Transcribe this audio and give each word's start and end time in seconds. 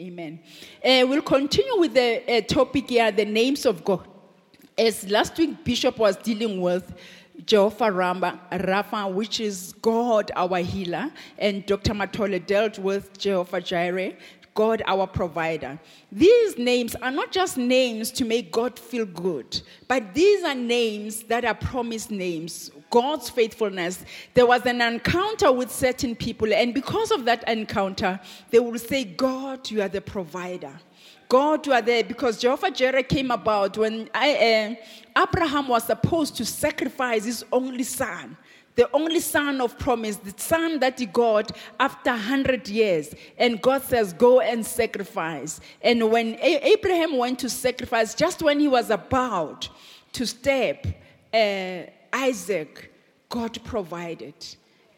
Amen. 0.00 0.40
Uh, 0.82 1.04
we'll 1.06 1.20
continue 1.20 1.78
with 1.78 1.92
the 1.92 2.22
uh, 2.26 2.40
topic 2.40 2.88
here 2.88 3.12
the 3.12 3.26
names 3.26 3.66
of 3.66 3.84
God. 3.84 4.08
As 4.78 5.06
last 5.10 5.36
week, 5.36 5.62
Bishop 5.62 5.98
was 5.98 6.16
dealing 6.16 6.62
with 6.62 6.94
Jehovah 7.44 7.90
Ramba, 7.90 8.38
Rapha, 8.50 9.12
which 9.12 9.40
is 9.40 9.74
God 9.82 10.30
our 10.34 10.56
healer, 10.60 11.10
and 11.36 11.66
Dr. 11.66 11.92
Matole 11.92 12.38
dealt 12.46 12.78
with 12.78 13.18
Jehovah 13.18 13.60
Jireh, 13.60 14.14
God 14.54 14.82
our 14.86 15.06
provider. 15.06 15.78
These 16.10 16.56
names 16.56 16.94
are 16.94 17.10
not 17.10 17.30
just 17.30 17.58
names 17.58 18.10
to 18.12 18.24
make 18.24 18.50
God 18.52 18.78
feel 18.78 19.04
good, 19.04 19.60
but 19.86 20.14
these 20.14 20.42
are 20.44 20.54
names 20.54 21.24
that 21.24 21.44
are 21.44 21.54
promised 21.54 22.10
names. 22.10 22.70
God's 22.90 23.30
faithfulness. 23.30 24.04
There 24.34 24.46
was 24.46 24.66
an 24.66 24.80
encounter 24.80 25.50
with 25.52 25.70
certain 25.70 26.14
people, 26.14 26.52
and 26.52 26.74
because 26.74 27.10
of 27.10 27.24
that 27.24 27.48
encounter, 27.48 28.20
they 28.50 28.58
will 28.58 28.78
say, 28.78 29.04
God, 29.04 29.70
you 29.70 29.80
are 29.80 29.88
the 29.88 30.00
provider. 30.00 30.78
God, 31.28 31.64
you 31.66 31.72
are 31.72 31.82
there 31.82 32.02
because 32.02 32.38
Jehovah 32.38 32.72
Jireh 32.72 33.04
came 33.04 33.30
about 33.30 33.78
when 33.78 34.10
I, 34.12 34.76
uh, 35.16 35.22
Abraham 35.22 35.68
was 35.68 35.84
supposed 35.84 36.36
to 36.38 36.44
sacrifice 36.44 37.24
his 37.24 37.44
only 37.52 37.84
son 37.84 38.36
the 38.76 38.88
only 38.94 39.20
son 39.20 39.60
of 39.60 39.78
promise, 39.78 40.16
the 40.16 40.32
son 40.36 40.78
that 40.78 40.98
he 40.98 41.04
got 41.04 41.54
after 41.78 42.10
100 42.12 42.66
years. 42.68 43.14
And 43.36 43.60
God 43.60 43.82
says, 43.82 44.14
Go 44.14 44.40
and 44.40 44.64
sacrifice. 44.64 45.60
And 45.82 46.10
when 46.10 46.38
Abraham 46.40 47.18
went 47.18 47.40
to 47.40 47.50
sacrifice, 47.50 48.14
just 48.14 48.42
when 48.42 48.58
he 48.58 48.68
was 48.68 48.88
about 48.88 49.68
to 50.12 50.26
step, 50.26 50.86
uh, 51.34 51.82
Isaac, 52.12 52.92
God 53.28 53.62
provided. 53.64 54.34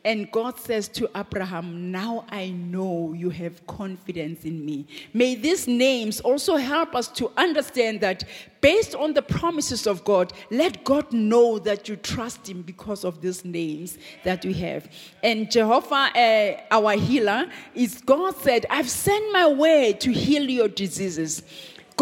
And 0.04 0.30
God 0.32 0.58
says 0.58 0.88
to 0.88 1.08
Abraham, 1.14 1.92
Now 1.92 2.24
I 2.28 2.48
know 2.50 3.12
you 3.12 3.30
have 3.30 3.64
confidence 3.68 4.44
in 4.44 4.64
me. 4.66 4.86
May 5.14 5.36
these 5.36 5.68
names 5.68 6.20
also 6.20 6.56
help 6.56 6.96
us 6.96 7.06
to 7.08 7.30
understand 7.36 8.00
that 8.00 8.24
based 8.60 8.96
on 8.96 9.12
the 9.12 9.22
promises 9.22 9.86
of 9.86 10.04
God, 10.04 10.32
let 10.50 10.82
God 10.82 11.12
know 11.12 11.60
that 11.60 11.88
you 11.88 11.94
trust 11.94 12.48
Him 12.48 12.62
because 12.62 13.04
of 13.04 13.20
these 13.20 13.44
names 13.44 13.97
that 14.24 14.44
we 14.44 14.54
have. 14.54 14.91
And 15.22 15.48
Jehovah, 15.48 16.10
uh, 16.16 16.60
our 16.72 16.94
healer, 16.94 17.47
is 17.74 18.00
God 18.00 18.36
said, 18.38 18.66
I've 18.70 18.91
sent 18.91 19.32
my 19.32 19.47
way 19.47 19.92
to 20.00 20.12
heal 20.12 20.50
your 20.50 20.69
diseases. 20.69 21.44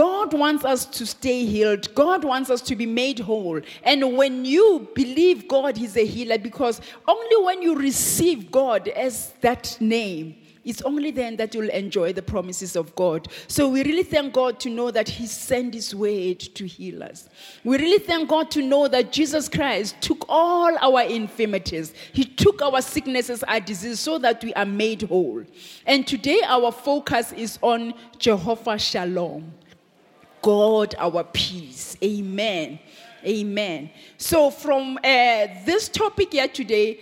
God 0.01 0.33
wants 0.33 0.65
us 0.65 0.87
to 0.87 1.05
stay 1.05 1.45
healed. 1.45 1.95
God 1.95 2.25
wants 2.25 2.49
us 2.49 2.63
to 2.63 2.75
be 2.75 2.87
made 2.87 3.19
whole. 3.19 3.61
And 3.83 4.17
when 4.17 4.47
you 4.47 4.89
believe 4.95 5.47
God 5.47 5.77
is 5.77 5.95
a 5.95 6.07
healer, 6.07 6.39
because 6.39 6.81
only 7.07 7.45
when 7.45 7.61
you 7.61 7.77
receive 7.77 8.51
God 8.51 8.89
as 8.89 9.35
that 9.43 9.77
name, 9.79 10.37
it's 10.65 10.81
only 10.83 11.11
then 11.11 11.37
that 11.37 11.55
you'll 11.55 11.69
enjoy 11.69 12.15
the 12.15 12.23
promises 12.23 12.77
of 12.77 12.95
God. 12.95 13.29
So 13.47 13.69
we 13.69 13.85
really 13.85 14.03
thank 14.03 14.33
God 14.33 14.59
to 14.61 14.71
know 14.71 14.91
that 14.91 15.07
He 15.07 15.27
sent 15.27 15.75
His 15.75 15.95
word 15.95 16.41
to 16.41 16.67
heal 16.67 17.03
us. 17.03 17.29
We 17.63 17.77
really 17.77 17.99
thank 17.99 18.27
God 18.31 18.51
to 18.53 18.63
know 18.63 18.89
that 18.89 19.13
Jesus 19.13 19.51
Christ 19.51 19.97
took 20.01 20.25
all 20.31 20.79
our 20.79 21.03
infirmities, 21.03 21.93
He 22.15 22.25
took 22.25 22.63
our 22.63 22.81
sicknesses, 22.81 23.43
our 23.43 23.61
diseases, 23.61 24.01
so 24.01 24.17
that 24.17 24.43
we 24.43 24.55
are 24.55 24.65
made 24.65 25.03
whole. 25.03 25.45
And 25.85 26.07
today 26.07 26.41
our 26.47 26.73
focus 26.73 27.33
is 27.33 27.59
on 27.61 27.93
Jehovah 28.19 28.79
Shalom. 28.79 29.53
God 30.43 30.95
our 30.99 31.25
peace. 31.25 31.97
Amen. 32.03 32.79
Amen. 33.25 33.91
So, 34.17 34.51
from 34.51 34.97
uh, 34.99 35.47
this 35.65 35.89
topic 35.89 36.33
here 36.33 36.49
today, 36.49 37.01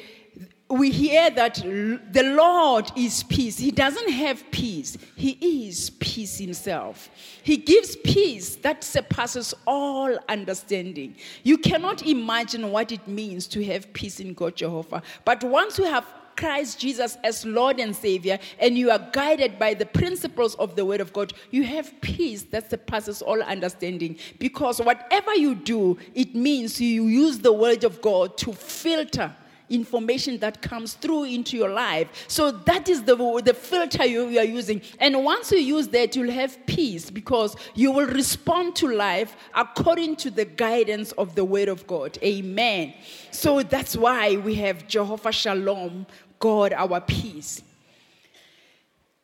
we 0.70 0.90
hear 0.90 1.30
that 1.30 1.54
the 1.54 2.34
Lord 2.36 2.90
is 2.94 3.22
peace. 3.22 3.56
He 3.56 3.70
doesn't 3.70 4.10
have 4.10 4.42
peace, 4.50 4.98
He 5.16 5.66
is 5.68 5.90
peace 5.90 6.38
Himself. 6.38 7.08
He 7.42 7.56
gives 7.56 7.96
peace 7.96 8.56
that 8.56 8.84
surpasses 8.84 9.54
all 9.66 10.18
understanding. 10.28 11.16
You 11.42 11.58
cannot 11.58 12.06
imagine 12.06 12.70
what 12.70 12.92
it 12.92 13.06
means 13.08 13.46
to 13.48 13.64
have 13.64 13.92
peace 13.92 14.20
in 14.20 14.34
God 14.34 14.56
Jehovah. 14.56 15.02
But 15.24 15.42
once 15.42 15.78
you 15.78 15.84
have 15.84 16.06
Christ 16.38 16.78
Jesus 16.78 17.18
as 17.24 17.44
Lord 17.44 17.80
and 17.80 17.94
Savior, 17.94 18.38
and 18.60 18.78
you 18.78 18.92
are 18.92 19.10
guided 19.12 19.58
by 19.58 19.74
the 19.74 19.86
principles 19.86 20.54
of 20.54 20.76
the 20.76 20.84
Word 20.84 21.00
of 21.00 21.12
God, 21.12 21.32
you 21.50 21.64
have 21.64 22.00
peace 22.00 22.44
that 22.44 22.70
surpasses 22.70 23.22
all 23.22 23.42
understanding. 23.42 24.16
Because 24.38 24.80
whatever 24.80 25.34
you 25.34 25.56
do, 25.56 25.98
it 26.14 26.36
means 26.36 26.80
you 26.80 27.06
use 27.06 27.40
the 27.40 27.52
Word 27.52 27.82
of 27.82 28.00
God 28.00 28.38
to 28.38 28.52
filter 28.52 29.34
information 29.70 30.38
that 30.38 30.62
comes 30.62 30.94
through 30.94 31.24
into 31.24 31.56
your 31.56 31.70
life. 31.70 32.08
So 32.28 32.50
that 32.50 32.88
is 32.88 33.02
the, 33.02 33.16
the 33.44 33.54
filter 33.54 34.06
you, 34.06 34.28
you, 34.28 34.38
are 34.38 34.44
using. 34.44 34.80
And 34.98 35.24
once 35.24 35.52
you 35.52 35.58
use 35.58 35.88
that, 35.88 36.16
you'll 36.16 36.30
have 36.30 36.64
peace 36.66 37.10
because 37.10 37.56
you 37.74 37.90
will 37.90 38.06
respond 38.06 38.76
to 38.76 38.88
life 38.88 39.36
according 39.54 40.16
to 40.16 40.30
the 40.30 40.44
guidance 40.44 41.12
of 41.12 41.34
the 41.34 41.44
Word 41.44 41.68
of 41.68 41.86
God. 41.86 42.18
Amen. 42.22 42.94
So 43.30 43.62
that's 43.62 43.96
why 43.96 44.36
we 44.36 44.54
have 44.56 44.88
Jehovah 44.88 45.32
Shalom, 45.32 46.06
God 46.38 46.72
our 46.72 47.00
peace. 47.00 47.62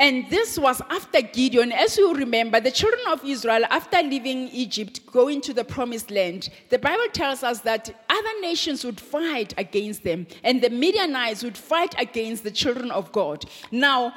And 0.01 0.29
this 0.29 0.59
was 0.59 0.83
after 0.91 1.23
Gideon. 1.23 1.71
As 1.71 1.97
you 1.97 2.13
remember, 2.15 2.59
the 2.59 2.73
children 2.73 3.01
of 3.07 3.25
Israel, 3.25 3.65
after 3.71 4.03
leaving 4.03 4.49
Egypt, 4.49 5.07
going 5.07 5.41
to 5.43 5.55
the 5.55 5.65
promised 5.65 6.11
land, 6.11 6.51
the 6.69 6.81
Bible 6.81 7.07
tells 7.13 7.45
us 7.45 7.61
that 7.61 7.95
other 8.11 8.41
nations 8.41 8.85
would 8.85 9.01
fight 9.01 9.55
against 9.57 10.03
them, 10.03 10.27
and 10.43 10.61
the 10.61 10.71
Midianites 10.71 11.45
would 11.45 11.57
fight 11.57 11.95
against 11.97 12.43
the 12.43 12.51
children 12.51 12.91
of 12.91 13.13
God. 13.13 13.45
Now, 13.71 14.15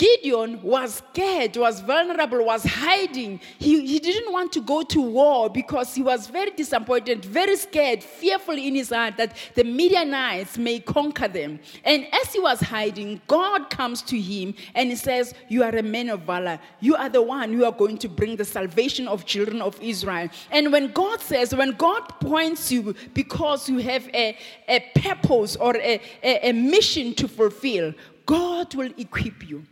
Gideon 0.00 0.62
was 0.62 1.02
scared, 1.12 1.58
was 1.58 1.82
vulnerable, 1.82 2.42
was 2.42 2.64
hiding. 2.64 3.38
He, 3.58 3.86
he 3.86 3.98
didn't 3.98 4.32
want 4.32 4.50
to 4.54 4.62
go 4.62 4.82
to 4.82 4.98
war 4.98 5.50
because 5.50 5.94
he 5.94 6.02
was 6.02 6.26
very 6.26 6.52
disappointed, 6.52 7.22
very 7.22 7.54
scared, 7.54 8.02
fearful 8.02 8.54
in 8.54 8.76
his 8.76 8.88
heart 8.88 9.18
that 9.18 9.36
the 9.54 9.62
Midianites 9.62 10.56
may 10.56 10.80
conquer 10.80 11.28
them. 11.28 11.60
And 11.84 12.06
as 12.14 12.32
he 12.32 12.40
was 12.40 12.60
hiding, 12.62 13.20
God 13.26 13.68
comes 13.68 14.00
to 14.04 14.18
him 14.18 14.54
and 14.74 14.88
he 14.88 14.96
says, 14.96 15.34
You 15.50 15.64
are 15.64 15.76
a 15.76 15.82
man 15.82 16.08
of 16.08 16.22
valor. 16.22 16.58
You 16.80 16.96
are 16.96 17.10
the 17.10 17.20
one 17.20 17.52
who 17.52 17.66
are 17.66 17.72
going 17.72 17.98
to 17.98 18.08
bring 18.08 18.36
the 18.36 18.44
salvation 18.46 19.06
of 19.06 19.26
children 19.26 19.60
of 19.60 19.78
Israel. 19.82 20.30
And 20.50 20.72
when 20.72 20.92
God 20.92 21.20
says, 21.20 21.54
when 21.54 21.72
God 21.72 22.08
points 22.20 22.72
you 22.72 22.94
because 23.12 23.68
you 23.68 23.80
have 23.80 24.08
a, 24.14 24.34
a 24.66 24.80
purpose 24.94 25.56
or 25.56 25.76
a, 25.76 26.00
a, 26.22 26.48
a 26.48 26.52
mission 26.52 27.12
to 27.16 27.28
fulfill, 27.28 27.92
God 28.24 28.74
will 28.74 28.94
equip 28.96 29.46
you. 29.46 29.66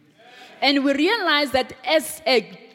And 0.60 0.84
we 0.84 0.92
realize 0.94 1.50
that 1.52 1.74
as 1.84 2.20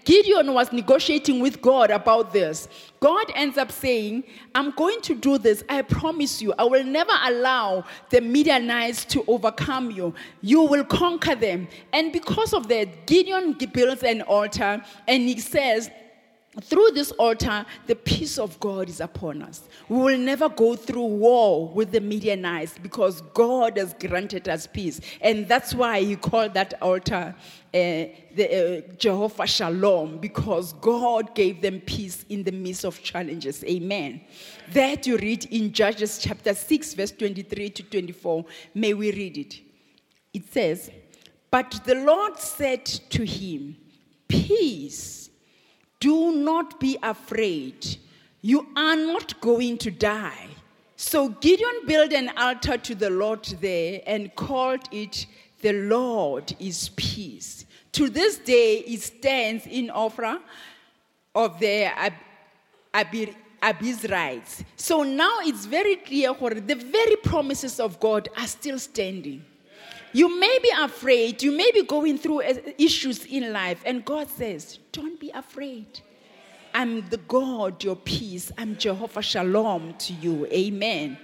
Gideon 0.05 0.53
was 0.53 0.71
negotiating 0.73 1.39
with 1.39 1.61
God 1.61 1.89
about 1.89 2.33
this. 2.33 2.67
God 2.99 3.25
ends 3.35 3.57
up 3.57 3.71
saying, 3.71 4.23
I'm 4.53 4.71
going 4.71 5.01
to 5.01 5.15
do 5.15 5.37
this. 5.37 5.63
I 5.69 5.81
promise 5.81 6.41
you, 6.41 6.53
I 6.57 6.65
will 6.65 6.83
never 6.83 7.13
allow 7.23 7.85
the 8.09 8.21
Midianites 8.21 9.05
to 9.05 9.23
overcome 9.27 9.91
you. 9.91 10.13
You 10.41 10.63
will 10.63 10.83
conquer 10.83 11.35
them. 11.35 11.67
And 11.91 12.11
because 12.11 12.53
of 12.53 12.67
that, 12.67 13.05
Gideon 13.05 13.53
builds 13.53 14.03
an 14.03 14.21
altar 14.23 14.83
and 15.07 15.23
he 15.23 15.39
says, 15.39 15.89
through 16.61 16.91
this 16.91 17.11
altar, 17.13 17.65
the 17.87 17.95
peace 17.95 18.37
of 18.37 18.59
God 18.59 18.87
is 18.87 18.99
upon 18.99 19.41
us. 19.41 19.63
We 19.89 19.97
will 19.97 20.17
never 20.19 20.49
go 20.49 20.75
through 20.75 21.05
war 21.05 21.67
with 21.69 21.91
the 21.91 21.99
Midianites 21.99 22.77
because 22.77 23.21
God 23.33 23.77
has 23.77 23.95
granted 23.95 24.47
us 24.47 24.67
peace. 24.67 25.01
And 25.21 25.47
that's 25.47 25.73
why 25.73 26.01
he 26.01 26.15
called 26.15 26.53
that 26.53 26.75
altar 26.79 27.35
uh, 27.73 27.79
the, 28.35 28.83
uh, 28.87 28.93
Jehovah 28.97 29.47
Shalom 29.47 30.19
because 30.19 30.73
God 30.73 31.33
gave 31.33 31.59
them 31.59 31.81
peace 31.81 32.23
in 32.29 32.43
the 32.43 32.51
midst 32.51 32.85
of 32.85 33.01
challenges. 33.01 33.63
Amen. 33.63 34.21
That 34.73 35.07
you 35.07 35.17
read 35.17 35.45
in 35.45 35.73
Judges 35.73 36.19
chapter 36.19 36.53
6, 36.53 36.93
verse 36.93 37.11
23 37.11 37.69
to 37.71 37.83
24. 37.83 38.45
May 38.75 38.93
we 38.93 39.11
read 39.11 39.39
it. 39.39 39.59
It 40.35 40.53
says, 40.53 40.91
But 41.49 41.81
the 41.83 41.95
Lord 41.95 42.37
said 42.37 42.85
to 42.85 43.25
him, 43.25 43.77
Peace 44.27 45.22
do 46.03 46.33
not 46.33 46.81
be 46.81 46.97
afraid. 47.01 47.97
You 48.41 48.67
are 48.75 48.97
not 48.97 49.39
going 49.39 49.77
to 49.77 49.89
die. 49.89 50.49
So 50.97 51.29
Gideon 51.29 51.85
built 51.87 52.11
an 52.11 52.29
altar 52.37 52.77
to 52.77 52.93
the 52.93 53.09
Lord 53.09 53.45
there 53.61 54.01
and 54.05 54.35
called 54.35 54.81
it, 54.91 55.25
The 55.61 55.71
Lord 55.71 56.53
is 56.59 56.89
Peace. 56.97 57.65
To 57.93 58.09
this 58.09 58.37
day, 58.37 58.79
it 58.79 59.01
stands 59.01 59.65
in 59.65 59.87
Ophrah 59.87 60.41
of 61.33 61.57
the 61.61 61.85
Ab- 61.85 62.13
Abiezrites. 63.61 64.65
So 64.75 65.03
now 65.03 65.37
it's 65.43 65.65
very 65.65 65.95
clear 65.95 66.33
the 66.33 66.75
very 66.75 67.15
promises 67.15 67.79
of 67.79 67.97
God 68.01 68.27
are 68.37 68.47
still 68.47 68.77
standing. 68.77 69.45
You 70.15 70.39
may 70.39 70.59
be 70.61 70.71
afraid, 70.79 71.41
you 71.41 71.51
may 71.51 71.71
be 71.71 71.83
going 71.83 72.19
through 72.19 72.43
uh, 72.43 72.53
issues 72.77 73.25
in 73.25 73.51
life, 73.51 73.81
and 73.83 74.05
God 74.05 74.29
says, 74.29 74.77
Don't 74.91 75.19
be 75.19 75.31
afraid. 75.31 76.01
I'm 76.71 77.07
the 77.09 77.17
God, 77.17 77.83
your 77.83 77.95
peace. 77.95 78.51
I'm 78.57 78.77
Jehovah 78.77 79.23
Shalom 79.23 79.95
to 79.95 80.13
you. 80.13 80.45
Amen. 80.47 81.17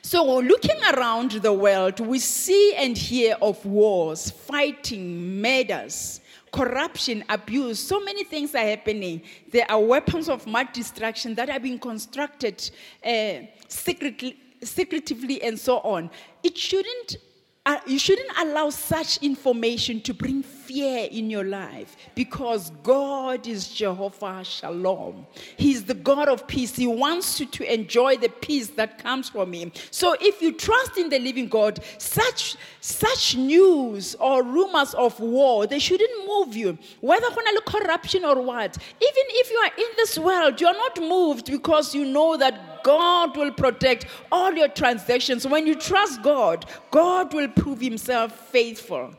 So, 0.00 0.38
looking 0.38 0.80
around 0.94 1.32
the 1.32 1.52
world, 1.52 1.98
we 1.98 2.20
see 2.20 2.72
and 2.76 2.96
hear 2.96 3.36
of 3.42 3.64
wars, 3.66 4.30
fighting, 4.30 5.40
murders, 5.42 6.20
corruption, 6.52 7.24
abuse, 7.28 7.80
so 7.80 7.98
many 7.98 8.22
things 8.22 8.54
are 8.54 8.58
happening. 8.64 9.22
There 9.50 9.68
are 9.68 9.80
weapons 9.80 10.28
of 10.28 10.46
mass 10.46 10.72
destruction 10.72 11.34
that 11.34 11.50
are 11.50 11.58
being 11.58 11.80
constructed 11.80 12.70
uh, 13.04 13.46
secretly, 13.66 14.38
secretively 14.62 15.42
and 15.42 15.58
so 15.58 15.78
on. 15.78 16.10
It 16.44 16.56
shouldn't 16.56 17.16
uh, 17.64 17.78
you 17.86 17.98
shouldn't 17.98 18.30
allow 18.38 18.70
such 18.70 19.18
information 19.18 20.00
to 20.00 20.12
bring 20.12 20.42
fear 20.42 21.06
in 21.12 21.30
your 21.30 21.44
life 21.44 21.96
because 22.16 22.70
God 22.82 23.46
is 23.46 23.68
Jehovah 23.68 24.42
Shalom. 24.42 25.26
He's 25.56 25.84
the 25.84 25.94
God 25.94 26.28
of 26.28 26.48
peace. 26.48 26.74
He 26.74 26.88
wants 26.88 27.38
you 27.38 27.46
to 27.46 27.72
enjoy 27.72 28.16
the 28.16 28.30
peace 28.30 28.68
that 28.70 29.02
comes 29.02 29.28
from 29.28 29.52
Him. 29.52 29.70
So 29.92 30.16
if 30.20 30.42
you 30.42 30.52
trust 30.52 30.96
in 30.96 31.08
the 31.08 31.20
living 31.20 31.46
God, 31.46 31.78
such, 31.98 32.56
such 32.80 33.36
news 33.36 34.16
or 34.16 34.42
rumors 34.42 34.94
of 34.94 35.20
war, 35.20 35.68
they 35.68 35.78
shouldn't 35.78 36.26
move 36.26 36.56
you. 36.56 36.76
Whether 37.00 37.30
corruption 37.72 38.24
or 38.24 38.40
what. 38.40 38.76
Even 38.76 39.24
if 39.40 39.50
you 39.50 39.56
are 39.58 39.70
in 39.78 39.90
this 39.96 40.18
world, 40.18 40.60
you 40.60 40.66
are 40.66 40.74
not 40.74 41.00
moved 41.00 41.46
because 41.50 41.94
you 41.94 42.04
know 42.04 42.36
that 42.36 42.71
God 42.82 43.36
will 43.36 43.52
protect 43.52 44.06
all 44.30 44.52
your 44.52 44.68
transactions. 44.68 45.46
When 45.46 45.66
you 45.66 45.74
trust 45.74 46.22
God, 46.22 46.66
God 46.90 47.32
will 47.34 47.48
prove 47.48 47.80
himself 47.80 48.32
faithful. 48.50 49.14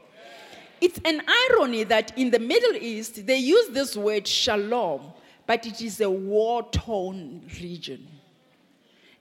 It's 0.81 0.99
an 1.05 1.21
irony 1.51 1.85
that 1.85 2.17
in 2.17 2.29
the 2.29 2.39
Middle 2.39 2.75
East, 2.75 3.25
they 3.25 3.37
use 3.37 3.69
this 3.69 3.95
word 3.95 4.27
shalom, 4.27 5.13
but 5.47 5.65
it 5.65 5.81
is 5.81 6.01
a 6.01 6.09
war 6.09 6.63
torn 6.71 7.49
region. 7.61 8.07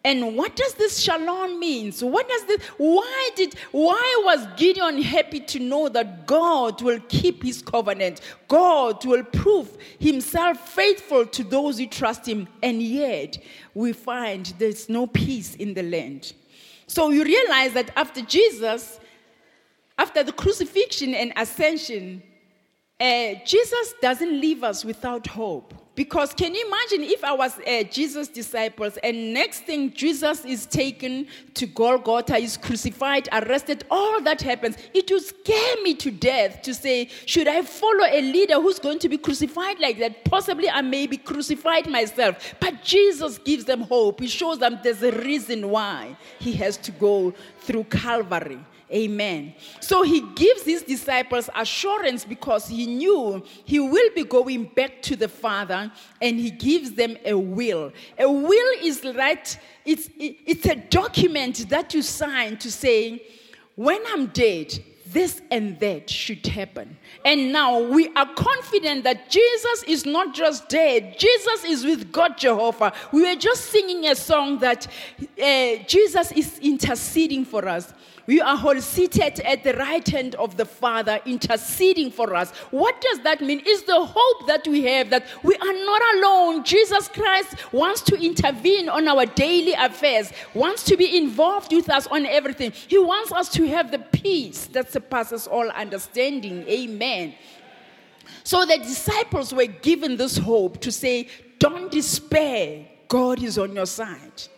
And 0.04 0.36
what 0.36 0.56
does 0.56 0.74
this 0.74 0.98
shalom 0.98 1.60
mean? 1.60 1.92
So 1.92 2.08
what 2.08 2.28
does 2.28 2.44
this 2.46 2.60
why 2.76 3.30
did 3.36 3.54
why 3.70 4.22
was 4.24 4.44
Gideon 4.56 5.00
happy 5.00 5.38
to 5.38 5.60
know 5.60 5.88
that 5.90 6.26
God 6.26 6.82
will 6.82 6.98
keep 7.08 7.44
his 7.44 7.62
covenant? 7.62 8.20
God 8.48 9.04
will 9.04 9.22
prove 9.22 9.76
himself 10.00 10.68
faithful 10.70 11.24
to 11.26 11.44
those 11.44 11.78
who 11.78 11.86
trust 11.86 12.26
him. 12.26 12.48
And 12.64 12.82
yet 12.82 13.38
we 13.74 13.92
find 13.92 14.52
there's 14.58 14.88
no 14.88 15.06
peace 15.06 15.54
in 15.54 15.74
the 15.74 15.82
land. 15.82 16.32
So 16.86 17.10
you 17.10 17.24
realize 17.24 17.72
that 17.72 17.90
after 17.96 18.20
Jesus, 18.22 19.00
after 19.98 20.22
the 20.22 20.32
crucifixion 20.32 21.14
and 21.14 21.32
ascension, 21.36 22.22
uh, 23.00 23.34
Jesus 23.44 23.94
doesn't 24.00 24.40
leave 24.40 24.62
us 24.62 24.84
without 24.84 25.26
hope. 25.26 25.74
Because 25.94 26.32
can 26.32 26.54
you 26.54 26.66
imagine 26.66 27.02
if 27.10 27.22
I 27.22 27.34
was 27.34 27.58
uh, 27.58 27.82
Jesus' 27.82 28.28
disciples 28.28 28.96
and 29.02 29.34
next 29.34 29.64
thing 29.64 29.92
Jesus 29.92 30.42
is 30.42 30.64
taken 30.64 31.26
to 31.52 31.66
Golgotha, 31.66 32.36
is 32.38 32.56
crucified, 32.56 33.28
arrested, 33.30 33.84
all 33.90 34.22
that 34.22 34.40
happens, 34.40 34.76
it 34.94 35.10
would 35.10 35.22
scare 35.22 35.82
me 35.82 35.94
to 35.96 36.10
death 36.10 36.62
to 36.62 36.72
say, 36.72 37.10
should 37.26 37.46
I 37.46 37.60
follow 37.60 38.06
a 38.06 38.22
leader 38.22 38.54
who's 38.54 38.78
going 38.78 39.00
to 39.00 39.08
be 39.10 39.18
crucified 39.18 39.80
like 39.80 39.98
that? 39.98 40.24
Possibly 40.24 40.70
I 40.70 40.80
may 40.80 41.06
be 41.06 41.18
crucified 41.18 41.86
myself. 41.86 42.54
But 42.58 42.82
Jesus 42.82 43.36
gives 43.36 43.66
them 43.66 43.82
hope. 43.82 44.20
He 44.20 44.28
shows 44.28 44.58
them 44.60 44.78
there's 44.82 45.02
a 45.02 45.12
reason 45.12 45.68
why 45.68 46.16
he 46.38 46.54
has 46.54 46.78
to 46.78 46.92
go 46.92 47.34
through 47.60 47.84
Calvary. 47.84 48.60
Amen. 48.92 49.54
So 49.80 50.02
he 50.02 50.20
gives 50.34 50.64
his 50.64 50.82
disciples 50.82 51.48
assurance 51.56 52.24
because 52.24 52.68
he 52.68 52.86
knew 52.86 53.42
he 53.64 53.80
will 53.80 54.10
be 54.14 54.24
going 54.24 54.64
back 54.64 55.00
to 55.02 55.16
the 55.16 55.28
Father 55.28 55.90
and 56.20 56.38
he 56.38 56.50
gives 56.50 56.92
them 56.92 57.16
a 57.24 57.34
will. 57.34 57.92
A 58.18 58.30
will 58.30 58.74
is 58.82 59.04
right, 59.16 59.58
it's, 59.84 60.10
it's 60.18 60.66
a 60.66 60.76
document 60.76 61.68
that 61.70 61.94
you 61.94 62.02
sign 62.02 62.58
to 62.58 62.70
say, 62.70 63.22
when 63.76 64.02
I'm 64.08 64.26
dead, 64.26 64.78
this 65.06 65.42
and 65.50 65.78
that 65.80 66.08
should 66.08 66.46
happen. 66.46 66.96
And 67.24 67.52
now 67.52 67.80
we 67.80 68.08
are 68.14 68.28
confident 68.34 69.04
that 69.04 69.30
Jesus 69.30 69.82
is 69.84 70.06
not 70.06 70.34
just 70.34 70.68
dead, 70.68 71.18
Jesus 71.18 71.64
is 71.64 71.84
with 71.84 72.12
God 72.12 72.38
Jehovah. 72.38 72.92
We 73.12 73.22
were 73.22 73.36
just 73.38 73.66
singing 73.66 74.06
a 74.06 74.16
song 74.16 74.58
that 74.58 74.86
uh, 75.20 75.76
Jesus 75.86 76.32
is 76.32 76.58
interceding 76.58 77.44
for 77.44 77.66
us. 77.68 77.92
We 78.26 78.40
are 78.40 78.58
all 78.64 78.80
seated 78.80 79.40
at 79.40 79.64
the 79.64 79.74
right 79.74 80.06
hand 80.06 80.34
of 80.36 80.56
the 80.56 80.64
Father, 80.64 81.20
interceding 81.26 82.10
for 82.10 82.34
us. 82.34 82.50
What 82.70 83.00
does 83.00 83.20
that 83.20 83.40
mean? 83.40 83.62
Is 83.66 83.82
the 83.82 84.04
hope 84.04 84.46
that 84.46 84.66
we 84.68 84.84
have 84.84 85.10
that 85.10 85.26
we 85.42 85.56
are 85.56 85.72
not 85.84 86.02
alone. 86.16 86.64
Jesus 86.64 87.08
Christ 87.08 87.54
wants 87.72 88.00
to 88.02 88.16
intervene 88.20 88.88
on 88.88 89.08
our 89.08 89.26
daily 89.26 89.72
affairs, 89.72 90.32
wants 90.54 90.84
to 90.84 90.96
be 90.96 91.16
involved 91.16 91.72
with 91.72 91.90
us 91.90 92.06
on 92.06 92.26
everything. 92.26 92.72
He 92.72 92.98
wants 92.98 93.32
us 93.32 93.48
to 93.50 93.66
have 93.68 93.90
the 93.90 93.98
peace 93.98 94.66
that 94.66 94.92
surpasses 94.92 95.46
all 95.46 95.68
understanding. 95.70 96.64
Amen. 96.68 97.34
So 98.44 98.64
the 98.64 98.78
disciples 98.78 99.52
were 99.52 99.66
given 99.66 100.16
this 100.16 100.36
hope 100.36 100.80
to 100.80 100.92
say, 100.92 101.28
Don't 101.58 101.90
despair, 101.90 102.86
God 103.08 103.42
is 103.42 103.58
on 103.58 103.74
your 103.74 103.86
side. 103.86 104.48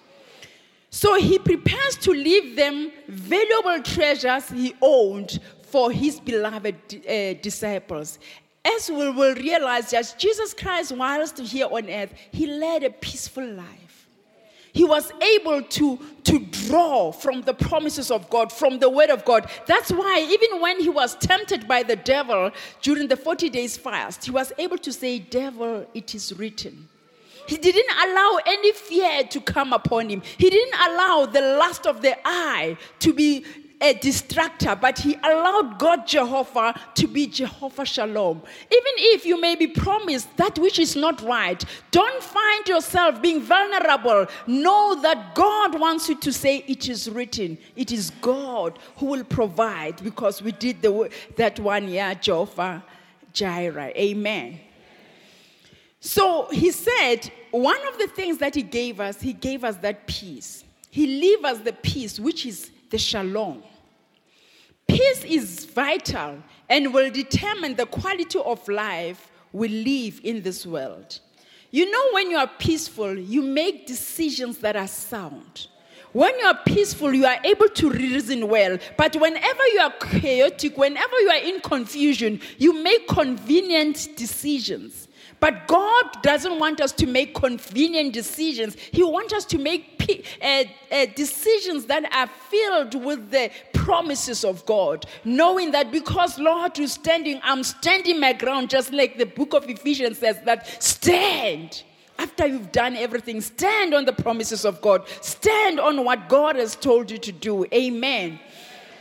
So 0.95 1.17
he 1.17 1.41
prepares 1.41 1.97
to 2.03 2.13
leave 2.13 2.55
them 2.55 2.93
valuable 3.09 3.83
treasures 3.83 4.49
he 4.49 4.77
owned 4.81 5.41
for 5.63 5.91
his 5.91 6.21
beloved 6.21 6.77
uh, 6.95 7.35
disciples. 7.43 8.21
As 8.65 8.89
we 8.89 9.11
will 9.11 9.35
realize 9.35 9.91
that 9.91 10.15
Jesus 10.17 10.55
Christ, 10.55 10.93
whilst 10.93 11.41
here 11.41 11.67
on 11.69 11.91
earth, 11.91 12.15
he 12.31 12.47
led 12.47 12.85
a 12.85 12.91
peaceful 12.91 13.45
life. 13.45 14.07
He 14.73 14.85
was 14.85 15.11
able 15.21 15.63
to, 15.63 15.99
to 16.23 16.39
draw 16.39 17.11
from 17.11 17.43
the 17.43 17.55
promises 17.55 18.13
of 18.13 18.31
God, 18.31 18.53
from 18.53 18.79
the 18.79 18.89
word 18.89 19.11
of 19.11 19.25
God. 19.25 19.51
That's 19.67 19.91
why, 19.91 20.25
even 20.31 20.61
when 20.61 20.79
he 20.79 20.91
was 20.91 21.17
tempted 21.17 21.67
by 21.67 21.83
the 21.83 21.97
devil 21.97 22.53
during 22.83 23.09
the 23.09 23.17
40 23.17 23.51
days 23.51 23.77
fast, 23.77 24.27
he 24.27 24.31
was 24.31 24.53
able 24.59 24.79
to 24.79 24.93
say, 24.93 25.19
Devil, 25.19 25.89
it 25.93 26.15
is 26.15 26.33
written. 26.39 26.89
He 27.47 27.57
didn't 27.57 27.91
allow 28.09 28.39
any 28.47 28.73
fear 28.73 29.25
to 29.25 29.41
come 29.41 29.73
upon 29.73 30.09
him. 30.09 30.23
He 30.39 30.51
didn't 30.51 30.81
allow 30.81 31.27
the 31.27 31.41
lust 31.41 31.87
of 31.87 32.03
the 32.03 32.17
eye 32.25 32.77
to 33.01 33.13
be 33.13 33.45
a 33.81 33.93
distractor, 33.93 34.81
but 34.81 34.99
he 34.99 35.15
allowed 35.23 35.79
God 35.79 36.07
Jehovah 36.07 36.75
to 36.95 37.07
be 37.07 37.27
Jehovah 37.27 37.85
Shalom. 37.85 38.39
Even 38.71 38.93
if 38.97 39.27
you 39.27 39.39
may 39.39 39.57
be 39.57 39.67
promised 39.67 40.35
that 40.39 40.59
which 40.59 40.79
is 40.79 40.97
not 40.97 41.21
right, 41.23 41.63
don't 41.91 42.23
find 42.23 42.67
yourself 42.67 43.21
being 43.21 43.43
vulnerable. 43.43 44.27
Know 44.47 45.01
that 45.03 45.35
God 45.35 45.79
wants 45.79 46.09
you 46.09 46.17
to 46.17 46.33
say, 46.33 46.65
It 46.67 46.89
is 46.89 47.11
written. 47.11 47.59
It 47.77 47.93
is 47.93 48.11
God 48.23 48.79
who 48.97 49.07
will 49.07 49.25
provide 49.25 50.03
because 50.03 50.41
we 50.41 50.53
did 50.53 50.81
the, 50.81 51.11
that 51.37 51.61
one 51.61 51.89
year, 51.89 52.15
Jehovah 52.15 52.83
Jireh. 53.33 53.93
Amen. 53.97 54.61
So 56.07 56.49
he 56.51 56.71
said, 56.71 57.33
one 57.51 57.81
of 57.89 57.97
the 57.97 58.07
things 58.09 58.37
that 58.37 58.55
he 58.55 58.61
gave 58.61 59.01
us, 59.01 59.23
he 59.23 59.33
gave 59.33 59.65
us 59.65 59.77
that 59.79 60.07
peace. 60.07 60.63
He 60.91 61.07
leave 61.07 61.47
us 61.47 61.61
the 61.61 61.73
peace, 61.73 62.21
which 62.21 62.45
is 62.45 62.71
the 62.91 62.99
shalom. 62.99 63.63
Peace 64.87 65.25
is 65.25 65.65
vital 65.65 66.43
and 66.69 66.93
will 66.93 67.11
determine 67.11 67.75
the 67.75 67.87
quality 67.87 68.39
of 68.39 68.69
life 68.69 69.31
we 69.51 69.69
live 69.69 70.21
in 70.23 70.43
this 70.43 70.67
world. 70.67 71.21
You 71.71 71.91
know, 71.91 72.11
when 72.13 72.31
you 72.31 72.37
are 72.37 72.51
peaceful, 72.59 73.19
you 73.19 73.41
make 73.41 73.87
decisions 73.87 74.59
that 74.59 74.77
are 74.77 74.87
sound. 74.87 75.69
When 76.13 76.39
you 76.39 76.45
are 76.45 76.59
peaceful, 76.67 77.15
you 77.15 77.25
are 77.25 77.39
able 77.43 77.71
to 77.71 77.89
reason 77.89 78.47
well. 78.49 78.77
But 78.99 79.17
whenever 79.17 79.67
you 79.73 79.81
are 79.81 79.93
chaotic, 79.93 80.77
whenever 80.77 81.19
you 81.21 81.31
are 81.31 81.43
in 81.43 81.61
confusion, 81.61 82.43
you 82.59 82.75
make 82.75 83.09
convenient 83.09 84.11
decisions. 84.17 85.09
But 85.41 85.67
God 85.67 86.23
doesn't 86.23 86.59
want 86.59 86.81
us 86.81 86.93
to 86.93 87.07
make 87.07 87.35
convenient 87.35 88.13
decisions. 88.13 88.77
He 88.93 89.03
wants 89.03 89.33
us 89.33 89.45
to 89.47 89.59
make 89.59 89.95
uh, 90.43 90.65
uh, 90.91 91.07
decisions 91.15 91.87
that 91.87 92.05
are 92.15 92.27
filled 92.51 93.05
with 93.05 93.31
the 93.31 93.51
promises 93.73 94.45
of 94.45 94.65
God, 94.67 95.07
knowing 95.25 95.71
that 95.73 95.93
because 95.93 96.39
Lord 96.39 96.79
is 96.79 96.93
standing, 96.93 97.41
I'm 97.43 97.63
standing 97.63 98.21
my 98.21 98.33
ground, 98.33 98.71
just 98.71 98.93
like 98.93 99.19
the 99.19 99.27
book 99.27 99.55
of 99.55 99.69
Ephesians 99.69 100.19
says 100.19 100.39
that 100.45 100.83
stand. 100.83 101.83
After 102.17 102.47
you've 102.47 102.71
done 102.71 102.95
everything, 102.95 103.41
stand 103.41 103.93
on 103.93 104.05
the 104.05 104.13
promises 104.13 104.65
of 104.65 104.81
God. 104.81 105.03
Stand 105.21 105.81
on 105.81 106.05
what 106.05 106.29
God 106.29 106.55
has 106.55 106.77
told 106.77 107.11
you 107.11 107.19
to 107.19 107.33
do. 107.33 107.67
Amen. 107.75 108.39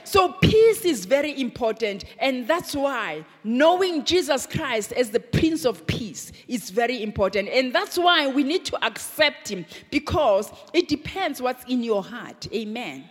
So, 0.06 0.34
peace 0.34 0.86
is 0.86 1.06
very 1.06 1.40
important, 1.40 2.06
and 2.20 2.48
that's 2.48 2.76
why 2.76 3.26
knowing 3.44 4.04
Jesus 4.04 4.46
Christ 4.46 4.92
as 4.92 5.10
the 5.10 5.20
Prince 5.20 5.66
of 5.66 5.88
Peace 5.88 6.32
is 6.48 6.70
very 6.70 7.02
important. 7.02 7.50
And 7.50 7.74
that's 7.74 7.98
why 7.98 8.28
we 8.28 8.44
need 8.44 8.66
to 8.66 8.86
accept 8.86 9.50
Him 9.50 9.66
because 9.92 10.52
it 10.74 10.88
depends 10.88 11.42
what's 11.42 11.64
in 11.66 11.84
your 11.84 12.04
heart. 12.04 12.48
Amen. 12.54 13.10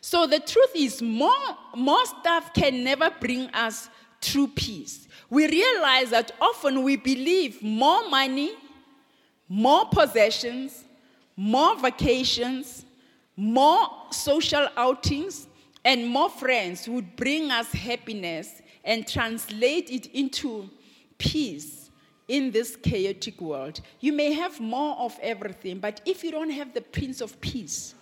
So, 0.00 0.26
the 0.26 0.40
truth 0.40 0.72
is, 0.74 1.00
more, 1.00 1.32
more 1.76 2.04
stuff 2.06 2.52
can 2.52 2.84
never 2.84 3.10
bring 3.20 3.46
us 3.50 3.88
true 4.20 4.48
peace. 4.48 5.08
We 5.30 5.48
realize 5.48 6.10
that 6.10 6.32
often 6.40 6.82
we 6.82 6.96
believe 6.96 7.62
more 7.62 8.08
money, 8.08 8.52
more 9.48 9.86
possessions, 9.86 10.84
more 11.36 11.76
vacations, 11.76 12.84
more 13.36 13.88
social 14.10 14.68
outings, 14.76 15.46
and 15.84 16.06
more 16.06 16.30
friends 16.30 16.88
would 16.88 17.16
bring 17.16 17.50
us 17.50 17.72
happiness 17.72 18.62
and 18.84 19.06
translate 19.06 19.90
it 19.90 20.06
into 20.06 20.68
peace 21.18 21.90
in 22.28 22.50
this 22.50 22.76
chaotic 22.76 23.40
world. 23.40 23.80
You 24.00 24.12
may 24.12 24.32
have 24.32 24.60
more 24.60 24.96
of 24.96 25.18
everything, 25.20 25.78
but 25.78 26.00
if 26.06 26.22
you 26.22 26.30
don't 26.30 26.50
have 26.50 26.72
the 26.72 26.80
Prince 26.80 27.20
of 27.20 27.40
Peace, 27.40 27.94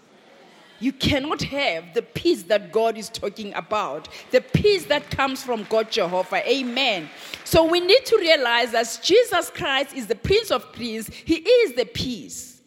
you 0.78 0.92
cannot 0.92 1.42
have 1.42 1.92
the 1.92 2.02
peace 2.02 2.42
that 2.44 2.72
God 2.72 2.96
is 2.96 3.10
talking 3.10 3.52
about, 3.54 4.08
the 4.30 4.40
peace 4.40 4.86
that 4.86 5.10
comes 5.10 5.42
from 5.42 5.66
God 5.68 5.90
Jehovah. 5.90 6.48
Amen. 6.50 7.10
So 7.44 7.64
we 7.64 7.80
need 7.80 8.06
to 8.06 8.16
realize 8.16 8.72
that 8.72 9.00
Jesus 9.02 9.50
Christ 9.50 9.94
is 9.94 10.06
the 10.06 10.14
Prince 10.14 10.50
of 10.50 10.72
Peace, 10.72 11.08
He 11.08 11.36
is 11.36 11.74
the 11.74 11.84
peace. 11.84 12.62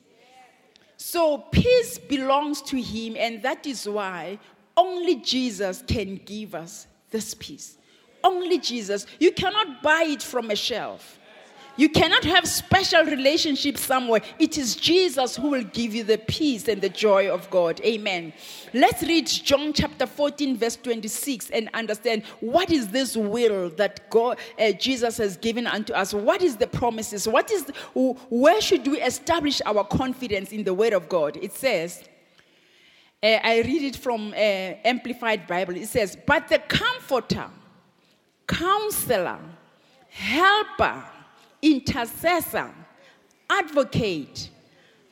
So 0.98 1.40
peace 1.52 1.98
belongs 1.98 2.62
to 2.64 2.82
Him, 2.82 3.16
and 3.18 3.42
that 3.42 3.66
is 3.66 3.88
why 3.90 4.40
only 4.76 5.16
Jesus 5.18 5.84
can 5.88 6.20
give 6.26 6.56
us 6.56 6.88
this 7.12 7.34
peace. 7.34 7.78
Only 8.24 8.58
Jesus. 8.58 9.06
You 9.20 9.32
cannot 9.32 9.84
buy 9.84 10.04
it 10.08 10.24
from 10.24 10.50
a 10.50 10.56
shelf. 10.56 11.20
You 11.76 11.90
cannot 11.90 12.24
have 12.26 12.48
special 12.48 13.04
relationships 13.04 13.82
somewhere. 13.82 14.22
It 14.38 14.60
is 14.60 14.76
Jesus 14.76 15.36
who 15.36 15.50
will 15.50 15.64
give 15.64 15.96
you 15.96 16.04
the 16.04 16.20
peace 16.20 16.68
and 16.68 16.80
the 16.80 16.90
joy 16.90 17.34
of 17.34 17.50
God. 17.50 17.82
Amen. 17.84 18.32
Let's 18.76 19.02
read 19.02 19.26
John 19.26 19.74
chapter 19.74 20.06
14, 20.06 20.56
verse 20.56 20.76
26, 20.76 21.50
and 21.50 21.70
understand 21.74 22.24
what 22.42 22.70
is 22.70 22.90
this 22.90 23.18
will 23.18 23.72
that 23.72 24.08
God, 24.12 24.38
uh, 24.60 24.72
Jesus 24.74 25.18
has 25.18 25.36
given 25.36 25.66
unto 25.66 25.94
us. 25.94 26.14
What 26.14 26.44
is 26.44 26.58
the 26.58 26.68
promises? 26.68 27.28
What 27.28 27.50
is 27.50 27.66
the, 27.66 27.74
where 28.30 28.62
should 28.62 28.86
we 28.86 29.02
establish 29.02 29.60
our 29.66 29.84
confidence 29.84 30.52
in 30.52 30.64
the 30.64 30.76
Word 30.76 30.94
of 30.94 31.10
God? 31.10 31.38
It 31.42 31.54
says. 31.54 32.04
Uh, 33.24 33.40
I 33.42 33.62
read 33.62 33.84
it 33.84 33.96
from 33.96 34.34
uh, 34.34 34.36
Amplified 34.36 35.48
Bible. 35.48 35.78
It 35.78 35.88
says, 35.88 36.18
"But 36.28 36.50
the 36.50 36.60
Comforter, 36.60 37.48
Counselor, 38.46 39.40
Helper." 40.10 41.06
intercessor, 41.64 42.70
advocate, 43.50 44.50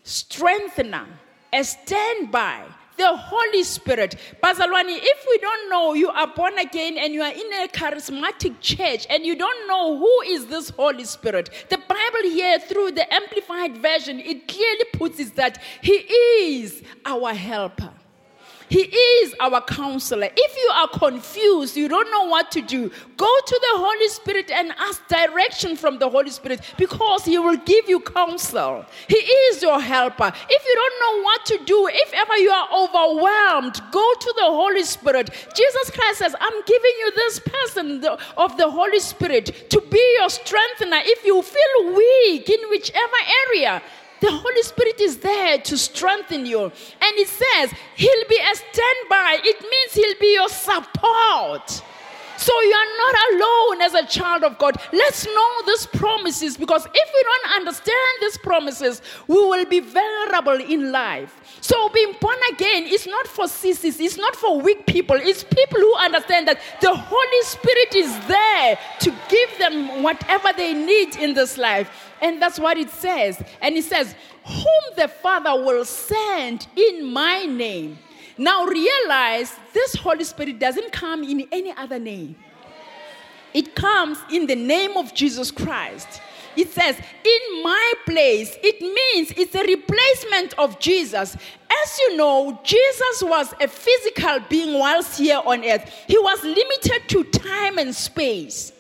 strengthener, 0.04 1.08
a 1.52 1.64
standby, 1.64 2.66
the 2.98 3.16
Holy 3.16 3.64
Spirit. 3.64 4.18
Bazalwani, 4.44 4.98
if 5.02 5.26
we 5.28 5.38
don't 5.40 5.70
know 5.70 5.94
you 5.94 6.10
are 6.10 6.28
born 6.28 6.58
again 6.60 6.98
and 6.98 7.14
you 7.14 7.22
are 7.22 7.32
in 7.32 7.54
a 7.64 7.68
charismatic 7.70 8.60
church 8.60 9.08
and 9.10 9.26
you 9.26 9.36
don't 9.36 9.68
know 9.68 9.98
who 9.98 10.22
is 10.28 10.46
this 10.48 10.70
Holy 10.72 11.06
Spirit, 11.06 11.50
the 11.70 11.78
Bible 11.78 12.30
here 12.30 12.60
through 12.60 12.92
the 12.92 13.12
Amplified 13.12 13.78
Version, 13.78 14.20
it 14.20 14.48
clearly 14.48 14.86
puts 14.94 15.20
it 15.20 15.34
that 15.36 15.64
He 15.82 15.94
is 15.94 16.84
our 17.06 17.34
helper. 17.34 17.94
He 18.72 18.84
is 18.84 19.36
our 19.42 19.60
counselor. 19.60 20.30
If 20.34 20.56
you 20.56 20.72
are 20.74 20.88
confused, 20.88 21.76
you 21.76 21.90
don't 21.90 22.10
know 22.10 22.24
what 22.30 22.52
to 22.52 22.62
do, 22.62 22.90
go 23.18 23.40
to 23.46 23.60
the 23.62 23.78
Holy 23.78 24.08
Spirit 24.08 24.50
and 24.50 24.72
ask 24.80 25.06
direction 25.10 25.76
from 25.76 26.00
the 26.00 26.10
Holy 26.10 26.30
Spirit 26.30 26.62
because 26.78 27.26
He 27.26 27.38
will 27.38 27.58
give 27.58 27.90
you 27.90 28.00
counsel. 28.00 28.86
He 29.10 29.18
is 29.18 29.62
your 29.62 29.82
helper. 29.82 30.32
If 30.50 30.66
you 30.66 30.76
don't 30.82 31.00
know 31.02 31.24
what 31.24 31.46
to 31.48 31.60
do, 31.66 31.90
if 31.92 32.14
ever 32.14 32.38
you 32.38 32.50
are 32.50 32.70
overwhelmed, 32.74 33.82
go 33.92 34.14
to 34.14 34.34
the 34.38 34.46
Holy 34.46 34.84
Spirit. 34.84 35.32
Jesus 35.54 35.92
Christ 35.92 36.20
says, 36.20 36.34
I'm 36.40 36.62
giving 36.66 36.96
you 37.00 37.12
this 37.14 37.40
person 37.40 38.06
of 38.38 38.56
the 38.56 38.72
Holy 38.72 39.02
Spirit 39.02 39.70
to 39.70 39.82
be 39.82 40.16
your 40.18 40.30
strengthener. 40.30 41.02
If 41.04 41.26
you 41.26 41.42
feel 41.42 41.94
weak 41.94 42.50
in 42.50 42.70
whichever 42.70 43.18
area, 43.50 43.82
the 44.22 44.32
Holy 44.32 44.62
Spirit 44.62 45.02
is 45.02 45.18
there 45.18 45.58
to 45.58 45.78
strengthen 45.78 46.46
you. 46.46 46.62
And 46.62 46.72
it 47.18 47.28
says, 47.28 47.74
He'll 47.96 48.28
be 48.30 48.38
a 48.38 48.56
standby. 48.56 49.40
It 49.44 49.62
means 49.62 49.94
He'll 49.94 50.20
be 50.20 50.34
your 50.36 50.50
support. 50.50 51.84
So 52.42 52.60
you 52.60 52.74
are 52.74 52.98
not 52.98 53.16
alone 53.32 53.82
as 53.84 53.94
a 53.94 54.08
child 54.08 54.44
of 54.44 54.58
God. 54.58 54.76
Let's 54.92 55.28
know 55.28 55.62
these 55.68 55.86
promises 55.86 56.58
because 56.58 56.88
if 56.92 57.10
we 57.14 57.24
don't 57.24 57.56
understand 57.58 58.14
these 58.20 58.38
promises, 58.40 59.04
we 59.28 59.36
will 59.36 59.66
be 59.66 59.80
vulnerable 59.80 60.60
in 60.60 60.92
life. 60.92 61.36
So 61.62 61.90
being 61.90 62.16
born 62.20 62.40
again 62.52 62.86
is 62.88 63.06
not 63.06 63.28
for 63.28 63.48
sissies, 63.48 64.00
it's 64.00 64.18
not 64.18 64.36
for 64.36 64.60
weak 64.60 64.88
people. 64.88 65.18
It's 65.18 65.44
people 65.44 65.80
who 65.80 65.96
understand 65.98 66.48
that 66.48 66.60
the 66.82 66.96
Holy 66.96 67.44
Spirit 67.44 67.94
is 67.94 68.28
there 68.28 68.80
to 69.02 69.14
give 69.30 69.58
them 69.60 70.02
whatever 70.02 70.50
they 70.58 70.74
need 70.74 71.18
in 71.18 71.36
this 71.36 71.60
life. 71.60 71.92
And 72.24 72.42
that's 72.42 72.60
what 72.60 72.76
it 72.76 72.90
says. 72.90 73.40
And 73.62 73.76
it 73.76 73.84
says, 73.84 74.16
Whom 74.46 74.96
the 74.98 75.08
Father 75.08 75.64
will 75.64 75.86
send 75.86 76.66
in 76.76 77.06
my 77.14 77.46
name. 77.46 78.00
Now 78.42 78.66
realize 78.66 79.56
this 79.72 79.94
Holy 79.94 80.24
Spirit 80.24 80.58
doesn't 80.58 80.92
come 80.92 81.24
in 81.24 81.48
any 81.52 81.74
other 81.78 82.00
name, 82.00 82.36
it 83.54 83.76
comes 83.76 84.18
in 84.32 84.48
the 84.48 84.56
name 84.56 84.98
of 84.98 85.14
Jesus 85.14 85.52
Christ. 85.52 86.20
It 86.56 86.70
says, 86.70 86.98
in 86.98 87.64
my 87.64 87.94
place. 88.06 88.58
It 88.64 88.82
means 88.82 89.32
it's 89.38 89.54
a 89.54 89.64
replacement 89.64 90.58
of 90.58 90.80
Jesus. 90.80 91.36
As 91.36 92.00
you 92.00 92.18
know, 92.18 92.60
Jesus 92.64 93.22
was 93.22 93.54
a 93.62 93.68
physical 93.68 94.40
being 94.50 94.78
whilst 94.80 95.20
here 95.20 95.42
on 95.46 95.64
earth, 95.64 95.90
he 96.08 96.18
was 96.18 96.44
limited 96.44 97.08
to 97.10 97.24
time 97.26 97.78
and 97.78 97.96
space. 97.96 98.74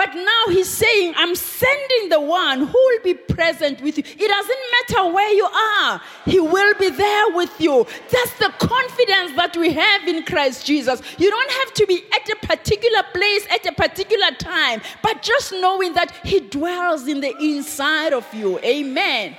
But 0.00 0.14
now 0.14 0.44
he's 0.48 0.70
saying, 0.70 1.12
I'm 1.14 1.34
sending 1.34 2.08
the 2.08 2.22
one 2.22 2.60
who 2.60 2.72
will 2.72 3.02
be 3.04 3.12
present 3.12 3.82
with 3.82 3.98
you. 3.98 4.04
It 4.06 4.28
doesn't 4.28 4.58
matter 4.96 5.12
where 5.12 5.30
you 5.30 5.44
are, 5.44 6.00
he 6.24 6.40
will 6.40 6.72
be 6.78 6.88
there 6.88 7.36
with 7.36 7.60
you. 7.60 7.86
That's 8.10 8.32
the 8.38 8.50
confidence 8.58 9.36
that 9.36 9.54
we 9.58 9.74
have 9.74 10.08
in 10.08 10.22
Christ 10.22 10.64
Jesus. 10.64 11.02
You 11.18 11.28
don't 11.28 11.50
have 11.50 11.74
to 11.74 11.86
be 11.86 12.02
at 12.14 12.26
a 12.30 12.46
particular 12.46 13.02
place 13.12 13.46
at 13.50 13.66
a 13.66 13.72
particular 13.72 14.30
time, 14.38 14.80
but 15.02 15.20
just 15.20 15.52
knowing 15.52 15.92
that 15.92 16.16
he 16.24 16.40
dwells 16.40 17.06
in 17.06 17.20
the 17.20 17.36
inside 17.36 18.14
of 18.14 18.26
you. 18.32 18.58
Amen. 18.60 19.36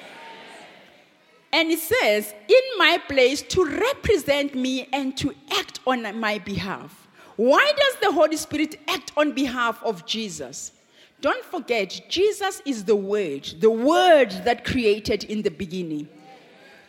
And 1.52 1.72
it 1.72 1.80
says, 1.80 2.36
in 2.48 2.78
my 2.78 3.00
place 3.10 3.42
to 3.42 3.66
represent 3.66 4.54
me 4.54 4.88
and 4.94 5.18
to 5.18 5.34
act 5.54 5.80
on 5.88 6.20
my 6.20 6.38
behalf. 6.38 7.01
Why 7.36 7.72
does 7.78 7.96
the 8.02 8.12
Holy 8.12 8.38
Spirit 8.38 8.80
act 8.88 9.12
on 9.18 9.32
behalf 9.32 9.82
of 9.84 10.06
Jesus? 10.06 10.72
Don't 11.22 11.46
forget, 11.46 12.02
Jesus 12.10 12.62
is 12.66 12.84
the 12.84 12.96
Word, 12.96 13.46
the 13.60 13.70
Word 13.70 14.32
that 14.44 14.66
created 14.66 15.24
in 15.26 15.44
the 15.44 15.52
beginning. 15.52 16.10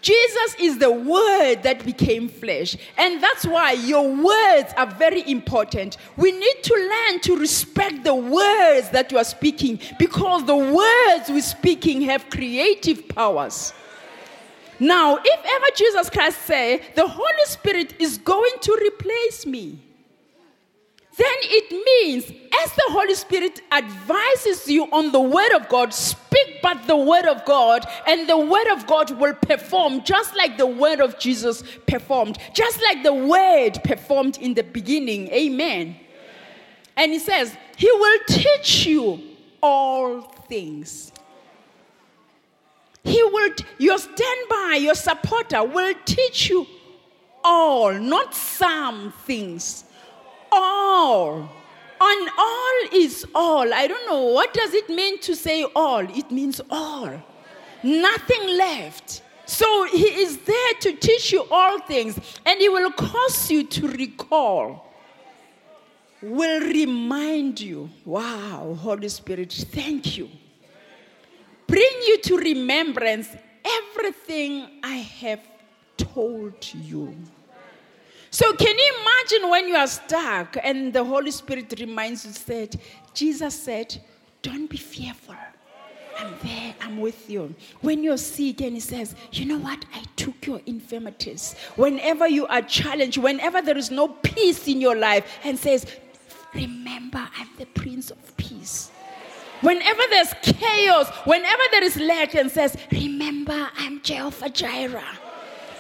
Jesus 0.01 0.57
is 0.59 0.79
the 0.79 0.91
Word 0.91 1.63
that 1.63 1.85
became 1.85 2.29
flesh. 2.29 2.77
And 2.99 3.23
that's 3.23 3.47
why 3.47 3.73
your 3.73 4.09
words 4.09 4.75
are 4.77 4.87
very 4.87 5.29
important. 5.31 5.97
We 6.17 6.33
need 6.33 6.63
to 6.63 6.75
learn 6.75 7.21
to 7.21 7.37
respect 7.37 8.03
the 8.03 8.15
words 8.15 8.91
that 8.91 9.13
you 9.13 9.19
are 9.19 9.25
speaking 9.25 9.79
because 9.99 10.45
the 10.45 10.57
words 10.57 11.31
we're 11.31 11.41
speaking 11.41 12.03
have 12.03 12.29
creative 12.31 13.07
powers. 13.09 13.73
Now, 14.81 15.19
if 15.23 15.41
ever 15.45 15.67
Jesus 15.77 16.11
Christ 16.11 16.43
say, 16.43 16.83
the 16.97 17.07
Holy 17.07 17.45
Spirit 17.45 17.95
is 18.01 18.19
going 18.19 18.55
to 18.63 18.79
replace 18.83 19.47
me, 19.47 19.79
then 21.17 21.37
it 21.43 21.71
means 21.71 22.25
as 22.63 22.73
the 22.73 22.85
Holy 22.89 23.15
Spirit 23.15 23.61
advises 23.71 24.67
you 24.67 24.85
on 24.85 25.13
the 25.13 25.21
Word 25.21 25.53
of 25.53 25.69
God, 25.69 25.93
speak 25.93 26.61
but 26.63 26.87
the 26.87 26.97
Word 26.97 27.27
of 27.27 27.45
God, 27.45 27.85
and 28.07 28.29
the 28.29 28.39
Word 28.39 28.67
of 28.73 28.87
God 28.87 29.11
will 29.11 29.35
perform 29.35 30.03
just 30.05 30.35
like 30.35 30.57
the 30.57 30.67
Word 30.67 31.01
of 31.01 31.19
Jesus 31.19 31.65
performed, 31.87 32.39
just 32.55 32.81
like 32.83 33.03
the 33.03 33.13
Word 33.13 33.73
performed 33.85 34.39
in 34.39 34.55
the 34.55 34.63
beginning. 34.63 35.29
Amen. 35.29 35.97
And 36.97 37.13
he 37.13 37.19
says, 37.19 37.55
He 37.77 37.91
will 37.91 38.21
teach 38.27 38.87
you 38.87 39.21
all 39.63 40.23
things. 40.23 41.13
He 43.05 43.23
will, 43.23 43.51
your 43.79 43.99
standby, 43.99 44.79
your 44.81 44.95
supporter 44.95 45.63
will 45.65 45.95
teach 46.07 46.49
you 46.49 46.67
all, 47.45 47.93
not 47.93 48.35
some 48.35 49.13
things 49.27 49.85
all. 50.53 51.51
On 52.01 52.29
all 52.37 52.79
is 52.93 53.27
all. 53.35 53.73
I 53.73 53.87
don't 53.87 54.07
know. 54.07 54.25
What 54.25 54.53
does 54.53 54.75
it 54.75 54.89
mean 54.89 55.19
to 55.21 55.35
say 55.35 55.65
all? 55.75 56.01
It 56.01 56.31
means 56.31 56.61
all. 56.71 57.11
Nothing 57.83 58.57
left. 58.57 59.23
So 59.47 59.85
he 59.87 60.07
is 60.07 60.39
there 60.39 60.73
to 60.81 60.93
teach 60.93 61.33
you 61.33 61.45
all 61.51 61.81
things, 61.81 62.19
and 62.47 62.61
he 62.61 62.69
will 62.69 62.91
cause 62.93 63.51
you 63.51 63.65
to 63.65 63.89
recall, 63.89 64.91
will 66.23 66.61
remind 66.61 67.61
you. 67.61 67.91
Wow, 68.05 68.79
Holy 68.81 69.09
Spirit, 69.09 69.53
thank 69.53 70.17
you. 70.17 70.31
Bring 71.67 71.93
you 72.07 72.19
to 72.23 72.37
remembrance 72.37 73.29
everything 73.65 74.69
I 74.83 74.97
have 75.21 75.41
told 75.97 76.73
you. 76.75 77.15
So, 78.33 78.51
can 78.55 78.79
you 78.79 78.95
imagine 79.03 79.51
when 79.51 79.69
you 79.69 79.77
are 79.77 79.87
stuck 79.87 80.57
and 80.63 80.91
the 80.91 81.05
Holy 81.05 81.31
Spirit 81.31 81.75
reminds 81.79 82.25
you, 82.25 82.33
said, 82.33 82.81
Jesus 83.13 83.55
said, 83.63 84.01
Don't 84.41 84.69
be 84.71 84.79
fearful. 84.79 85.37
I'm 86.19 86.35
there, 86.43 86.75
I'm 86.81 86.99
with 86.99 87.29
you. 87.29 87.55
When 87.83 88.03
you're 88.03 88.17
sick 88.17 88.63
and 88.63 88.73
he 88.73 88.81
says, 88.81 89.15
You 89.33 89.45
know 89.45 89.59
what? 89.59 89.85
I 89.95 90.03
took 90.17 90.47
your 90.47 90.63
infirmities. 90.65 91.57
Whenever 91.77 92.27
you 92.27 92.47
are 92.47 92.63
challenged, 92.63 93.19
whenever 93.19 93.61
there 93.61 93.77
is 93.77 93.91
no 93.91 94.09
peace 94.09 94.67
in 94.67 94.81
your 94.81 94.97
life, 94.97 95.31
and 95.45 95.59
says, 95.59 95.85
remember 96.55 97.29
I'm 97.39 97.51
the 97.59 97.67
Prince 97.67 98.11
of 98.11 98.37
Peace. 98.39 98.91
Whenever 99.61 100.03
there's 100.09 100.33
chaos, 100.43 101.09
whenever 101.25 101.63
there 101.71 101.85
is 101.85 101.97
lack, 101.97 102.35
and 102.35 102.51
says, 102.51 102.77
Remember, 102.91 103.69
I'm 103.77 104.03
Jehovah 104.03 104.49
Jireh. 104.49 105.05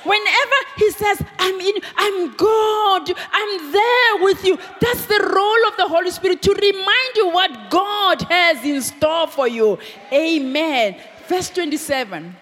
Whenever 0.04 0.54
he 0.76 0.90
says, 0.90 1.22
I'm 1.38 1.60
in, 1.60 1.74
I'm 1.96 2.34
God, 2.36 3.12
I'm 3.32 3.72
there 3.72 4.24
with 4.24 4.44
you. 4.44 4.58
That's 4.80 5.06
the 5.06 5.20
role 5.34 5.68
of 5.68 5.76
the 5.76 5.86
Holy 5.88 6.10
Spirit 6.10 6.42
to 6.42 6.52
remind 6.52 7.16
you 7.16 7.30
what 7.30 7.70
God 7.70 8.22
has 8.22 8.64
in 8.64 8.80
store 8.82 9.28
for 9.28 9.46
you. 9.48 9.78
Amen. 10.12 10.96
Verse 11.28 11.50
27, 11.50 12.34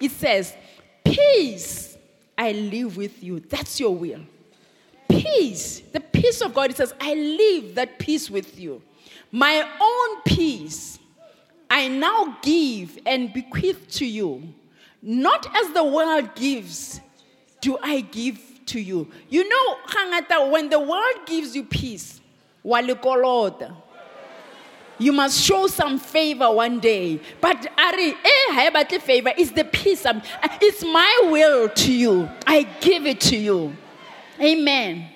it 0.00 0.10
says, 0.10 0.54
Peace 1.04 1.96
I 2.36 2.52
live 2.52 2.96
with 2.96 3.22
you. 3.22 3.40
That's 3.40 3.78
your 3.78 3.94
will. 3.94 4.20
Peace, 5.08 5.80
the 5.92 6.00
peace 6.00 6.40
of 6.40 6.54
God, 6.54 6.70
it 6.70 6.76
says, 6.76 6.94
I 7.00 7.14
leave 7.14 7.76
that 7.76 7.98
peace 7.98 8.28
with 8.30 8.58
you. 8.58 8.82
My 9.30 9.68
own 9.80 10.22
peace 10.22 10.98
I 11.70 11.88
now 11.88 12.38
give 12.42 12.98
and 13.06 13.32
bequeath 13.32 13.88
to 13.92 14.06
you. 14.06 14.54
Not 15.06 15.46
as 15.54 15.70
the 15.74 15.84
world 15.84 16.34
gives, 16.34 16.98
do 17.60 17.76
I 17.82 18.00
give 18.00 18.40
to 18.66 18.80
you. 18.80 19.06
You 19.28 19.46
know, 19.46 19.76
hangata, 19.86 20.50
when 20.50 20.70
the 20.70 20.80
world 20.80 21.26
gives 21.26 21.54
you 21.54 21.64
peace, 21.64 22.22
walikoloda. 22.64 23.76
You 24.96 25.12
must 25.12 25.42
show 25.42 25.66
some 25.66 25.98
favor 25.98 26.50
one 26.50 26.80
day. 26.80 27.20
But 27.38 27.66
Ari, 27.76 28.14
eh, 28.24 28.98
favor 29.00 29.32
is 29.36 29.52
the 29.52 29.64
peace. 29.64 30.06
I'm, 30.06 30.22
it's 30.62 30.82
my 30.82 31.28
will 31.30 31.68
to 31.68 31.92
you. 31.92 32.30
I 32.46 32.62
give 32.80 33.04
it 33.04 33.20
to 33.22 33.36
you. 33.36 33.76
Amen. 34.40 35.06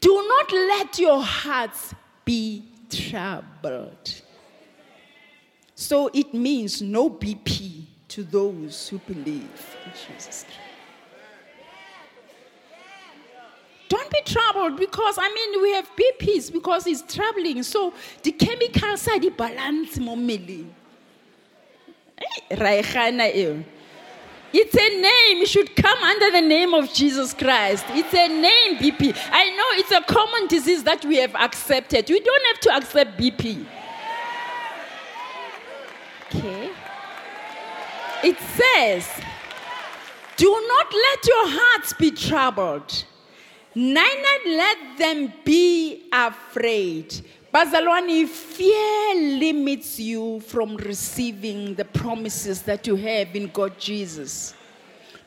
Do 0.00 0.26
not 0.26 0.52
let 0.52 0.98
your 0.98 1.22
hearts 1.22 1.94
be 2.24 2.64
troubled. 2.90 4.22
So 5.76 6.10
it 6.12 6.34
means 6.34 6.82
no 6.82 7.08
BP 7.08 7.85
to 8.08 8.22
those 8.22 8.88
who 8.88 8.98
believe 8.98 9.76
in 9.84 9.92
Jesus 9.92 10.44
Christ. 10.44 10.46
Don't 13.88 14.10
be 14.10 14.20
troubled 14.24 14.78
because 14.78 15.16
I 15.18 15.32
mean 15.32 15.62
we 15.62 15.72
have 15.72 15.88
BPs 15.96 16.52
because 16.52 16.86
it's 16.86 17.02
troubling. 17.14 17.62
So 17.62 17.94
the 18.22 18.32
chemicals 18.32 19.06
are 19.08 19.18
the 19.18 19.30
balance 19.30 19.98
mo 19.98 20.16
mmeleng. 20.16 20.66
Eh? 22.18 22.56
It's 24.52 24.74
a 24.74 24.88
name. 25.00 25.42
It 25.42 25.48
should 25.48 25.76
come 25.76 26.02
under 26.02 26.30
the 26.30 26.40
name 26.40 26.72
of 26.74 26.92
Jesus 26.92 27.34
Christ. 27.34 27.84
It's 27.90 28.14
a 28.14 28.28
name, 28.28 28.78
BP. 28.78 29.16
I 29.30 29.50
know 29.50 29.64
it's 29.72 29.92
a 29.92 30.00
common 30.00 30.46
disease 30.48 30.82
that 30.84 31.04
we 31.04 31.16
have 31.16 31.34
accepted. 31.34 32.08
We 32.08 32.20
don't 32.20 32.46
have 32.46 32.60
to 32.60 32.76
accept 32.76 33.18
BP. 33.18 33.66
Okay. 36.34 36.65
It 38.28 38.38
says, 38.38 39.08
Do 40.36 40.50
not 40.68 40.86
let 40.92 41.26
your 41.26 41.48
hearts 41.48 41.92
be 41.92 42.10
troubled 42.10 43.04
neither 43.76 44.38
let 44.46 44.98
them 44.98 45.32
be 45.44 46.08
afraid. 46.10 47.14
Bazalwani, 47.52 48.26
fear 48.26 49.38
limits 49.38 50.00
you 50.00 50.40
from 50.40 50.76
receiving 50.76 51.74
the 51.74 51.84
promises 51.84 52.62
that 52.62 52.86
you 52.86 52.96
have 52.96 53.36
in 53.36 53.48
God 53.48 53.78
Jesus. 53.78 54.54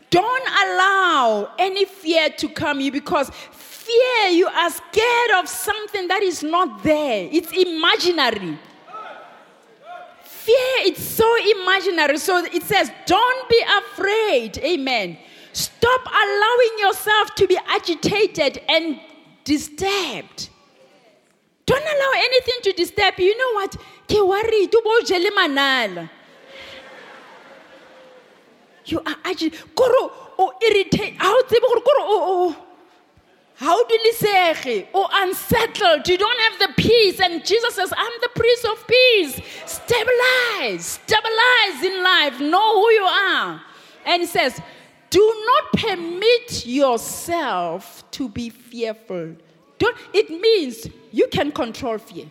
Don't 0.09 0.47
allow 0.47 1.53
any 1.59 1.85
fear 1.85 2.29
to 2.29 2.49
come 2.49 2.81
you 2.81 2.91
because 2.91 3.29
fear 3.51 4.29
you 4.31 4.47
are 4.47 4.69
scared 4.71 5.31
of 5.37 5.47
something 5.47 6.07
that 6.07 6.23
is 6.23 6.41
not 6.41 6.83
there. 6.83 7.29
It's 7.31 7.51
imaginary. 7.51 8.57
Fear 10.39 10.87
it's 10.87 11.03
so 11.03 11.27
imaginary. 11.61 12.17
So 12.17 12.37
it 12.45 12.63
says, 12.63 12.89
don't 13.05 13.49
be 13.49 13.61
afraid. 13.79 14.57
Amen. 14.59 15.17
Stop 15.51 16.01
allowing 16.05 16.75
yourself 16.79 17.35
to 17.35 17.47
be 17.47 17.57
agitated 17.67 18.61
and 18.69 18.99
disturbed. 19.43 20.49
Don't 21.65 21.83
allow 21.83 22.11
anything 22.15 22.55
to 22.63 22.71
disturb 22.71 23.15
you. 23.17 23.25
You 23.25 23.37
know 23.37 23.53
what? 23.53 23.75
Ke 24.07 24.15
manala. 25.35 26.09
You 28.85 28.99
are 29.05 29.15
agitated. 29.25 29.75
Koro 29.75 30.11
o 30.39 30.53
irritate. 30.61 31.15
How 31.17 31.43
tsebe 31.43 31.61
gore 31.61 31.99
o 31.99 32.68
how 33.59 33.85
do 33.85 33.93
you 33.93 34.13
say 34.13 34.87
or 34.93 35.05
oh, 35.05 35.09
unsettled 35.23 36.07
you 36.07 36.17
don't 36.17 36.39
have 36.39 36.59
the 36.59 36.73
peace 36.81 37.19
and 37.19 37.45
jesus 37.45 37.75
says 37.75 37.93
i'm 37.95 38.11
the 38.21 38.29
prince 38.35 38.65
of 38.65 38.87
peace 38.87 39.41
stabilize 39.65 40.85
stabilize 40.85 41.83
in 41.83 42.03
life 42.03 42.39
know 42.39 42.81
who 42.81 42.89
you 42.91 43.03
are 43.03 43.61
and 44.05 44.21
he 44.21 44.27
says 44.27 44.61
do 45.09 45.45
not 45.45 45.81
permit 45.81 46.65
yourself 46.65 48.03
to 48.11 48.29
be 48.29 48.49
fearful. 48.49 49.35
Don't, 49.79 49.97
it 50.13 50.29
means 50.29 50.87
you 51.11 51.27
can 51.27 51.51
control 51.51 51.97
fear. 51.97 52.25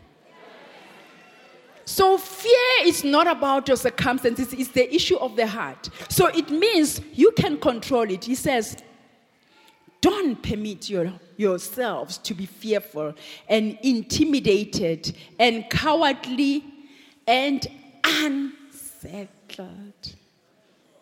So, 1.85 2.19
fear 2.19 2.85
is 2.85 3.03
not 3.03 3.27
about 3.27 3.67
your 3.67 3.79
circumstances, 3.79 4.53
it's 4.53 4.69
the 4.69 4.95
issue 4.95 5.17
of 5.17 5.37
the 5.37 5.47
heart. 5.47 5.88
So, 6.11 6.27
it 6.27 6.51
means 6.51 7.01
you 7.14 7.31
can 7.33 7.59
control 7.59 8.11
it. 8.11 8.25
He 8.25 8.35
says, 8.35 8.77
don't 10.01 10.43
permit 10.43 10.89
your, 10.89 11.13
yourselves 11.37 12.19
to 12.19 12.35
be 12.35 12.47
fearful 12.47 13.15
and 13.49 13.79
intimidated 13.83 15.17
and 15.39 15.69
cowardly 15.71 16.65
and 17.27 17.67
unsettled. 18.05 19.29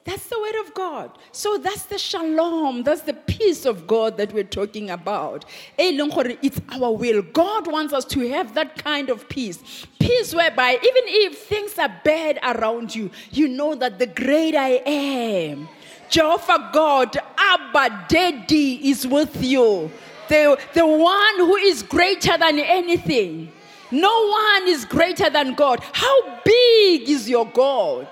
That's 0.06 0.28
the 0.28 0.38
word 0.38 0.54
of 0.64 0.72
God. 0.72 1.10
So 1.32 1.58
that's 1.58 1.86
the 1.86 1.98
shalom, 1.98 2.84
that's 2.84 3.00
the 3.02 3.12
peace 3.12 3.66
of 3.66 3.88
God 3.88 4.16
that 4.18 4.32
we're 4.32 4.44
talking 4.44 4.90
about. 4.90 5.44
Eh, 5.78 5.98
it's 6.42 6.60
our 6.70 6.92
will. 6.92 7.22
God 7.22 7.66
wants 7.66 7.92
us 7.92 8.04
to 8.06 8.20
have 8.28 8.54
that 8.54 8.82
kind 8.82 9.10
of 9.10 9.28
peace. 9.28 9.84
Peace 9.98 10.32
whereby 10.32 10.74
even 10.74 11.02
if 11.06 11.38
things 11.38 11.76
are 11.76 11.92
bad 12.04 12.38
around 12.44 12.94
you, 12.94 13.10
you 13.32 13.48
know 13.48 13.74
that 13.74 13.98
the 13.98 14.06
great 14.06 14.54
I 14.54 14.80
am, 14.86 15.68
Jehovah 16.08 16.70
God, 16.72 17.16
Abba 17.36 18.06
Daddy 18.08 18.90
is 18.90 19.06
with 19.06 19.42
you. 19.42 19.90
The, 20.28 20.58
the 20.74 20.86
one 20.86 21.36
who 21.36 21.56
is 21.56 21.82
greater 21.82 22.36
than 22.36 22.58
anything. 22.58 23.52
No 23.90 24.28
one 24.28 24.68
is 24.68 24.84
greater 24.84 25.30
than 25.30 25.54
God. 25.54 25.80
How 25.92 26.40
big 26.44 27.08
is 27.08 27.28
your 27.28 27.46
God? 27.46 28.08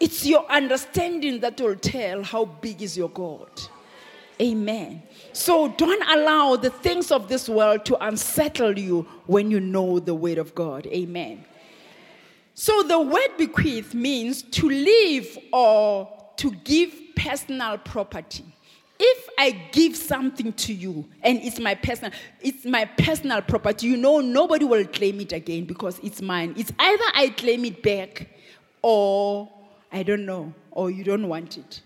It's 0.00 0.24
your 0.24 0.50
understanding 0.50 1.40
that 1.40 1.60
will 1.60 1.76
tell 1.76 2.22
how 2.22 2.46
big 2.46 2.82
is 2.82 2.96
your 2.96 3.10
God. 3.10 3.48
Amen. 4.40 5.02
So 5.32 5.68
don't 5.68 6.02
allow 6.08 6.56
the 6.56 6.70
things 6.70 7.12
of 7.12 7.28
this 7.28 7.48
world 7.48 7.84
to 7.84 8.04
unsettle 8.04 8.78
you 8.78 9.06
when 9.26 9.50
you 9.50 9.60
know 9.60 10.00
the 10.00 10.14
word 10.14 10.38
of 10.38 10.54
God. 10.54 10.86
Amen. 10.86 11.44
So 12.60 12.82
the 12.82 13.00
word 13.00 13.38
bequeath 13.38 13.94
means 13.94 14.42
to 14.42 14.68
leave 14.68 15.38
or 15.50 16.06
to 16.36 16.50
give 16.50 16.94
personal 17.16 17.78
property. 17.78 18.44
If 18.98 19.30
I 19.38 19.52
give 19.72 19.96
something 19.96 20.52
to 20.52 20.74
you 20.74 21.08
and 21.22 21.38
it's 21.38 21.58
my 21.58 21.74
personal 21.74 22.10
it's 22.42 22.66
my 22.66 22.84
personal 22.84 23.40
property, 23.40 23.86
you 23.86 23.96
know 23.96 24.20
nobody 24.20 24.66
will 24.66 24.84
claim 24.84 25.22
it 25.22 25.32
again 25.32 25.64
because 25.64 25.98
it's 26.02 26.20
mine. 26.20 26.52
It's 26.54 26.70
either 26.78 27.04
I 27.14 27.30
claim 27.30 27.64
it 27.64 27.82
back 27.82 28.28
or 28.82 29.48
I 29.90 30.02
don't 30.02 30.26
know, 30.26 30.52
or 30.70 30.90
you 30.90 31.02
don't 31.02 31.28
want 31.28 31.56
it. 31.56 31.80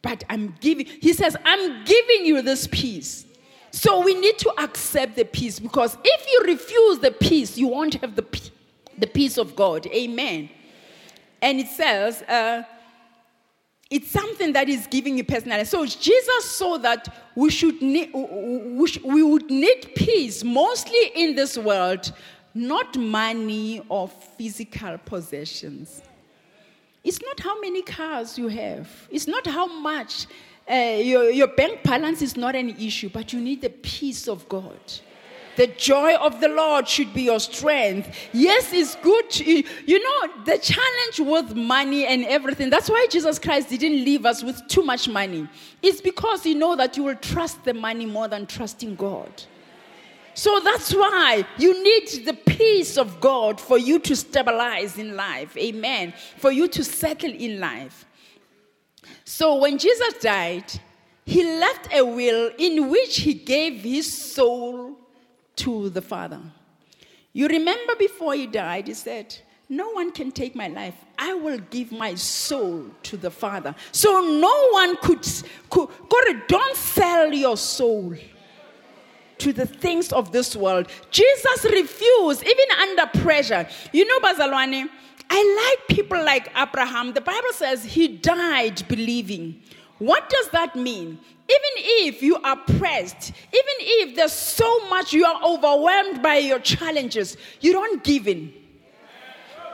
But 0.00 0.22
I'm 0.30 0.54
giving, 0.60 0.86
he 0.86 1.12
says, 1.12 1.36
I'm 1.44 1.84
giving 1.84 2.24
you 2.24 2.40
this 2.40 2.68
peace. 2.68 3.26
So 3.72 4.00
we 4.00 4.14
need 4.14 4.38
to 4.38 4.62
accept 4.62 5.16
the 5.16 5.24
peace 5.24 5.58
because 5.58 5.96
if 6.04 6.26
you 6.30 6.52
refuse 6.52 7.00
the 7.00 7.10
peace, 7.10 7.58
you 7.58 7.66
won't 7.66 7.94
have 7.94 8.14
the, 8.14 8.49
the 9.00 9.06
peace 9.06 9.38
of 9.38 9.56
God. 9.56 9.86
Amen. 9.86 10.50
And 11.42 11.58
it 11.58 11.68
says, 11.68 12.22
uh, 12.22 12.62
it's 13.90 14.10
something 14.10 14.52
that 14.52 14.68
is 14.68 14.86
giving 14.86 15.16
you 15.16 15.24
personality. 15.24 15.68
So 15.68 15.84
Jesus 15.84 16.44
saw 16.44 16.78
that 16.78 17.12
we 17.34 17.50
should 17.50 17.82
need, 17.82 18.10
we, 18.14 18.86
we 19.04 19.22
would 19.22 19.50
need 19.50 19.92
peace 19.96 20.44
mostly 20.44 21.10
in 21.14 21.34
this 21.34 21.58
world, 21.58 22.12
not 22.54 22.96
money 22.96 23.82
or 23.88 24.08
physical 24.08 24.96
possessions. 24.98 26.02
It's 27.02 27.20
not 27.20 27.40
how 27.40 27.60
many 27.60 27.82
cars 27.82 28.38
you 28.38 28.48
have. 28.48 28.88
It's 29.10 29.26
not 29.26 29.46
how 29.46 29.66
much. 29.66 30.26
Uh, 30.70 31.00
your, 31.00 31.30
your 31.30 31.48
bank 31.48 31.82
balance 31.82 32.22
is 32.22 32.36
not 32.36 32.54
an 32.54 32.70
issue, 32.78 33.08
but 33.08 33.32
you 33.32 33.40
need 33.40 33.60
the 33.62 33.70
peace 33.70 34.28
of 34.28 34.48
God. 34.48 34.78
The 35.56 35.66
joy 35.66 36.14
of 36.14 36.40
the 36.40 36.48
Lord 36.48 36.88
should 36.88 37.12
be 37.12 37.22
your 37.22 37.40
strength. 37.40 38.14
Yes, 38.32 38.72
it's 38.72 38.96
good. 38.96 39.28
To, 39.30 39.44
you 39.44 40.02
know, 40.02 40.44
the 40.44 40.58
challenge 40.58 41.20
with 41.20 41.56
money 41.56 42.06
and 42.06 42.24
everything, 42.24 42.70
that's 42.70 42.88
why 42.88 43.06
Jesus 43.10 43.38
Christ 43.38 43.68
didn't 43.68 44.04
leave 44.04 44.24
us 44.24 44.42
with 44.42 44.66
too 44.68 44.82
much 44.82 45.08
money. 45.08 45.48
It's 45.82 46.00
because 46.00 46.46
you 46.46 46.54
know 46.54 46.76
that 46.76 46.96
you 46.96 47.04
will 47.04 47.16
trust 47.16 47.64
the 47.64 47.74
money 47.74 48.06
more 48.06 48.28
than 48.28 48.46
trusting 48.46 48.96
God. 48.96 49.30
So 50.34 50.60
that's 50.60 50.94
why 50.94 51.44
you 51.58 51.82
need 51.82 52.24
the 52.24 52.34
peace 52.34 52.96
of 52.96 53.20
God 53.20 53.60
for 53.60 53.76
you 53.76 53.98
to 53.98 54.16
stabilize 54.16 54.96
in 54.96 55.16
life. 55.16 55.56
Amen. 55.56 56.14
For 56.38 56.52
you 56.52 56.68
to 56.68 56.84
settle 56.84 57.32
in 57.32 57.60
life. 57.60 58.06
So 59.24 59.56
when 59.56 59.76
Jesus 59.76 60.14
died, 60.14 60.64
he 61.26 61.44
left 61.44 61.92
a 61.92 62.02
will 62.02 62.50
in 62.58 62.88
which 62.88 63.18
he 63.18 63.34
gave 63.34 63.82
his 63.82 64.10
soul 64.10 64.96
to 65.60 65.90
the 65.90 66.02
Father. 66.02 66.40
You 67.32 67.46
remember 67.48 67.94
before 67.96 68.34
he 68.34 68.46
died, 68.46 68.88
he 68.88 68.94
said, 68.94 69.36
No 69.68 69.90
one 69.90 70.10
can 70.10 70.32
take 70.32 70.54
my 70.54 70.68
life. 70.68 70.94
I 71.18 71.34
will 71.34 71.58
give 71.70 71.92
my 71.92 72.14
soul 72.14 72.86
to 73.04 73.16
the 73.16 73.30
Father. 73.30 73.74
So 73.92 74.20
no 74.20 74.68
one 74.70 74.96
could, 74.96 75.26
could 75.68 75.88
God, 76.08 76.42
don't 76.48 76.76
sell 76.76 77.32
your 77.32 77.56
soul 77.56 78.14
to 79.38 79.52
the 79.52 79.66
things 79.66 80.12
of 80.12 80.32
this 80.32 80.56
world. 80.56 80.88
Jesus 81.10 81.64
refused, 81.64 82.42
even 82.42 82.70
under 82.80 83.06
pressure. 83.20 83.66
You 83.92 84.06
know, 84.06 84.18
Bazalwane, 84.20 84.88
I 85.28 85.76
like 85.78 85.96
people 85.96 86.22
like 86.22 86.50
Abraham. 86.56 87.12
The 87.12 87.20
Bible 87.20 87.52
says 87.52 87.84
he 87.84 88.08
died 88.08 88.86
believing. 88.88 89.62
What 89.98 90.28
does 90.30 90.48
that 90.48 90.74
mean? 90.74 91.18
Even 91.50 91.72
if 92.06 92.22
you 92.22 92.36
are 92.36 92.56
pressed, 92.56 93.32
even 93.52 93.76
if 93.78 94.14
there's 94.14 94.32
so 94.32 94.88
much 94.88 95.12
you 95.12 95.24
are 95.24 95.42
overwhelmed 95.42 96.22
by 96.22 96.36
your 96.36 96.60
challenges, 96.60 97.36
you 97.60 97.72
don't 97.72 98.04
give 98.04 98.28
in. 98.28 98.52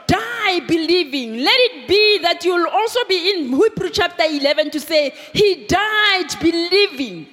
Die 0.07 0.59
believing. 0.61 1.37
Let 1.37 1.59
it 1.59 1.87
be 1.87 2.19
that 2.19 2.43
you'll 2.43 2.67
also 2.67 2.99
be 3.07 3.31
in 3.31 3.49
Hebrew 3.49 3.89
chapter 3.91 4.23
11 4.23 4.71
to 4.71 4.79
say, 4.79 5.13
He 5.33 5.67
died 5.67 6.27
believing. 6.41 7.27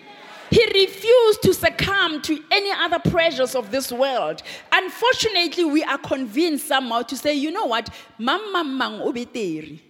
He 0.50 0.64
refused 0.66 1.42
to 1.42 1.54
succumb 1.54 2.20
to 2.22 2.38
any 2.50 2.70
other 2.70 2.98
pressures 2.98 3.54
of 3.54 3.70
this 3.70 3.90
world. 3.90 4.42
Unfortunately, 4.70 5.64
we 5.64 5.82
are 5.82 5.98
convinced 5.98 6.68
somehow 6.68 7.02
to 7.02 7.16
say, 7.16 7.34
you 7.34 7.50
know 7.50 7.64
what? 7.64 7.90
Mama 8.18 8.62
mang. 8.62 9.80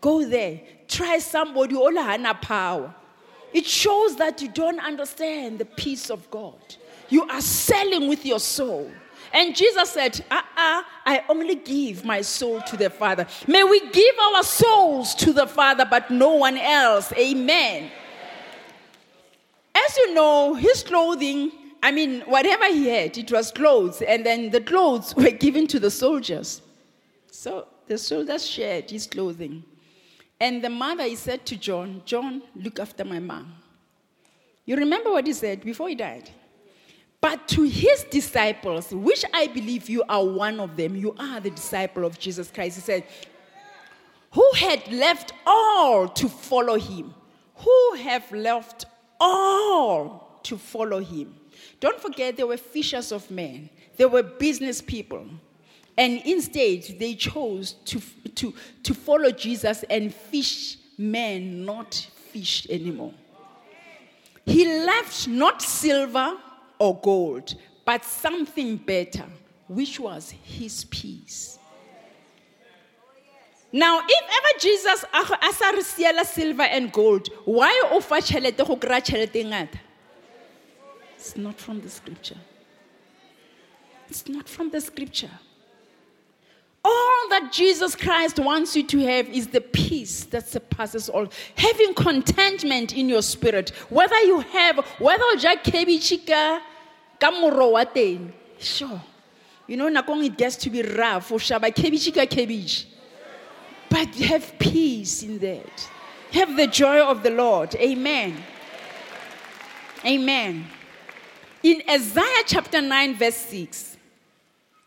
Go 0.00 0.26
there. 0.26 0.60
Try 0.88 1.18
somebody 1.18 1.74
who 1.74 1.94
hana 1.94 2.32
power. 2.34 2.94
It 3.52 3.66
shows 3.66 4.16
that 4.16 4.40
you 4.40 4.48
don't 4.48 4.80
understand 4.80 5.58
the 5.58 5.64
peace 5.64 6.10
of 6.10 6.30
God. 6.30 6.58
You 7.08 7.28
are 7.28 7.40
selling 7.40 8.08
with 8.08 8.24
your 8.24 8.40
soul. 8.40 8.90
And 9.32 9.56
Jesus 9.56 9.90
said, 9.90 10.24
uh 10.30 10.42
uh 10.56 10.82
I 11.04 11.24
only 11.28 11.56
give 11.56 12.04
my 12.04 12.20
soul 12.20 12.60
to 12.62 12.76
the 12.76 12.90
Father. 12.90 13.26
May 13.46 13.64
we 13.64 13.80
give 13.90 14.14
our 14.18 14.42
souls 14.42 15.14
to 15.16 15.32
the 15.32 15.46
Father, 15.46 15.86
but 15.88 16.10
no 16.10 16.34
one 16.34 16.56
else. 16.58 17.12
Amen. 17.14 17.90
As 19.74 19.96
you 19.96 20.14
know, 20.14 20.54
his 20.54 20.82
clothing, 20.82 21.50
I 21.82 21.90
mean, 21.90 22.20
whatever 22.22 22.66
he 22.66 22.88
had, 22.88 23.18
it 23.18 23.32
was 23.32 23.50
clothes, 23.50 24.02
and 24.02 24.24
then 24.24 24.50
the 24.50 24.60
clothes 24.60 25.14
were 25.16 25.30
given 25.30 25.66
to 25.68 25.80
the 25.80 25.90
soldiers. 25.90 26.62
So 27.30 27.66
the 27.86 27.98
soldiers 27.98 28.46
shared 28.46 28.90
his 28.90 29.06
clothing. 29.06 29.64
And 30.42 30.60
the 30.60 30.70
mother, 30.70 31.04
he 31.04 31.14
said 31.14 31.46
to 31.46 31.56
John, 31.56 32.02
John, 32.04 32.42
look 32.56 32.80
after 32.80 33.04
my 33.04 33.20
mom. 33.20 33.54
You 34.64 34.74
remember 34.74 35.12
what 35.12 35.24
he 35.24 35.32
said 35.34 35.62
before 35.62 35.88
he 35.88 35.94
died? 35.94 36.30
But 37.20 37.46
to 37.54 37.62
his 37.62 38.02
disciples, 38.10 38.90
which 38.90 39.24
I 39.32 39.46
believe 39.46 39.88
you 39.88 40.02
are 40.08 40.26
one 40.26 40.58
of 40.58 40.76
them, 40.76 40.96
you 40.96 41.14
are 41.16 41.38
the 41.38 41.50
disciple 41.50 42.04
of 42.04 42.18
Jesus 42.18 42.50
Christ, 42.50 42.74
he 42.74 42.82
said, 42.82 43.04
Who 44.32 44.50
had 44.56 44.90
left 44.90 45.32
all 45.46 46.08
to 46.08 46.28
follow 46.28 46.76
him? 46.76 47.14
Who 47.58 47.94
have 47.98 48.32
left 48.32 48.86
all 49.20 50.40
to 50.42 50.58
follow 50.58 50.98
him. 50.98 51.36
Don't 51.78 52.00
forget, 52.00 52.36
they 52.36 52.42
were 52.42 52.56
fishers 52.56 53.12
of 53.12 53.30
men, 53.30 53.70
they 53.96 54.06
were 54.06 54.24
business 54.24 54.82
people. 54.82 55.24
And 55.96 56.22
instead, 56.24 56.98
they 56.98 57.14
chose 57.14 57.72
to, 57.84 58.00
to, 58.34 58.54
to 58.82 58.94
follow 58.94 59.30
Jesus 59.30 59.84
and 59.90 60.14
fish 60.14 60.78
men, 60.96 61.64
not 61.64 61.94
fish 62.32 62.66
anymore. 62.70 63.12
He 64.46 64.66
left 64.84 65.28
not 65.28 65.62
silver 65.62 66.36
or 66.78 66.98
gold, 67.00 67.54
but 67.84 68.04
something 68.04 68.76
better, 68.76 69.26
which 69.68 70.00
was 70.00 70.30
his 70.42 70.84
peace. 70.86 71.58
Now, 73.72 74.00
if 74.06 74.24
ever 74.24 74.58
Jesus 74.60 75.04
a 75.12 75.52
sa 75.52 76.22
silver 76.24 76.62
and 76.62 76.92
gold, 76.92 77.28
why 77.44 77.88
offer 77.90 78.20
fa 78.20 78.34
tšhelete 78.34 78.66
go 78.66 78.76
kry 78.76 79.00
ngata? 79.00 79.78
It's 81.16 81.36
not 81.36 81.58
from 81.58 81.80
the 81.80 81.88
scripture. 81.88 82.38
It's 84.08 84.28
not 84.28 84.48
from 84.48 84.70
the 84.70 84.80
scripture. 84.80 85.30
All 86.84 87.28
that 87.30 87.52
Jesus 87.52 87.94
Christ 87.94 88.40
wants 88.40 88.74
you 88.74 88.82
to 88.88 88.98
have 89.00 89.28
is 89.28 89.46
the 89.46 89.60
peace 89.60 90.24
that 90.24 90.48
surpasses 90.48 91.08
all. 91.08 91.28
Having 91.54 91.94
contentment 91.94 92.96
in 92.96 93.08
your 93.08 93.22
spirit. 93.22 93.70
Whether 93.88 94.18
you 94.20 94.40
have, 94.40 94.78
whether 94.98 95.22
o 95.22 95.36
ja 95.38 95.54
cabbage 95.56 96.26
ka 96.26 96.60
ka 97.20 97.30
moro 97.30 97.70
wa 97.70 97.84
teng. 97.84 98.32
Sure. 98.58 99.00
You 99.68 99.76
know, 99.76 99.88
nakong 99.88 100.24
it 100.24 100.36
gets 100.36 100.56
to 100.56 100.70
be 100.70 100.82
rough. 100.82 101.30
O 101.30 101.36
shaba 101.36 101.72
cabbage 101.72 102.12
ka 102.12 102.26
cabbage. 102.26 102.88
But 103.88 104.14
have 104.16 104.58
peace 104.58 105.22
in 105.22 105.38
that. 105.38 105.90
Have 106.32 106.56
the 106.56 106.66
joy 106.66 107.00
of 107.00 107.22
the 107.22 107.30
Lord. 107.30 107.76
Amen. 107.76 108.42
Amen. 110.04 110.64
In 111.62 111.82
Isaiah 111.88 112.42
chapter 112.44 112.80
9, 112.80 113.14
verse 113.16 113.36
6, 113.36 113.96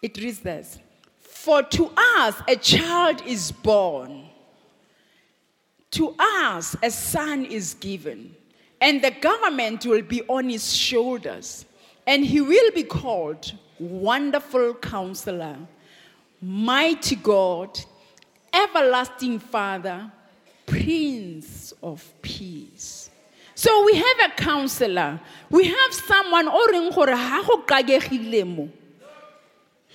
it 0.01 0.17
reads 0.17 0.39
this 0.39 0.79
For 1.45 1.61
to 1.61 1.91
us 1.95 2.41
a 2.47 2.55
child 2.55 3.21
is 3.23 3.51
born, 3.51 4.23
to 5.91 6.15
us 6.17 6.75
a 6.81 6.89
son 6.89 7.45
is 7.45 7.75
given, 7.75 8.35
and 8.81 8.99
the 9.03 9.11
government 9.11 9.85
will 9.85 10.01
be 10.01 10.23
on 10.23 10.49
his 10.49 10.75
shoulders, 10.75 11.67
and 12.07 12.25
he 12.25 12.41
will 12.41 12.71
be 12.71 12.81
called 12.81 13.53
Wonderful 13.77 14.73
Counselor, 14.73 15.57
Mighty 16.41 17.15
God 17.15 17.79
everlasting 18.51 19.37
Father, 19.37 20.11
Prince 20.65 21.75
of 21.83 22.11
Peace. 22.23 23.11
So 23.53 23.85
we 23.85 23.93
have 23.93 24.31
a 24.31 24.33
counselor. 24.35 25.19
We 25.51 25.65
have 25.65 25.93
someone 25.93 26.47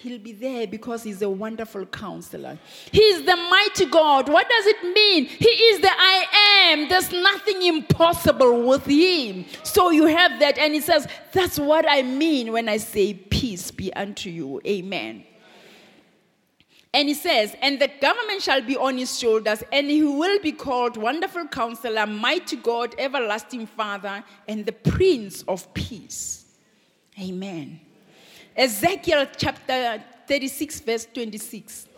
He'll 0.02 0.18
be 0.18 0.32
there 0.32 0.66
because 0.66 1.02
he's 1.02 1.20
a 1.20 1.28
wonderful 1.28 1.84
counselor. 1.84 2.58
He 2.90 3.02
is 3.02 3.26
the 3.26 3.36
mighty 3.36 3.84
God. 3.84 4.30
What 4.30 4.48
does 4.48 4.66
it 4.66 4.82
mean? 4.94 5.26
He 5.26 5.48
is 5.48 5.80
the 5.80 5.90
I 5.92 6.70
am. 6.72 6.88
There's 6.88 7.12
nothing 7.12 7.60
impossible 7.62 8.66
with 8.66 8.86
him. 8.86 9.44
So 9.62 9.90
you 9.90 10.06
have 10.06 10.40
that. 10.40 10.56
And 10.56 10.72
he 10.72 10.80
says, 10.80 11.06
That's 11.32 11.58
what 11.58 11.84
I 11.86 12.00
mean 12.00 12.50
when 12.50 12.66
I 12.70 12.78
say, 12.78 13.12
Peace 13.12 13.70
be 13.70 13.92
unto 13.92 14.30
you. 14.30 14.62
Amen. 14.66 15.24
And 16.94 17.06
he 17.06 17.14
says, 17.14 17.54
And 17.60 17.78
the 17.78 17.90
government 18.00 18.40
shall 18.40 18.62
be 18.62 18.78
on 18.78 18.96
his 18.96 19.18
shoulders, 19.18 19.62
and 19.70 19.90
he 19.90 20.02
will 20.02 20.40
be 20.40 20.52
called 20.52 20.96
Wonderful 20.96 21.48
Counselor, 21.48 22.06
Mighty 22.06 22.56
God, 22.56 22.94
Everlasting 22.98 23.66
Father, 23.66 24.24
and 24.48 24.64
the 24.64 24.72
Prince 24.72 25.42
of 25.42 25.72
Peace. 25.74 26.46
Amen. 27.20 27.80
Ezekiel 28.60 29.26
chapter 29.38 30.04
36, 30.28 30.80
verse 30.80 31.06
26. 31.14 31.88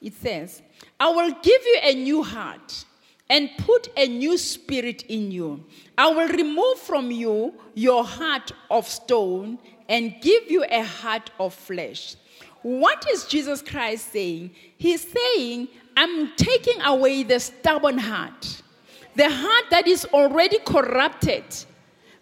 It 0.00 0.14
says, 0.14 0.62
I 1.00 1.08
will 1.08 1.32
give 1.42 1.62
you 1.66 1.78
a 1.82 1.94
new 1.96 2.22
heart 2.22 2.84
and 3.28 3.50
put 3.58 3.88
a 3.96 4.06
new 4.06 4.38
spirit 4.38 5.02
in 5.08 5.32
you. 5.32 5.64
I 5.98 6.10
will 6.10 6.28
remove 6.28 6.78
from 6.78 7.10
you 7.10 7.54
your 7.74 8.04
heart 8.04 8.52
of 8.70 8.86
stone 8.86 9.58
and 9.88 10.14
give 10.20 10.48
you 10.48 10.64
a 10.70 10.84
heart 10.84 11.32
of 11.40 11.52
flesh. 11.52 12.14
What 12.62 13.04
is 13.10 13.24
Jesus 13.24 13.60
Christ 13.60 14.12
saying? 14.12 14.52
He's 14.78 15.04
saying, 15.10 15.66
I'm 15.96 16.36
taking 16.36 16.82
away 16.82 17.24
the 17.24 17.40
stubborn 17.40 17.98
heart, 17.98 18.62
the 19.16 19.28
heart 19.28 19.64
that 19.70 19.88
is 19.88 20.04
already 20.12 20.58
corrupted 20.64 21.42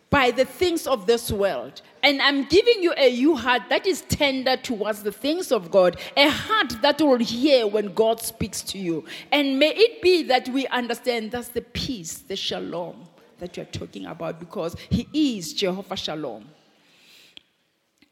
by 0.08 0.30
the 0.30 0.46
things 0.46 0.86
of 0.86 1.06
this 1.06 1.30
world. 1.30 1.82
And 2.02 2.20
I'm 2.20 2.44
giving 2.44 2.82
you 2.82 2.92
a 2.96 3.12
new 3.12 3.36
heart 3.36 3.62
that 3.68 3.86
is 3.86 4.02
tender 4.02 4.56
towards 4.56 5.04
the 5.04 5.12
things 5.12 5.52
of 5.52 5.70
God, 5.70 6.00
a 6.16 6.28
heart 6.28 6.82
that 6.82 7.00
will 7.00 7.18
hear 7.18 7.66
when 7.66 7.94
God 7.94 8.20
speaks 8.20 8.60
to 8.62 8.78
you. 8.78 9.04
And 9.30 9.58
may 9.58 9.70
it 9.70 10.02
be 10.02 10.24
that 10.24 10.48
we 10.48 10.66
understand 10.66 11.30
that's 11.30 11.48
the 11.48 11.60
peace, 11.60 12.18
the 12.18 12.34
shalom 12.34 13.06
that 13.38 13.56
you're 13.56 13.66
talking 13.66 14.06
about, 14.06 14.40
because 14.40 14.76
He 14.90 15.08
is 15.12 15.52
Jehovah 15.52 15.96
Shalom. 15.96 16.44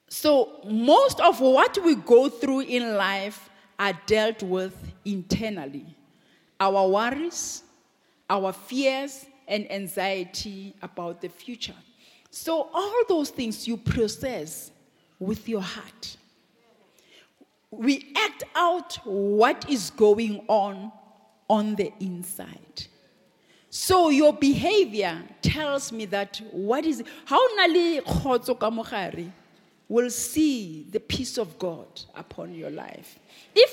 So, 0.08 0.60
most 0.64 1.20
of 1.20 1.40
what 1.40 1.78
we 1.84 1.94
go 1.94 2.28
through 2.28 2.60
in 2.60 2.96
life 2.96 3.48
are 3.78 3.92
dealt 4.06 4.42
with 4.42 4.74
internally. 5.04 5.86
Our 6.58 6.88
worries, 6.88 7.62
our 8.28 8.52
fears, 8.52 9.24
and 9.48 9.70
anxiety 9.70 10.74
about 10.82 11.20
the 11.20 11.28
future. 11.28 11.74
So, 12.30 12.70
all 12.72 13.02
those 13.08 13.30
things 13.30 13.66
you 13.66 13.76
process 13.76 14.70
with 15.18 15.48
your 15.48 15.62
heart. 15.62 16.16
We 17.70 18.12
act 18.16 18.44
out 18.54 18.94
what 19.04 19.68
is 19.70 19.90
going 19.90 20.44
on 20.48 20.90
on 21.48 21.76
the 21.76 21.92
inside. 22.00 22.86
So 23.68 24.08
your 24.08 24.32
behavior 24.32 25.22
tells 25.42 25.92
me 25.92 26.04
that 26.06 26.40
what 26.50 26.84
is 26.84 27.04
how 27.24 27.38
nali 27.56 28.00
khotso 28.00 29.32
will 29.88 30.10
see 30.10 30.86
the 30.90 30.98
peace 30.98 31.38
of 31.38 31.56
God 31.58 31.86
upon 32.16 32.54
your 32.54 32.70
life. 32.70 33.18
If 33.54 33.72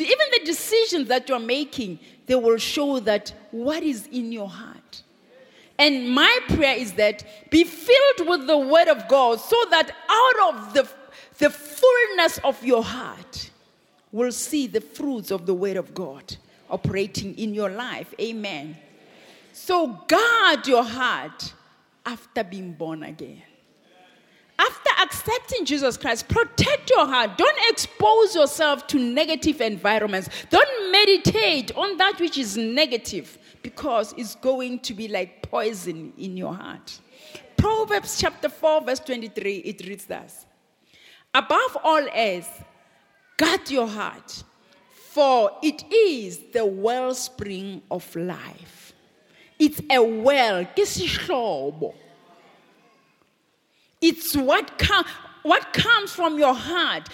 even 0.00 0.26
the 0.32 0.40
decisions 0.44 1.08
that 1.08 1.28
you're 1.28 1.38
making, 1.38 1.98
they 2.26 2.34
will 2.34 2.58
show 2.58 3.00
that 3.00 3.32
what 3.50 3.82
is 3.82 4.06
in 4.08 4.32
your 4.32 4.48
heart. 4.48 4.79
And 5.80 6.10
my 6.10 6.38
prayer 6.48 6.76
is 6.76 6.92
that 6.92 7.24
be 7.48 7.64
filled 7.64 8.28
with 8.28 8.46
the 8.46 8.58
word 8.58 8.88
of 8.88 9.08
God 9.08 9.40
so 9.40 9.56
that 9.70 9.90
out 10.10 10.54
of 10.54 10.74
the, 10.74 10.88
the 11.38 11.48
fullness 11.48 12.38
of 12.44 12.62
your 12.62 12.84
heart 12.84 13.50
will 14.12 14.30
see 14.30 14.66
the 14.66 14.82
fruits 14.82 15.30
of 15.30 15.46
the 15.46 15.54
word 15.54 15.78
of 15.78 15.94
God 15.94 16.36
operating 16.68 17.34
in 17.38 17.54
your 17.54 17.70
life. 17.70 18.12
Amen. 18.20 18.76
So 19.54 19.86
guard 20.06 20.66
your 20.66 20.84
heart 20.84 21.54
after 22.04 22.44
being 22.44 22.72
born 22.72 23.02
again. 23.02 23.42
After 24.58 24.90
accepting 25.00 25.64
Jesus 25.64 25.96
Christ, 25.96 26.28
protect 26.28 26.90
your 26.90 27.06
heart. 27.06 27.38
Don't 27.38 27.58
expose 27.70 28.34
yourself 28.34 28.86
to 28.88 28.98
negative 28.98 29.62
environments. 29.62 30.28
Don't 30.50 30.92
meditate 30.92 31.74
on 31.74 31.96
that 31.96 32.20
which 32.20 32.36
is 32.36 32.58
negative 32.58 33.38
because 33.62 34.14
it's 34.16 34.34
going 34.36 34.78
to 34.80 34.94
be 34.94 35.08
like 35.08 35.42
poison 35.42 36.12
in 36.18 36.36
your 36.36 36.54
heart. 36.54 36.98
Proverbs 37.56 38.18
chapter 38.18 38.48
4, 38.48 38.82
verse 38.82 39.00
23, 39.00 39.56
it 39.58 39.86
reads 39.86 40.06
thus 40.06 40.46
Above 41.34 41.76
all 41.84 42.06
else, 42.12 42.48
guard 43.36 43.70
your 43.70 43.86
heart, 43.86 44.42
for 45.10 45.50
it 45.62 45.84
is 45.92 46.38
the 46.52 46.64
wellspring 46.64 47.82
of 47.90 48.14
life. 48.16 48.92
It's 49.58 49.80
a 49.90 50.02
well. 50.02 50.66
It's 54.00 54.36
what, 54.36 54.78
com- 54.78 55.04
what 55.42 55.72
comes 55.74 56.12
from 56.12 56.38
your 56.38 56.54
heart. 56.54 57.08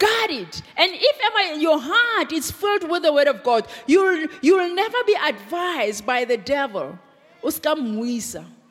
Guard 0.00 0.30
it. 0.30 0.62
And 0.78 0.90
if 0.94 1.16
ever 1.22 1.60
your 1.60 1.78
heart 1.78 2.32
is 2.32 2.50
filled 2.50 2.90
with 2.90 3.02
the 3.02 3.12
word 3.12 3.28
of 3.28 3.42
God, 3.42 3.66
you'll, 3.86 4.26
you'll 4.40 4.74
never 4.74 4.96
be 5.06 5.14
advised 5.22 6.06
by 6.06 6.24
the 6.24 6.38
devil. 6.38 6.98
Oscar. 7.44 7.76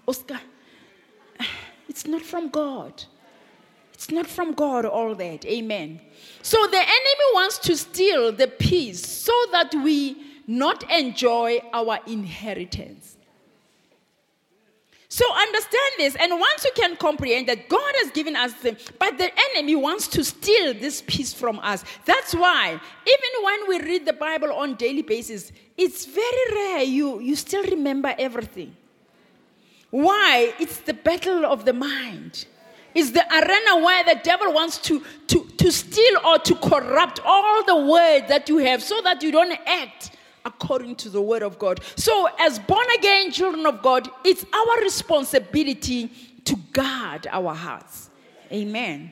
Oscar. 0.08 0.39
It's 1.88 2.06
not 2.06 2.22
from 2.22 2.50
God. 2.50 3.04
It's 3.94 4.12
not 4.12 4.28
from 4.28 4.54
God, 4.54 4.86
all 4.86 5.13
that. 5.15 5.46
Amen. 5.46 6.00
So 6.42 6.58
the 6.68 6.78
enemy 6.78 7.28
wants 7.34 7.58
to 7.60 7.76
steal 7.76 8.32
the 8.32 8.48
peace 8.48 9.06
so 9.06 9.34
that 9.52 9.74
we 9.74 10.15
not 10.48 10.89
enjoy 10.92 11.62
our 11.74 12.00
inheritance. 12.08 13.18
So 15.12 15.26
understand 15.36 15.91
this, 15.98 16.15
and 16.15 16.39
once 16.39 16.63
you 16.63 16.72
can 16.76 16.95
comprehend 16.95 17.48
that 17.48 17.67
God 17.67 17.93
has 17.98 18.12
given 18.12 18.36
us 18.36 18.54
them, 18.54 18.78
but 19.00 19.17
the 19.17 19.32
enemy 19.50 19.76
wants 19.76 20.08
to 20.10 20.24
steal 20.24 20.76
this 20.76 21.02
peace 21.02 21.34
from 21.34 21.58
us. 21.60 21.84
That's 22.06 22.36
why, 22.36 22.69
even 22.69 23.43
when 23.43 23.67
we 23.67 23.82
read 23.82 24.06
the 24.06 24.13
Bible 24.13 24.54
on 24.54 24.76
daily 24.76 25.02
basis, 25.02 25.52
it's 25.76 26.06
very 26.06 26.54
rare 26.54 26.84
you, 26.84 27.19
you 27.22 27.36
still 27.36 27.63
remember 27.63 28.13
everything. 28.19 28.76
Why? 29.89 30.54
It's 30.60 30.78
the 30.78 30.93
battle 30.93 31.43
of 31.43 31.65
the 31.65 31.74
mind. 31.74 32.45
It's 32.93 33.10
the 33.10 33.26
arena 33.34 33.84
where 33.84 34.04
the 34.04 34.19
devil 34.24 34.54
wants 34.54 34.78
to, 34.80 35.04
to, 35.28 35.43
to 35.58 35.72
steal 35.72 36.19
or 36.24 36.38
to 36.38 36.56
corrupt 36.56 37.19
all 37.26 37.63
the 37.63 37.78
words 37.78 38.28
that 38.28 38.48
you 38.48 38.58
have 38.58 38.84
so 38.84 39.02
that 39.02 39.24
you 39.24 39.32
don't 39.32 39.58
act 39.65 40.12
according 40.45 40.95
to 40.97 41.10
the 41.10 41.21
word 41.21 41.43
of 41.43 41.60
God. 41.60 41.82
So, 41.95 42.28
as 42.39 42.60
born 42.60 42.86
again 42.97 43.32
children 43.32 43.65
of 43.65 43.82
God, 43.82 44.10
it's 44.23 44.45
our 44.54 44.82
responsibility 44.82 46.08
to 46.45 46.56
guard 46.71 47.28
our 47.32 47.54
hearts. 47.54 48.10
Amen. 48.52 49.12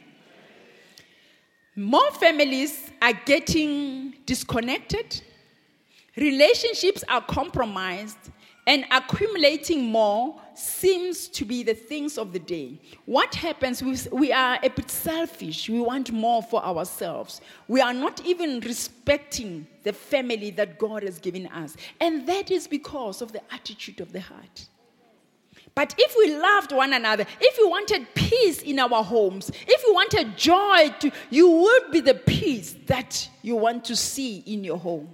More 1.76 2.10
families 2.12 2.90
are 3.02 3.14
getting 3.14 4.16
disconnected, 4.26 5.22
relationships 6.16 7.04
are 7.08 7.22
compromised, 7.22 8.18
and 8.68 8.86
accumulating 8.92 9.86
more 9.86 10.40
seems 10.54 11.30
to 11.30 11.46
be 11.46 11.64
the 11.64 11.74
things 11.74 12.18
of 12.18 12.34
the 12.34 12.40
day. 12.40 12.80
What 13.06 13.34
happens? 13.34 13.82
We, 14.12 14.34
are 14.34 14.60
a 14.62 14.70
bit 14.70 14.92
selfish. 14.92 15.70
We 15.70 15.80
want 15.80 16.12
more 16.12 16.44
for 16.44 16.64
ourselves. 16.64 17.40
We 17.70 17.80
are 17.80 17.94
not 17.94 18.24
even 18.26 18.60
respecting 18.60 19.66
the 19.84 19.94
family 19.94 20.52
that 20.52 20.78
God 20.78 21.04
has 21.04 21.18
given 21.18 21.48
us. 21.48 21.78
And 22.02 22.28
that 22.28 22.52
is 22.52 22.68
because 22.68 23.22
of 23.22 23.32
the 23.32 23.42
attitude 23.54 24.02
of 24.02 24.12
the 24.12 24.20
heart. 24.20 24.68
But 25.74 25.96
if 25.98 26.16
we 26.18 26.36
loved 26.36 26.74
one 26.74 26.92
another, 26.92 27.26
if 27.40 27.58
we 27.58 27.70
wanted 27.70 28.08
peace 28.16 28.64
in 28.64 28.80
our 28.80 29.04
homes, 29.04 29.50
if 29.68 29.84
we 29.88 29.94
wanted 29.94 30.36
joy, 30.36 30.94
to, 31.00 31.12
you 31.30 31.50
would 31.50 31.92
be 31.92 32.02
the 32.02 32.16
peace 32.16 32.76
that 32.88 33.30
you 33.44 33.56
want 33.56 33.86
to 33.86 33.96
see 33.96 34.40
in 34.40 34.64
your 34.64 34.78
home. 34.78 35.08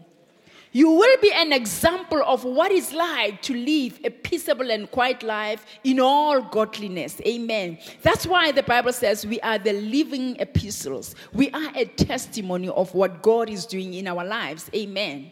You 0.75 0.89
will 0.89 1.17
be 1.21 1.31
an 1.31 1.53
example 1.53 2.23
of 2.25 2.43
what 2.43 2.71
it's 2.71 2.93
like 2.93 3.43
to 3.43 3.53
live 3.53 3.99
a 4.03 4.09
peaceable 4.09 4.71
and 4.71 4.89
quiet 4.89 5.21
life 5.21 5.67
in 5.83 5.99
all 5.99 6.41
godliness. 6.41 7.21
Amen. 7.21 7.77
That's 8.01 8.25
why 8.25 8.51
the 8.51 8.63
Bible 8.63 8.91
says 8.91 9.23
we 9.23 9.39
are 9.41 9.59
the 9.59 9.73
living 9.73 10.35
epistles. 10.39 11.13
We 11.31 11.51
are 11.51 11.71
a 11.75 11.85
testimony 11.85 12.69
of 12.69 12.91
what 12.95 13.21
God 13.21 13.51
is 13.51 13.67
doing 13.67 13.93
in 13.93 14.07
our 14.07 14.25
lives. 14.25 14.71
Amen. 14.73 15.31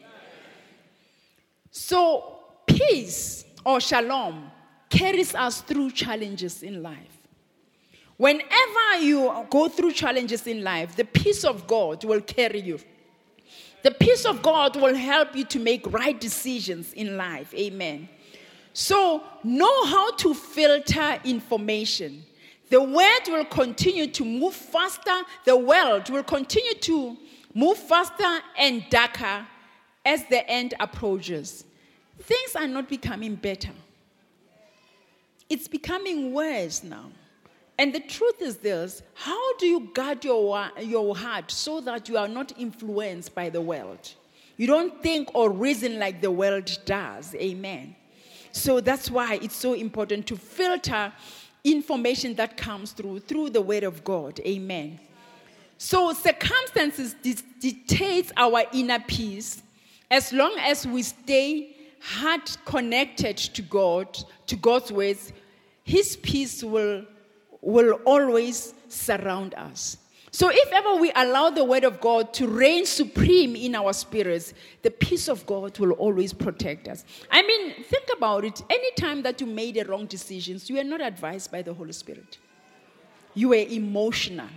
So, 1.72 2.38
peace 2.68 3.44
or 3.66 3.82
shalom 3.82 4.52
carries 4.92 5.34
us 5.34 5.62
through 5.62 5.92
challenges 5.92 6.62
in 6.62 6.84
life. 6.84 7.18
Whenever 8.16 9.00
you 9.00 9.48
go 9.50 9.68
through 9.70 9.94
challenges 9.94 10.46
in 10.46 10.64
life, 10.64 10.96
the 10.96 11.06
peace 11.06 11.44
of 11.44 11.66
God 11.66 12.04
will 12.04 12.22
carry 12.22 12.62
you. 12.62 12.80
The 13.84 13.92
peace 13.92 14.26
of 14.26 14.42
God 14.42 14.76
will 14.76 14.96
help 14.96 15.36
you 15.36 15.44
to 15.46 15.60
make 15.60 15.92
right 15.92 16.20
decisions 16.20 16.94
in 16.94 17.18
life. 17.18 17.54
Amen. 17.54 18.08
So, 18.74 19.24
know 19.44 19.86
how 19.86 20.12
to 20.18 20.34
filter 20.34 21.20
information. 21.24 22.24
The 22.70 22.82
word 22.82 23.22
will 23.28 23.46
continue 23.46 24.08
to 24.08 24.24
move 24.24 24.54
faster, 24.54 25.24
the 25.44 25.58
world 25.58 26.10
will 26.10 26.24
continue 26.24 26.76
to 26.76 27.18
move 27.54 27.78
faster 27.78 28.40
and 28.58 28.86
darker 28.90 29.46
as 30.06 30.26
the 30.26 30.50
end 30.50 30.74
approaches. 30.80 31.66
Things 32.20 32.56
are 32.56 32.68
not 32.68 32.88
becoming 32.88 33.36
better, 33.36 33.74
it's 35.50 35.68
becoming 35.68 36.34
worse 36.34 36.84
now. 36.84 37.12
And 37.82 37.96
the 37.96 38.00
truth 38.00 38.44
is 38.44 38.58
this 38.58 39.02
how 39.16 39.58
do 39.58 39.66
you 39.66 39.90
guard 39.96 40.24
your, 40.24 40.70
your 40.80 41.16
heart 41.16 41.50
so 41.50 41.82
that 41.82 42.08
you 42.08 42.16
are 42.16 42.28
not 42.28 42.54
influenced 42.60 43.34
by 43.34 43.50
the 43.50 43.60
world? 43.60 44.14
You 44.58 44.68
don't 44.68 45.02
think 45.02 45.34
or 45.34 45.50
reason 45.50 45.98
like 45.98 46.22
the 46.22 46.30
world 46.30 46.78
does. 46.86 47.34
Amen. 47.34 47.96
So 48.52 48.82
that's 48.82 49.10
why 49.10 49.40
it's 49.42 49.56
so 49.56 49.74
important 49.74 50.28
to 50.28 50.38
filter 50.38 51.12
information 51.64 52.36
that 52.36 52.56
comes 52.56 52.92
through 52.92 53.22
through 53.22 53.50
the 53.50 53.62
word 53.62 53.84
of 53.84 54.04
God. 54.04 54.40
Amen. 54.42 55.00
So 55.80 56.14
circumstances 56.14 57.16
dictates 57.60 58.32
our 58.38 58.62
inner 58.74 59.00
peace 59.00 59.64
as 60.12 60.32
long 60.32 60.56
as 60.60 60.86
we 60.86 61.02
stay 61.02 61.76
heart 62.00 62.58
connected 62.66 63.38
to 63.38 63.64
God, 63.64 64.20
to 64.46 64.56
God's 64.56 64.92
ways, 64.92 65.34
his 65.84 66.16
peace 66.18 66.64
will 66.64 67.06
will 67.62 67.94
always 68.06 68.74
surround 68.88 69.54
us. 69.56 69.98
So, 70.34 70.50
if 70.50 70.72
ever 70.72 70.96
we 70.96 71.12
allow 71.14 71.50
the 71.50 71.66
Word 71.66 71.84
of 71.84 72.00
God 72.00 72.34
to 72.36 72.48
reign 72.48 72.86
supreme 72.86 73.54
in 73.56 73.76
our 73.76 73.92
spirits, 73.92 74.54
the 74.82 74.90
peace 74.90 75.28
of 75.28 75.46
God 75.46 75.78
will 75.78 75.92
always 75.92 76.32
protect 76.32 76.88
us. 76.88 77.04
I 77.30 77.42
mean, 77.42 77.84
think 77.84 78.08
about 78.16 78.46
it. 78.46 78.64
Anytime 78.70 79.24
that 79.24 79.42
you 79.42 79.48
made 79.48 79.76
a 79.76 79.84
wrong 79.84 80.06
decisions, 80.06 80.70
you 80.70 80.78
were 80.78 80.86
not 80.86 81.02
advised 81.02 81.52
by 81.52 81.62
the 81.62 81.74
Holy 81.74 81.92
Spirit. 81.92 82.38
You 83.34 83.50
were 83.50 83.56
emotional. 83.56 84.48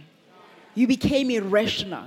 You 0.77 0.87
became 0.87 1.31
irrational 1.31 2.07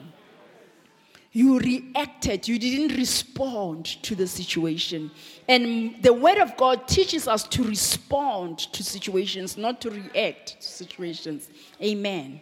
you 1.32 1.60
reacted, 1.60 2.48
you 2.48 2.58
didn't 2.58 2.98
respond 2.98 3.86
to 4.04 4.16
the 4.16 4.28
situation. 4.28 5.12
And 5.48 6.02
the 6.02 6.14
Word 6.14 6.38
of 6.38 6.58
God 6.58 6.88
teaches 6.88 7.28
us 7.28 7.44
to 7.50 7.64
respond 7.64 8.60
to 8.60 8.84
situations, 8.84 9.58
not 9.58 9.82
to 9.82 9.92
react 9.92 10.62
to 10.62 10.68
situations. 10.68 11.50
Amen. 11.82 12.42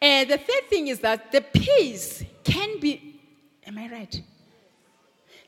And 0.00 0.30
the 0.30 0.38
third 0.38 0.68
thing 0.68 0.88
is 0.88 1.00
that 1.00 1.32
the 1.32 1.40
peace 1.40 2.22
can 2.44 2.78
be, 2.80 3.20
am 3.66 3.78
I 3.78 3.88
right? 3.90 4.22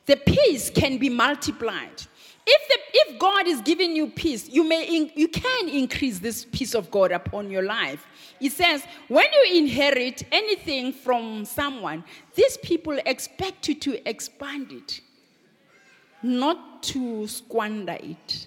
The 0.07 0.16
peace 0.16 0.70
can 0.70 0.98
be 0.98 1.09
multiplied. 1.09 2.03
if, 2.46 2.68
the, 2.68 2.79
if 2.92 3.18
God 3.18 3.46
is 3.46 3.61
giving 3.61 3.94
you 3.94 4.09
peace, 4.09 4.48
you, 4.48 4.64
may 4.64 4.85
in, 4.85 5.11
you 5.14 5.29
can 5.29 5.68
increase 5.68 6.18
this 6.18 6.46
peace 6.50 6.74
of 6.74 6.90
God 6.90 7.12
upon 7.12 7.50
your 7.50 7.62
life. 7.62 8.07
It 8.40 8.53
says, 8.53 8.83
when 9.09 9.26
you 9.33 9.59
inherit 9.59 10.22
anything 10.33 10.92
from 10.92 11.44
someone, 11.44 12.05
these 12.35 12.57
people 12.59 12.98
expect 13.05 13.68
you 13.68 13.74
to 13.76 14.09
expand 14.09 14.72
it, 14.72 15.00
not 16.22 16.83
to 16.85 17.26
squander 17.26 17.98
it. 18.00 18.46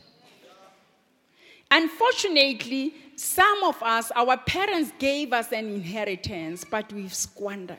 Unfortunately, 1.70 2.94
some 3.16 3.64
of 3.64 3.82
us, 3.82 4.12
our 4.16 4.38
parents 4.38 4.92
gave 5.00 5.34
us 5.34 5.52
an 5.52 5.70
inheritance, 5.70 6.66
but 6.70 6.92
we've 6.94 7.14
squandered 7.14 7.78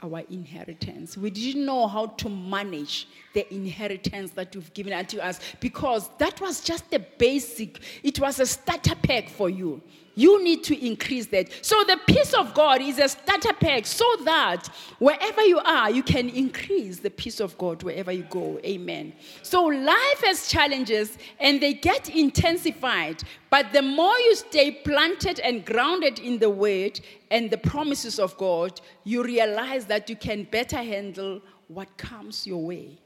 our 0.00 0.20
inheritance. 0.30 1.16
We 1.16 1.30
didn't 1.30 1.64
know 1.64 1.86
how 1.86 2.06
to 2.06 2.28
manage 2.28 3.08
the 3.34 3.52
inheritance 3.52 4.30
that 4.32 4.54
you've 4.54 4.72
given 4.74 4.92
unto 4.92 5.18
us 5.18 5.40
because 5.60 6.08
that 6.18 6.40
was 6.40 6.60
just 6.60 6.90
the 6.90 7.00
basic, 7.18 7.80
it 8.02 8.18
was 8.20 8.40
a 8.40 8.46
starter 8.46 8.94
pack 8.94 9.28
for 9.28 9.50
you. 9.50 9.82
You 10.18 10.42
need 10.42 10.64
to 10.64 10.84
increase 10.84 11.26
that. 11.26 11.48
So 11.64 11.76
the 11.84 11.96
peace 12.08 12.34
of 12.34 12.52
God 12.52 12.80
is 12.80 12.98
a 12.98 13.08
starter 13.08 13.52
pack 13.52 13.86
so 13.86 14.04
that 14.24 14.66
wherever 14.98 15.42
you 15.42 15.60
are, 15.60 15.92
you 15.92 16.02
can 16.02 16.28
increase 16.28 16.98
the 16.98 17.10
peace 17.10 17.38
of 17.38 17.56
God 17.56 17.84
wherever 17.84 18.10
you 18.10 18.24
go. 18.28 18.58
Amen. 18.64 19.12
So 19.42 19.62
life 19.62 20.20
has 20.24 20.48
challenges 20.48 21.18
and 21.38 21.60
they 21.60 21.72
get 21.72 22.08
intensified. 22.10 23.22
But 23.48 23.72
the 23.72 23.82
more 23.82 24.18
you 24.18 24.34
stay 24.34 24.72
planted 24.72 25.38
and 25.38 25.64
grounded 25.64 26.18
in 26.18 26.40
the 26.40 26.50
word 26.50 26.98
and 27.30 27.48
the 27.48 27.58
promises 27.58 28.18
of 28.18 28.36
God, 28.38 28.80
you 29.04 29.22
realize 29.22 29.84
that 29.84 30.10
you 30.10 30.16
can 30.16 30.48
better 30.50 30.78
handle 30.78 31.40
what 31.68 31.96
comes 31.96 32.44
your 32.44 32.64
way. 32.64 32.98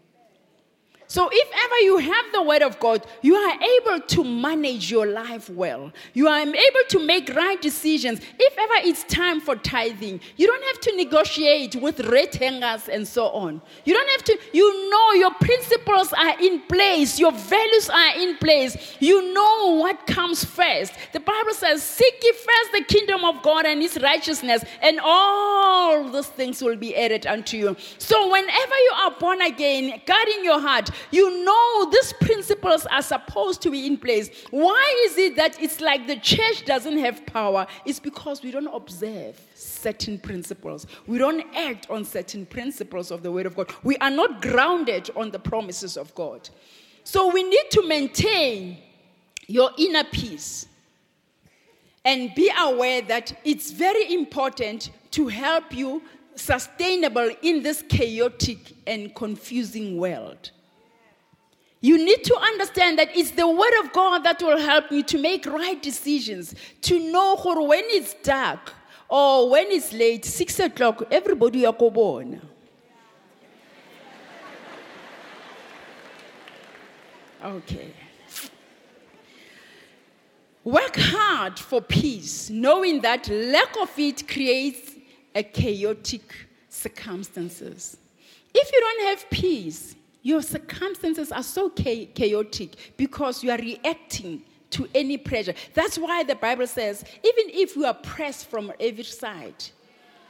So, 1.13 1.29
if 1.31 1.49
ever 1.65 1.79
you 1.81 1.99
have 1.99 2.25
the 2.33 2.43
word 2.43 2.63
of 2.63 2.81
God, 2.81 3.07
you 3.21 3.35
are 3.35 3.59
able 3.77 4.01
to 4.01 4.25
manage 4.25 4.91
your 4.91 5.05
life 5.05 5.51
well. 5.51 5.93
You 6.15 6.27
are 6.27 6.41
able 6.41 6.85
to 6.89 7.07
make 7.07 7.29
right 7.35 7.61
decisions. 7.61 8.23
If 8.39 8.59
ever 8.59 8.89
it's 8.89 9.05
time 9.05 9.39
for 9.39 9.57
tithing, 9.57 10.21
you 10.39 10.47
don't 10.47 10.65
have 10.65 10.81
to 10.81 10.97
negotiate 10.97 11.77
with 11.77 12.01
rate 12.01 12.37
hangers 12.37 12.89
and 12.89 13.07
so 13.07 13.27
on. 13.27 13.61
You 13.85 13.93
don't 13.93 14.09
have 14.09 14.25
to, 14.25 14.39
you 14.55 14.91
know, 14.91 15.13
your 15.13 15.35
principles 15.35 16.15
are 16.15 16.41
in 16.41 16.63
place, 16.63 17.19
your 17.19 17.33
values 17.33 17.91
are 17.91 18.17
in 18.17 18.39
place. 18.39 18.97
You 18.99 19.35
know 19.35 19.77
what 19.81 20.07
comes 20.07 20.47
first. 20.47 20.95
The 21.13 21.21
Bible 21.21 21.53
says, 21.53 21.83
Seek 21.83 22.15
ye 22.23 22.33
first 22.33 22.73
the 22.73 22.85
kingdom 22.85 23.23
of 23.27 23.43
God 23.43 23.67
and 23.67 23.83
his 23.83 24.01
righteousness, 24.01 24.65
and 24.81 24.99
all 25.03 26.09
those 26.09 26.29
things 26.29 26.63
will 26.63 26.77
be 26.77 26.97
added 26.97 27.27
unto 27.27 27.59
you. 27.59 27.77
So, 27.99 28.33
whenever 28.33 28.49
you 28.87 28.93
are 29.03 29.15
born 29.21 29.43
again, 29.43 30.01
God 30.07 30.29
in 30.29 30.43
your 30.43 30.59
heart, 30.59 30.89
you 31.11 31.45
know 31.45 31.91
these 31.91 32.13
principles 32.15 32.87
are 32.87 33.03
supposed 33.03 33.63
to 33.63 33.71
be 33.71 33.87
in 33.87 33.97
place. 33.97 34.31
Why 34.51 35.05
is 35.07 35.19
it 35.19 35.37
that 35.37 35.61
it's 35.61 35.81
like 35.81 36.07
the 36.07 36.17
church 36.17 36.65
doesn't 36.65 36.99
have 36.99 37.25
power? 37.27 37.67
It's 37.85 38.01
because 38.01 38.43
we 38.43 38.51
don't 38.51 38.73
observe 38.73 39.41
certain 39.55 40.19
principles. 40.19 40.87
We 41.07 41.19
don't 41.19 41.45
act 41.55 41.89
on 41.91 42.05
certain 42.05 42.47
principles 42.47 43.11
of 43.11 43.23
the 43.23 43.33
Word 43.33 43.47
of 43.47 43.57
God. 43.57 43.73
We 43.83 43.97
are 43.99 44.11
not 44.11 44.43
grounded 44.43 45.11
on 45.17 45.31
the 45.31 45.39
promises 45.39 45.97
of 45.97 46.15
God. 46.15 46.49
So 47.05 47.33
we 47.33 47.43
need 47.43 47.71
to 47.71 47.87
maintain 47.87 48.79
your 49.47 49.71
inner 49.77 50.05
peace 50.05 50.67
and 52.05 52.35
be 52.35 52.51
aware 52.59 53.03
that 53.03 53.33
it's 53.45 53.71
very 53.71 54.13
important 54.15 54.91
to 55.13 55.29
help 55.29 55.75
you 55.75 56.03
sustainable 56.35 57.31
in 57.43 57.63
this 57.63 57.83
chaotic 57.89 58.75
and 58.87 59.15
confusing 59.15 59.97
world. 59.97 60.51
You 61.83 61.99
need 61.99 62.23
to 62.25 62.37
understand 62.37 62.99
that 63.01 63.15
it's 63.15 63.33
the 63.33 63.47
word 63.47 63.75
of 63.83 63.93
God 63.93 64.23
that 64.23 64.41
will 64.41 64.59
help 64.59 64.93
you 64.93 65.03
to 65.03 65.19
make 65.19 65.45
right 65.47 65.83
decisions, 65.83 66.55
to 66.83 66.99
know 67.11 67.37
when 67.37 67.83
it's 67.87 68.15
dark 68.23 68.73
or 69.09 69.51
when 69.51 69.67
it's 69.71 69.93
late, 69.93 70.25
six 70.25 70.61
o'clock, 70.61 71.03
everybody 71.11 71.63
yakobona. 71.63 72.41
Okay. 77.45 77.93
Work 80.63 80.97
hard 80.97 81.59
for 81.59 81.81
peace, 81.81 82.49
knowing 82.49 83.01
that 83.01 83.29
lack 83.29 83.77
of 83.81 83.91
it 83.99 84.29
creates 84.29 84.93
a 85.35 85.43
chaotic 85.43 86.23
circumstances. 86.69 87.97
If 88.55 88.71
you 88.73 88.81
don't 88.81 89.07
have 89.09 89.29
peace, 89.31 89.97
your 90.23 90.43
circumstances 90.43 91.33
are 91.33 91.43
so 91.43 91.69
chaotic 91.71 92.77
because 92.97 93.43
you 93.43 93.51
are 93.51 93.59
reacting 93.59 94.43
to 94.71 94.89
any 94.95 95.19
pressure. 95.19 95.55
That's 95.75 95.99
why 95.99 96.23
the 96.23 96.35
Bible 96.35 96.67
says, 96.67 97.05
even 97.25 97.55
if 97.55 97.77
we 97.77 97.85
are 97.85 97.95
pressed 97.95 98.49
from 98.49 98.73
every 98.81 99.05
side, 99.05 99.65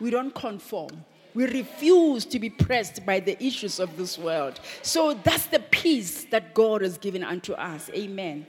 we 0.00 0.10
don't 0.10 0.34
conform. 0.34 1.04
We 1.34 1.46
refuse 1.46 2.24
to 2.26 2.38
be 2.38 2.50
pressed 2.50 3.06
by 3.06 3.20
the 3.20 3.42
issues 3.42 3.80
of 3.80 3.96
this 3.96 4.18
world. 4.18 4.60
So 4.82 5.14
that's 5.14 5.46
the 5.46 5.60
peace 5.60 6.24
that 6.24 6.52
God 6.52 6.82
has 6.82 6.98
given 6.98 7.22
unto 7.22 7.52
us. 7.54 7.88
Amen. 7.94 8.46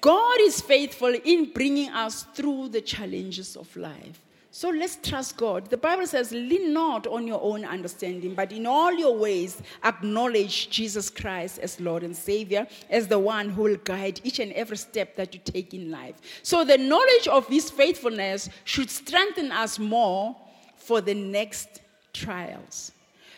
God 0.00 0.40
is 0.40 0.60
faithful 0.60 1.12
in 1.24 1.52
bringing 1.52 1.90
us 1.90 2.24
through 2.34 2.68
the 2.68 2.80
challenges 2.80 3.56
of 3.56 3.74
life. 3.76 4.20
So 4.58 4.70
let's 4.70 4.98
trust 5.08 5.36
God. 5.36 5.70
The 5.70 5.76
Bible 5.76 6.04
says, 6.04 6.32
lean 6.32 6.72
not 6.72 7.06
on 7.06 7.28
your 7.28 7.40
own 7.40 7.64
understanding, 7.64 8.34
but 8.34 8.50
in 8.50 8.66
all 8.66 8.92
your 8.92 9.16
ways 9.16 9.62
acknowledge 9.84 10.68
Jesus 10.68 11.10
Christ 11.10 11.60
as 11.60 11.78
Lord 11.78 12.02
and 12.02 12.16
Savior, 12.16 12.66
as 12.90 13.06
the 13.06 13.20
one 13.20 13.50
who 13.50 13.62
will 13.62 13.76
guide 13.76 14.20
each 14.24 14.40
and 14.40 14.52
every 14.54 14.76
step 14.76 15.14
that 15.14 15.32
you 15.32 15.40
take 15.44 15.74
in 15.74 15.92
life. 15.92 16.16
So 16.42 16.64
the 16.64 16.76
knowledge 16.76 17.28
of 17.28 17.46
His 17.46 17.70
faithfulness 17.70 18.50
should 18.64 18.90
strengthen 18.90 19.52
us 19.52 19.78
more 19.78 20.36
for 20.74 21.00
the 21.00 21.14
next 21.14 21.80
trials. 22.12 22.90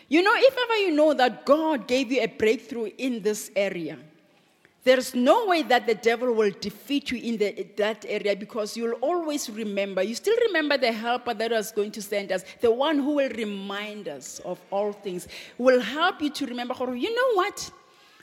You 0.09 0.23
know, 0.23 0.33
if 0.35 0.57
ever 0.57 0.77
you 0.79 0.93
know 0.93 1.13
that 1.13 1.45
God 1.45 1.87
gave 1.87 2.11
you 2.11 2.23
a 2.23 2.29
breakthrough 2.29 2.93
in 2.97 3.21
this 3.21 3.51
area, 3.55 3.99
there's 4.83 5.15
no 5.15 5.47
way 5.47 5.63
that 5.65 5.87
the 5.87 5.95
devil 5.95 6.33
will 6.33 6.53
defeat 6.61 7.11
you 7.11 7.19
in 7.19 7.37
the, 7.37 7.67
that 7.77 8.07
area 8.09 8.35
because 8.35 8.77
you'll 8.77 8.95
always 8.95 9.51
remember. 9.51 10.03
You 10.03 10.15
still 10.15 10.37
remember 10.47 10.79
the 10.79 10.93
helper 10.93 11.35
that 11.35 11.51
was 11.51 11.71
going 11.71 11.91
to 11.93 12.03
send 12.03 12.33
us, 12.33 12.45
the 12.61 12.71
one 12.71 12.99
who 12.99 13.17
will 13.17 13.31
remind 13.31 14.09
us 14.09 14.41
of 14.45 14.59
all 14.71 14.93
things, 14.93 15.29
will 15.59 15.81
help 15.81 16.23
you 16.23 16.31
to 16.31 16.47
remember. 16.47 16.75
You 16.95 17.15
know 17.15 17.35
what? 17.35 17.71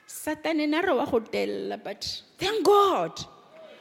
Satan 0.08 0.60
in 0.60 0.74
a 0.74 1.06
hotel. 1.06 1.80
but 1.84 2.22
thank 2.38 2.66
God 2.66 3.12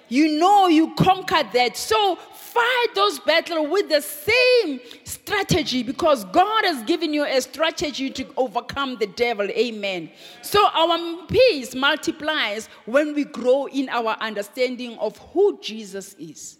you 0.08 0.38
know 0.38 0.68
you 0.68 0.94
conquered 0.94 1.52
that. 1.52 1.76
So 1.76 2.18
fight 2.56 2.86
those 2.94 3.18
battles 3.20 3.68
with 3.70 3.88
the 3.88 4.00
same 4.00 4.80
strategy 5.04 5.82
because 5.82 6.24
God 6.26 6.64
has 6.64 6.82
given 6.84 7.12
you 7.12 7.24
a 7.24 7.40
strategy 7.40 8.08
to 8.10 8.26
overcome 8.36 8.96
the 8.98 9.06
devil. 9.08 9.46
Amen. 9.50 10.10
So 10.42 10.66
our 10.68 11.26
peace 11.26 11.74
multiplies 11.74 12.68
when 12.86 13.14
we 13.14 13.24
grow 13.24 13.66
in 13.66 13.88
our 13.90 14.16
understanding 14.20 14.96
of 14.98 15.18
who 15.18 15.58
Jesus 15.60 16.14
is. 16.18 16.58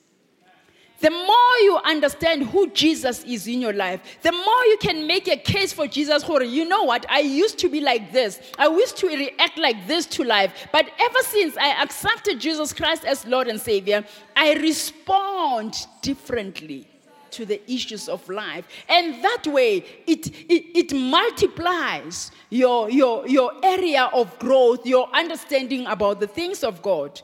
The 0.99 1.11
more 1.11 1.57
you 1.61 1.79
understand 1.85 2.45
who 2.45 2.71
Jesus 2.71 3.23
is 3.25 3.47
in 3.47 3.61
your 3.61 3.75
life, 3.75 4.01
the 4.23 4.33
more 4.33 4.65
you 4.67 4.79
can 4.81 5.07
make 5.07 5.29
a 5.29 5.37
case 5.37 5.73
for 5.73 5.87
Jesus. 5.87 6.25
You 6.27 6.65
know 6.67 6.85
what? 6.85 7.05
I 7.11 7.21
used 7.21 7.59
to 7.59 7.69
be 7.69 7.81
like 7.81 8.13
this. 8.13 8.41
I 8.59 8.69
used 8.69 8.97
to 8.99 9.09
react 9.09 9.59
like 9.59 9.87
this 9.87 10.07
to 10.07 10.25
life. 10.25 10.69
But 10.73 10.89
ever 10.99 11.19
since 11.23 11.57
I 11.59 11.83
accepted 11.83 12.41
Jesus 12.41 12.73
Christ 12.73 13.05
as 13.05 13.27
Lord 13.27 13.49
and 13.49 13.61
Savior, 13.61 14.05
I 14.35 14.55
respond 14.55 15.75
differently 16.01 16.89
to 17.33 17.45
the 17.45 17.61
issues 17.71 18.09
of 18.09 18.27
life. 18.31 18.67
And 18.89 19.23
that 19.23 19.47
way, 19.47 19.85
it, 20.07 20.29
it, 20.51 20.79
it 20.79 20.97
multiplies 20.97 22.31
your, 22.49 22.91
your, 22.91 23.29
your 23.29 23.53
area 23.63 24.09
of 24.15 24.39
growth, 24.39 24.87
your 24.87 25.09
understanding 25.15 25.87
about 25.87 26.21
the 26.21 26.27
things 26.27 26.65
of 26.65 26.81
God. 26.81 27.21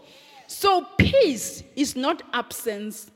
So, 0.46 0.86
peace 0.98 1.62
is 1.76 1.96
not 1.96 2.22
absence 2.34 3.10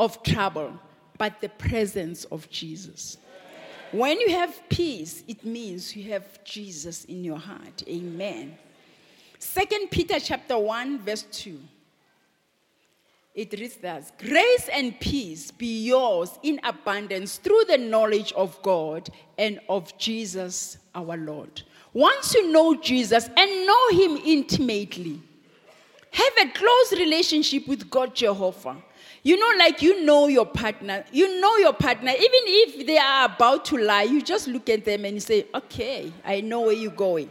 of 0.00 0.22
trouble, 0.22 0.72
but 1.18 1.40
the 1.42 1.50
presence 1.50 2.24
of 2.24 2.48
Jesus. 2.48 3.18
When 3.92 4.18
you 4.18 4.30
have 4.30 4.66
peace, 4.70 5.22
it 5.28 5.44
means 5.44 5.94
you 5.94 6.10
have 6.10 6.42
Jesus 6.42 7.04
in 7.04 7.22
your 7.22 7.38
heart. 7.38 7.84
Amen. 7.86 8.56
Second 9.38 9.90
Peter 9.90 10.18
chapter 10.18 10.58
1, 10.58 11.00
verse 11.00 11.24
2. 11.30 11.60
It 13.34 13.52
reads 13.52 13.76
thus 13.76 14.10
Grace 14.18 14.70
and 14.72 14.98
peace 14.98 15.50
be 15.50 15.84
yours 15.84 16.38
in 16.42 16.58
abundance 16.64 17.36
through 17.36 17.64
the 17.68 17.78
knowledge 17.78 18.32
of 18.32 18.60
God 18.62 19.10
and 19.36 19.60
of 19.68 19.96
Jesus 19.98 20.78
our 20.94 21.18
Lord. 21.18 21.62
Once 21.92 22.34
you 22.34 22.50
know 22.50 22.74
Jesus 22.74 23.28
and 23.36 23.66
know 23.66 23.88
Him 23.90 24.16
intimately, 24.24 25.20
have 26.10 26.32
a 26.40 26.50
close 26.52 26.92
relationship 26.92 27.68
with 27.68 27.90
God 27.90 28.14
Jehovah 28.14 28.82
you 29.22 29.36
know, 29.36 29.58
like 29.58 29.82
you 29.82 30.04
know 30.04 30.28
your 30.28 30.46
partner. 30.46 31.04
You 31.12 31.40
know 31.40 31.56
your 31.58 31.74
partner. 31.74 32.10
Even 32.10 32.20
if 32.22 32.86
they 32.86 32.98
are 32.98 33.26
about 33.26 33.64
to 33.66 33.76
lie, 33.76 34.04
you 34.04 34.22
just 34.22 34.48
look 34.48 34.68
at 34.70 34.84
them 34.84 35.04
and 35.04 35.14
you 35.14 35.20
say, 35.20 35.46
okay, 35.54 36.12
I 36.24 36.40
know 36.40 36.62
where 36.62 36.72
you're 36.72 36.90
going. 36.90 37.28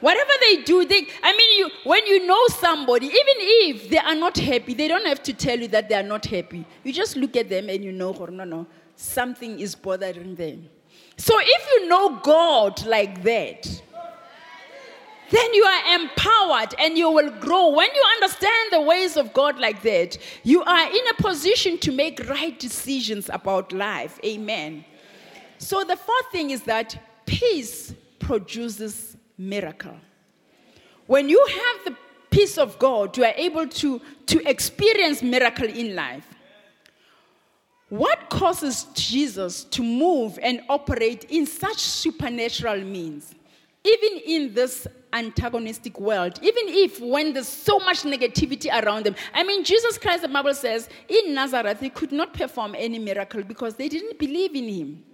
Whatever 0.00 0.30
they 0.40 0.62
do, 0.62 0.84
they, 0.84 1.08
I 1.22 1.36
mean, 1.36 1.58
you, 1.58 1.70
when 1.84 2.06
you 2.06 2.24
know 2.24 2.46
somebody, 2.48 3.06
even 3.06 3.16
if 3.16 3.90
they 3.90 3.98
are 3.98 4.14
not 4.14 4.38
happy, 4.38 4.72
they 4.72 4.86
don't 4.86 5.04
have 5.06 5.22
to 5.24 5.32
tell 5.32 5.58
you 5.58 5.68
that 5.68 5.88
they 5.88 5.96
are 5.96 6.04
not 6.04 6.24
happy. 6.24 6.64
You 6.84 6.92
just 6.92 7.16
look 7.16 7.36
at 7.36 7.48
them 7.48 7.68
and 7.68 7.82
you 7.82 7.90
know, 7.90 8.14
oh, 8.18 8.26
no, 8.26 8.44
no, 8.44 8.66
something 8.94 9.58
is 9.58 9.74
bothering 9.74 10.36
them. 10.36 10.68
So 11.16 11.34
if 11.40 11.66
you 11.74 11.88
know 11.88 12.20
God 12.22 12.86
like 12.86 13.24
that, 13.24 13.82
then 15.30 15.54
you 15.54 15.62
are 15.64 16.00
empowered 16.00 16.74
and 16.78 16.96
you 16.96 17.10
will 17.10 17.30
grow. 17.30 17.70
When 17.70 17.88
you 17.94 18.02
understand 18.16 18.72
the 18.72 18.80
ways 18.80 19.16
of 19.16 19.32
God 19.32 19.58
like 19.58 19.82
that, 19.82 20.16
you 20.42 20.62
are 20.62 20.90
in 20.90 21.08
a 21.08 21.22
position 21.22 21.78
to 21.78 21.92
make 21.92 22.28
right 22.28 22.58
decisions 22.58 23.28
about 23.30 23.72
life. 23.72 24.18
Amen. 24.24 24.84
So 25.58 25.84
the 25.84 25.96
fourth 25.96 26.30
thing 26.32 26.50
is 26.50 26.62
that 26.62 26.98
peace 27.26 27.92
produces 28.18 29.16
miracle. 29.36 29.96
When 31.06 31.28
you 31.28 31.46
have 31.46 31.84
the 31.84 31.96
peace 32.30 32.58
of 32.58 32.78
God, 32.78 33.16
you 33.16 33.24
are 33.24 33.34
able 33.36 33.66
to, 33.66 34.00
to 34.26 34.48
experience 34.48 35.22
miracle 35.22 35.68
in 35.68 35.94
life. 35.94 36.26
What 37.88 38.28
causes 38.28 38.86
Jesus 38.94 39.64
to 39.64 39.82
move 39.82 40.38
and 40.42 40.62
operate 40.68 41.24
in 41.30 41.46
such 41.46 41.78
supernatural 41.78 42.82
means? 42.82 43.34
Even 43.82 44.20
in 44.26 44.54
this 44.54 44.86
antagonistic 45.12 45.98
world, 45.98 46.38
even 46.42 46.64
if 46.68 47.00
when 47.00 47.32
there's 47.32 47.48
so 47.48 47.78
much 47.78 48.02
negativity 48.02 48.70
around 48.70 49.04
them. 49.04 49.14
I 49.34 49.44
mean, 49.44 49.64
Jesus 49.64 49.98
Christ, 49.98 50.22
the 50.22 50.28
Bible 50.28 50.54
says, 50.54 50.88
in 51.08 51.34
Nazareth, 51.34 51.80
he 51.80 51.90
could 51.90 52.12
not 52.12 52.34
perform 52.34 52.74
any 52.76 52.98
miracle 52.98 53.42
because 53.42 53.74
they 53.74 53.88
didn't 53.88 54.18
believe 54.18 54.54
in 54.54 54.68
him. 54.68 55.04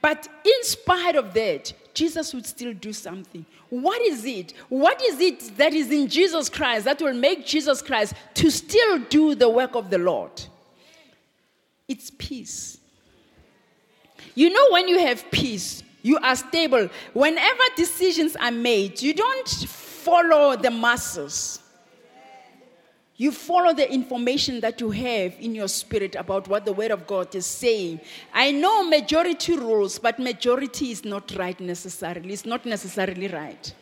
But 0.00 0.28
in 0.44 0.64
spite 0.64 1.16
of 1.16 1.32
that, 1.34 1.72
Jesus 1.94 2.34
would 2.34 2.44
still 2.44 2.74
do 2.74 2.92
something. 2.92 3.46
What 3.70 4.02
is 4.02 4.24
it? 4.24 4.52
What 4.68 5.02
is 5.02 5.20
it 5.20 5.56
that 5.56 5.72
is 5.72 5.90
in 5.90 6.08
Jesus 6.08 6.48
Christ 6.48 6.84
that 6.84 7.00
will 7.00 7.14
make 7.14 7.46
Jesus 7.46 7.80
Christ 7.80 8.14
to 8.34 8.50
still 8.50 8.98
do 8.98 9.34
the 9.34 9.48
work 9.48 9.74
of 9.76 9.88
the 9.88 9.98
Lord? 9.98 10.32
It's 11.88 12.10
peace. 12.10 12.78
You 14.34 14.50
know, 14.50 14.66
when 14.70 14.88
you 14.88 14.98
have 14.98 15.30
peace, 15.30 15.83
you 16.04 16.18
are 16.18 16.36
stable. 16.36 16.90
Whenever 17.14 17.62
decisions 17.76 18.36
are 18.36 18.50
made, 18.50 19.00
you 19.00 19.14
don't 19.14 19.48
follow 19.48 20.54
the 20.54 20.70
masses. 20.70 21.60
You 23.16 23.32
follow 23.32 23.72
the 23.72 23.90
information 23.90 24.60
that 24.60 24.82
you 24.82 24.90
have 24.90 25.34
in 25.40 25.54
your 25.54 25.68
spirit 25.68 26.14
about 26.14 26.46
what 26.46 26.66
the 26.66 26.74
Word 26.74 26.90
of 26.90 27.06
God 27.06 27.34
is 27.34 27.46
saying. 27.46 28.00
I 28.34 28.50
know 28.50 28.84
majority 28.84 29.56
rules, 29.56 29.98
but 29.98 30.18
majority 30.18 30.90
is 30.90 31.06
not 31.06 31.34
right 31.36 31.58
necessarily. 31.58 32.34
It's 32.34 32.44
not 32.44 32.66
necessarily 32.66 33.28
right. 33.28 33.74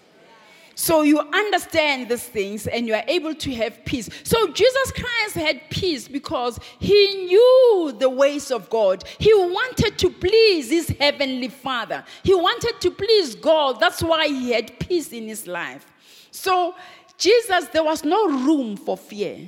So 0.75 1.03
you 1.03 1.21
understand 1.21 2.09
these 2.09 2.25
things 2.25 2.67
and 2.67 2.87
you 2.87 2.95
are 2.95 3.05
able 3.07 3.35
to 3.35 3.55
have 3.55 3.85
peace. 3.85 4.09
So 4.25 4.49
Jesus 4.49 4.93
Christ 4.93 5.35
had 5.35 5.69
peace 5.71 6.09
because 6.09 6.59
he 6.79 7.27
knew 7.27 7.95
the 7.99 8.09
ways 8.09 8.51
of 8.51 8.71
God. 8.71 9.05
He 9.19 9.33
wanted 9.35 9.99
to 9.99 10.11
please 10.11 10.71
his 10.71 10.89
heavenly 10.89 11.49
Father, 11.49 12.05
he 12.23 12.35
wanted 12.35 12.81
to 12.81 12.91
please 12.91 13.35
God. 13.35 13.81
That's 13.81 14.03
why 14.03 14.29
he 14.29 14.53
had 14.53 14.79
peace 14.79 15.13
in 15.13 15.29
his 15.29 15.47
life. 15.47 15.87
So 16.31 16.75
Jesus, 17.19 17.69
there 17.69 17.85
was 17.85 18.05
no 18.05 18.29
room 18.29 18.77
for 18.77 18.97
fear. 18.97 19.39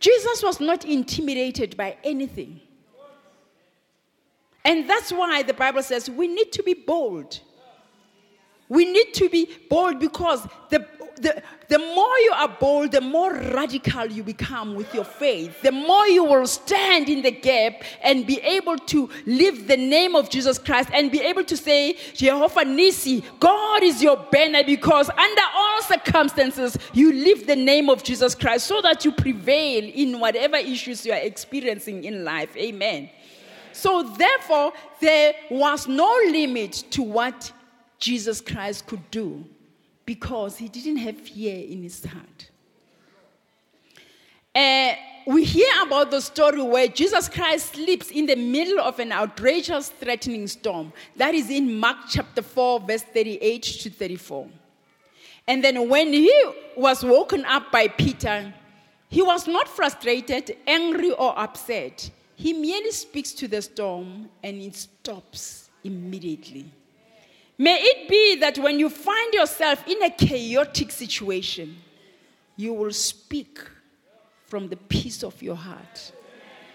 Jesus 0.00 0.42
was 0.42 0.60
not 0.60 0.84
intimidated 0.84 1.76
by 1.76 1.96
anything. 2.04 2.60
And 4.64 4.88
that's 4.88 5.12
why 5.12 5.42
the 5.42 5.54
Bible 5.54 5.82
says 5.82 6.10
we 6.10 6.26
need 6.26 6.52
to 6.52 6.62
be 6.62 6.74
bold. 6.74 7.40
We 8.68 8.90
need 8.90 9.12
to 9.14 9.28
be 9.28 9.48
bold 9.68 10.00
because 10.00 10.46
the, 10.70 10.86
the, 11.16 11.42
the 11.68 11.78
more 11.78 12.18
you 12.18 12.32
are 12.34 12.48
bold, 12.48 12.92
the 12.92 13.00
more 13.00 13.32
radical 13.32 14.06
you 14.06 14.22
become 14.22 14.74
with 14.74 14.92
your 14.94 15.04
faith. 15.04 15.60
The 15.62 15.72
more 15.72 16.06
you 16.06 16.24
will 16.24 16.46
stand 16.46 17.08
in 17.08 17.22
the 17.22 17.30
gap 17.30 17.82
and 18.02 18.26
be 18.26 18.40
able 18.40 18.78
to 18.78 19.10
live 19.26 19.68
the 19.68 19.76
name 19.76 20.16
of 20.16 20.30
Jesus 20.30 20.58
Christ 20.58 20.88
and 20.92 21.10
be 21.10 21.20
able 21.20 21.44
to 21.44 21.56
say, 21.56 21.96
Jehovah 22.14 22.64
Nissi, 22.64 23.22
God 23.38 23.82
is 23.82 24.02
your 24.02 24.16
banner 24.16 24.64
because 24.64 25.10
under 25.10 25.42
all 25.54 25.82
circumstances, 25.82 26.78
you 26.92 27.12
live 27.12 27.46
the 27.46 27.56
name 27.56 27.90
of 27.90 28.02
Jesus 28.02 28.34
Christ 28.34 28.66
so 28.66 28.80
that 28.80 29.04
you 29.04 29.12
prevail 29.12 29.84
in 29.84 30.20
whatever 30.20 30.56
issues 30.56 31.04
you 31.04 31.12
are 31.12 31.18
experiencing 31.18 32.04
in 32.04 32.24
life. 32.24 32.56
Amen. 32.56 33.10
So, 33.72 34.04
therefore, 34.04 34.72
there 35.00 35.34
was 35.50 35.88
no 35.88 36.08
limit 36.28 36.84
to 36.92 37.02
what 37.02 37.52
Jesus 37.98 38.40
Christ 38.40 38.86
could 38.86 39.10
do 39.10 39.44
because 40.04 40.56
he 40.56 40.68
didn't 40.68 40.98
have 40.98 41.16
fear 41.16 41.64
in 41.64 41.82
his 41.82 42.04
heart. 42.04 42.50
Uh, 44.54 44.94
we 45.26 45.42
hear 45.42 45.68
about 45.82 46.10
the 46.10 46.20
story 46.20 46.62
where 46.62 46.86
Jesus 46.86 47.28
Christ 47.28 47.72
sleeps 47.74 48.10
in 48.10 48.26
the 48.26 48.36
middle 48.36 48.80
of 48.80 48.98
an 48.98 49.10
outrageous, 49.10 49.88
threatening 49.88 50.46
storm. 50.46 50.92
That 51.16 51.34
is 51.34 51.50
in 51.50 51.78
Mark 51.78 51.96
chapter 52.08 52.42
4, 52.42 52.80
verse 52.80 53.02
38 53.02 53.62
to 53.62 53.90
34. 53.90 54.48
And 55.46 55.64
then 55.64 55.88
when 55.88 56.12
he 56.12 56.32
was 56.76 57.04
woken 57.04 57.44
up 57.46 57.72
by 57.72 57.88
Peter, 57.88 58.52
he 59.08 59.22
was 59.22 59.46
not 59.46 59.68
frustrated, 59.68 60.56
angry, 60.66 61.12
or 61.12 61.38
upset. 61.38 62.10
He 62.36 62.52
merely 62.52 62.90
speaks 62.90 63.32
to 63.32 63.48
the 63.48 63.62
storm 63.62 64.28
and 64.42 64.60
it 64.60 64.74
stops 64.74 65.70
immediately. 65.82 66.66
May 67.56 67.76
it 67.76 68.08
be 68.08 68.36
that 68.36 68.58
when 68.58 68.78
you 68.78 68.88
find 68.90 69.32
yourself 69.32 69.86
in 69.86 70.02
a 70.02 70.10
chaotic 70.10 70.90
situation, 70.90 71.76
you 72.56 72.72
will 72.72 72.92
speak 72.92 73.60
from 74.46 74.68
the 74.68 74.76
peace 74.76 75.22
of 75.22 75.40
your 75.42 75.56
heart. 75.56 76.12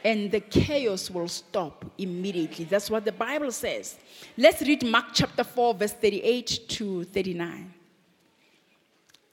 And 0.03 0.31
the 0.31 0.39
chaos 0.39 1.11
will 1.11 1.27
stop 1.27 1.83
immediately. 1.97 2.63
That's 2.63 2.89
what 2.89 3.03
the 3.03 3.11
Bible 3.11 3.51
says. 3.51 3.97
Let's 4.37 4.61
read 4.61 4.85
Mark 4.85 5.07
chapter 5.13 5.43
4, 5.43 5.73
verse 5.73 5.91
38 5.91 6.59
to 6.69 7.03
39. 7.03 7.73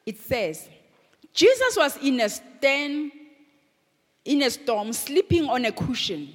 It 0.07 0.21
says, 0.21 0.69
Jesus 1.33 1.77
was 1.77 1.97
in 1.99 2.21
a 2.21 2.29
stand, 2.29 3.13
in 4.25 4.43
a 4.43 4.51
storm, 4.51 4.93
sleeping 4.93 5.49
on 5.49 5.65
a 5.67 5.73
cushion. 5.73 6.35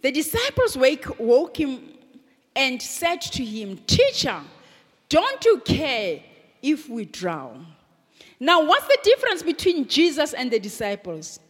The 0.00 0.10
disciples 0.10 0.76
wake, 0.78 1.18
woke 1.18 1.58
him 1.58 1.80
and 2.54 2.80
said 2.80 3.20
to 3.20 3.44
him, 3.44 3.78
Teacher, 3.86 4.40
don't 5.08 5.44
you 5.44 5.60
care 5.60 6.20
if 6.62 6.88
we 6.88 7.04
drown? 7.04 7.66
Now, 8.38 8.64
what's 8.64 8.86
the 8.86 8.98
difference 9.02 9.42
between 9.42 9.86
Jesus 9.86 10.32
and 10.32 10.50
the 10.50 10.58
disciples? 10.58 11.40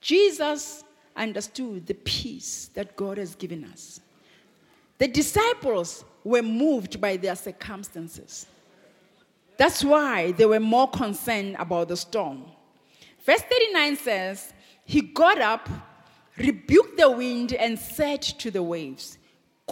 Jesus 0.00 0.84
understood 1.16 1.86
the 1.86 1.94
peace 1.94 2.70
that 2.74 2.96
God 2.96 3.18
has 3.18 3.34
given 3.34 3.64
us. 3.64 4.00
The 4.98 5.08
disciples 5.08 6.04
were 6.24 6.42
moved 6.42 7.00
by 7.00 7.16
their 7.16 7.36
circumstances. 7.36 8.46
That's 9.56 9.84
why 9.84 10.32
they 10.32 10.46
were 10.46 10.60
more 10.60 10.88
concerned 10.88 11.56
about 11.58 11.88
the 11.88 11.96
storm. 11.96 12.44
Verse 13.24 13.42
39 13.42 13.96
says, 13.96 14.52
He 14.84 15.00
got 15.00 15.40
up, 15.40 15.68
rebuked 16.36 16.96
the 16.96 17.10
wind, 17.10 17.52
and 17.52 17.78
said 17.78 18.22
to 18.22 18.50
the 18.50 18.62
waves, 18.62 19.18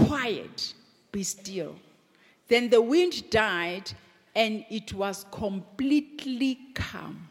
Quiet, 0.06 0.74
be 1.12 1.22
still. 1.22 1.74
Then 2.48 2.68
the 2.68 2.82
wind 2.82 3.30
died 3.30 3.90
and 4.34 4.64
it 4.70 4.92
was 4.92 5.26
completely 5.30 6.58
calm. 6.74 7.28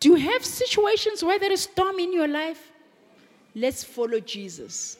Do 0.00 0.10
you 0.10 0.30
have 0.30 0.44
situations 0.44 1.22
where 1.22 1.38
there 1.38 1.52
is 1.52 1.62
storm 1.62 1.98
in 1.98 2.12
your 2.12 2.28
life? 2.28 2.72
Let's 3.54 3.84
follow 3.84 4.20
Jesus. 4.20 4.98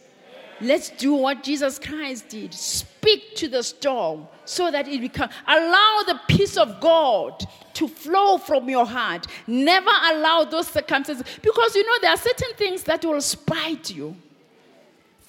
Let's 0.60 0.90
do 0.90 1.14
what 1.14 1.42
Jesus 1.42 1.78
Christ 1.78 2.28
did. 2.28 2.54
Speak 2.54 3.34
to 3.36 3.48
the 3.48 3.62
storm 3.62 4.28
so 4.44 4.70
that 4.70 4.86
it 4.86 5.00
becomes. 5.00 5.32
Allow 5.48 6.02
the 6.06 6.20
peace 6.28 6.56
of 6.56 6.80
God 6.80 7.44
to 7.74 7.88
flow 7.88 8.38
from 8.38 8.68
your 8.70 8.86
heart. 8.86 9.26
Never 9.46 9.90
allow 9.90 10.44
those 10.44 10.68
circumstances 10.68 11.26
because 11.42 11.74
you 11.74 11.84
know 11.84 11.98
there 12.00 12.12
are 12.12 12.16
certain 12.16 12.54
things 12.56 12.84
that 12.84 13.04
will 13.04 13.20
spite 13.20 13.90
you. 13.90 14.14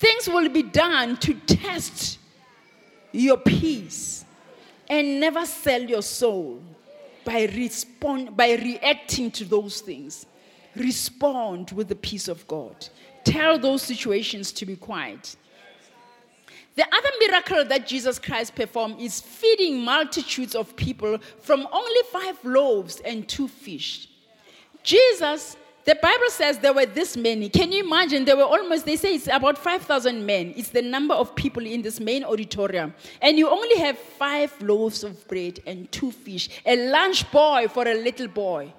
Things 0.04 0.28
will 0.28 0.50
be 0.50 0.64
done 0.64 1.16
to 1.20 1.34
test 1.34 2.20
your 3.14 3.38
peace 3.38 4.26
and 4.90 5.22
never 5.22 5.46
sell 5.46 5.82
your 5.82 6.02
soul 6.02 6.62
by, 7.24 7.46
respond, 7.56 8.36
by 8.36 8.56
reacting 8.56 9.32
to 9.32 9.46
those 9.46 9.80
things. 9.80 10.26
Respond 10.76 11.72
with 11.72 11.88
the 11.88 11.96
peace 11.96 12.28
of 12.28 12.46
God. 12.50 12.76
Tell 13.24 13.58
those 13.58 13.82
situations 13.82 14.52
to 14.52 14.66
be 14.66 14.76
quiet. 14.76 15.38
The 16.76 16.84
other 16.84 17.10
miracle 17.22 17.64
that 17.64 17.88
Jesus 17.88 18.20
Christ 18.20 18.56
performed 18.56 19.00
is 19.00 19.22
feeding 19.22 19.86
multitudes 19.86 20.54
of 20.54 20.76
people 20.76 21.18
from 21.40 21.66
only 21.72 22.02
five 22.12 22.44
loaves 22.44 23.00
and 23.06 23.26
two 23.26 23.48
fish. 23.48 24.10
Jesus 24.84 25.56
The 25.86 25.96
Bible 25.96 26.30
says 26.30 26.60
there 26.60 26.74
were 26.74 26.86
this 26.86 27.18
many. 27.18 27.50
Can 27.50 27.72
you 27.74 27.84
imagine? 27.84 28.24
There 28.24 28.38
were 28.38 28.44
almost, 28.44 28.86
they 28.86 28.96
say 28.96 29.16
it's 29.16 29.28
about 29.28 29.58
5,000 29.58 30.26
men. 30.26 30.54
It's 30.56 30.70
the 30.70 30.82
number 30.82 31.14
of 31.14 31.36
people 31.36 31.66
in 31.66 31.82
this 31.82 32.00
main 32.00 32.24
auditorium. 32.24 32.94
And 33.22 33.38
you 33.38 33.50
only 33.50 33.78
have 33.80 33.98
five 33.98 34.54
loaves 34.62 35.04
of 35.04 35.28
bread 35.28 35.60
and 35.66 35.92
two 35.92 36.12
fish, 36.12 36.50
a 36.66 36.90
lunch 36.90 37.30
boy 37.32 37.68
for 37.68 37.86
a 37.86 37.96
little 37.96 38.30
boy. 38.30 38.74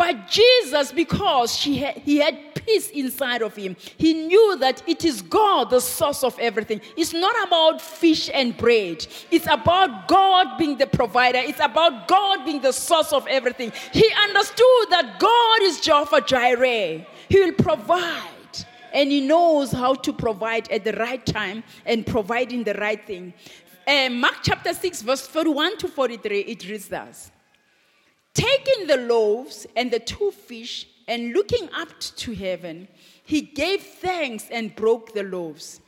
But 0.00 0.28
Jesus, 0.28 0.92
because 0.92 1.62
had, 1.62 1.98
he 1.98 2.16
had 2.16 2.54
peace 2.54 2.88
inside 2.88 3.42
of 3.42 3.54
him, 3.54 3.76
he 3.98 4.14
knew 4.14 4.56
that 4.56 4.82
it 4.86 5.04
is 5.04 5.20
God, 5.20 5.68
the 5.68 5.78
source 5.78 6.24
of 6.24 6.38
everything. 6.38 6.80
It's 6.96 7.12
not 7.12 7.36
about 7.46 7.82
fish 7.82 8.30
and 8.32 8.56
bread, 8.56 9.06
it's 9.30 9.46
about 9.46 10.08
God 10.08 10.56
being 10.56 10.78
the 10.78 10.86
provider, 10.86 11.40
it's 11.40 11.60
about 11.60 12.08
God 12.08 12.46
being 12.46 12.62
the 12.62 12.72
source 12.72 13.12
of 13.12 13.26
everything. 13.26 13.72
He 13.92 14.10
understood 14.22 14.86
that 14.88 15.16
God 15.18 15.62
is 15.64 15.82
Jehovah 15.82 16.22
Jireh, 16.22 17.04
He 17.28 17.38
will 17.38 17.52
provide. 17.52 18.24
And 18.94 19.12
he 19.12 19.20
knows 19.20 19.70
how 19.70 19.94
to 19.94 20.14
provide 20.14 20.70
at 20.72 20.82
the 20.82 20.94
right 20.94 21.24
time 21.26 21.62
and 21.84 22.06
providing 22.06 22.64
the 22.64 22.72
right 22.74 23.06
thing. 23.06 23.34
Uh, 23.86 24.08
Mark 24.08 24.36
chapter 24.42 24.72
6, 24.72 25.02
verse 25.02 25.26
41 25.26 25.76
to 25.76 25.88
43, 25.88 26.40
it 26.40 26.68
reads 26.68 26.88
thus. 26.88 27.30
Taking 28.34 28.86
the 28.86 28.96
loaves 28.96 29.66
and 29.76 29.90
the 29.90 29.98
two 29.98 30.30
fish 30.30 30.86
and 31.08 31.32
looking 31.32 31.68
up 31.72 31.88
to 31.98 32.32
heaven, 32.32 32.88
he 33.24 33.40
gave 33.40 33.82
thanks 33.82 34.48
and 34.50 34.74
broke 34.74 35.12
the 35.12 35.22
loaves. 35.22 35.80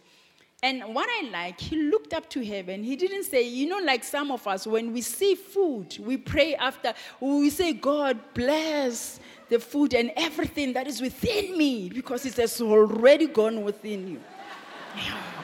And 0.64 0.94
what 0.94 1.08
I 1.10 1.28
like, 1.30 1.58
he 1.60 1.76
looked 1.90 2.14
up 2.14 2.30
to 2.30 2.44
heaven. 2.44 2.84
He 2.84 2.94
didn't 2.94 3.24
say, 3.24 3.42
you 3.42 3.66
know, 3.66 3.78
like 3.78 4.04
some 4.04 4.30
of 4.30 4.46
us, 4.46 4.64
when 4.64 4.92
we 4.92 5.00
see 5.00 5.34
food, 5.34 5.98
we 5.98 6.16
pray 6.16 6.54
after, 6.54 6.94
we 7.20 7.50
say, 7.50 7.72
God 7.72 8.20
bless 8.32 9.18
the 9.48 9.58
food 9.58 9.92
and 9.92 10.12
everything 10.16 10.72
that 10.74 10.86
is 10.86 11.00
within 11.00 11.58
me 11.58 11.88
because 11.88 12.24
it 12.26 12.36
has 12.36 12.60
already 12.60 13.26
gone 13.26 13.64
within 13.64 14.06
you. 14.06 14.20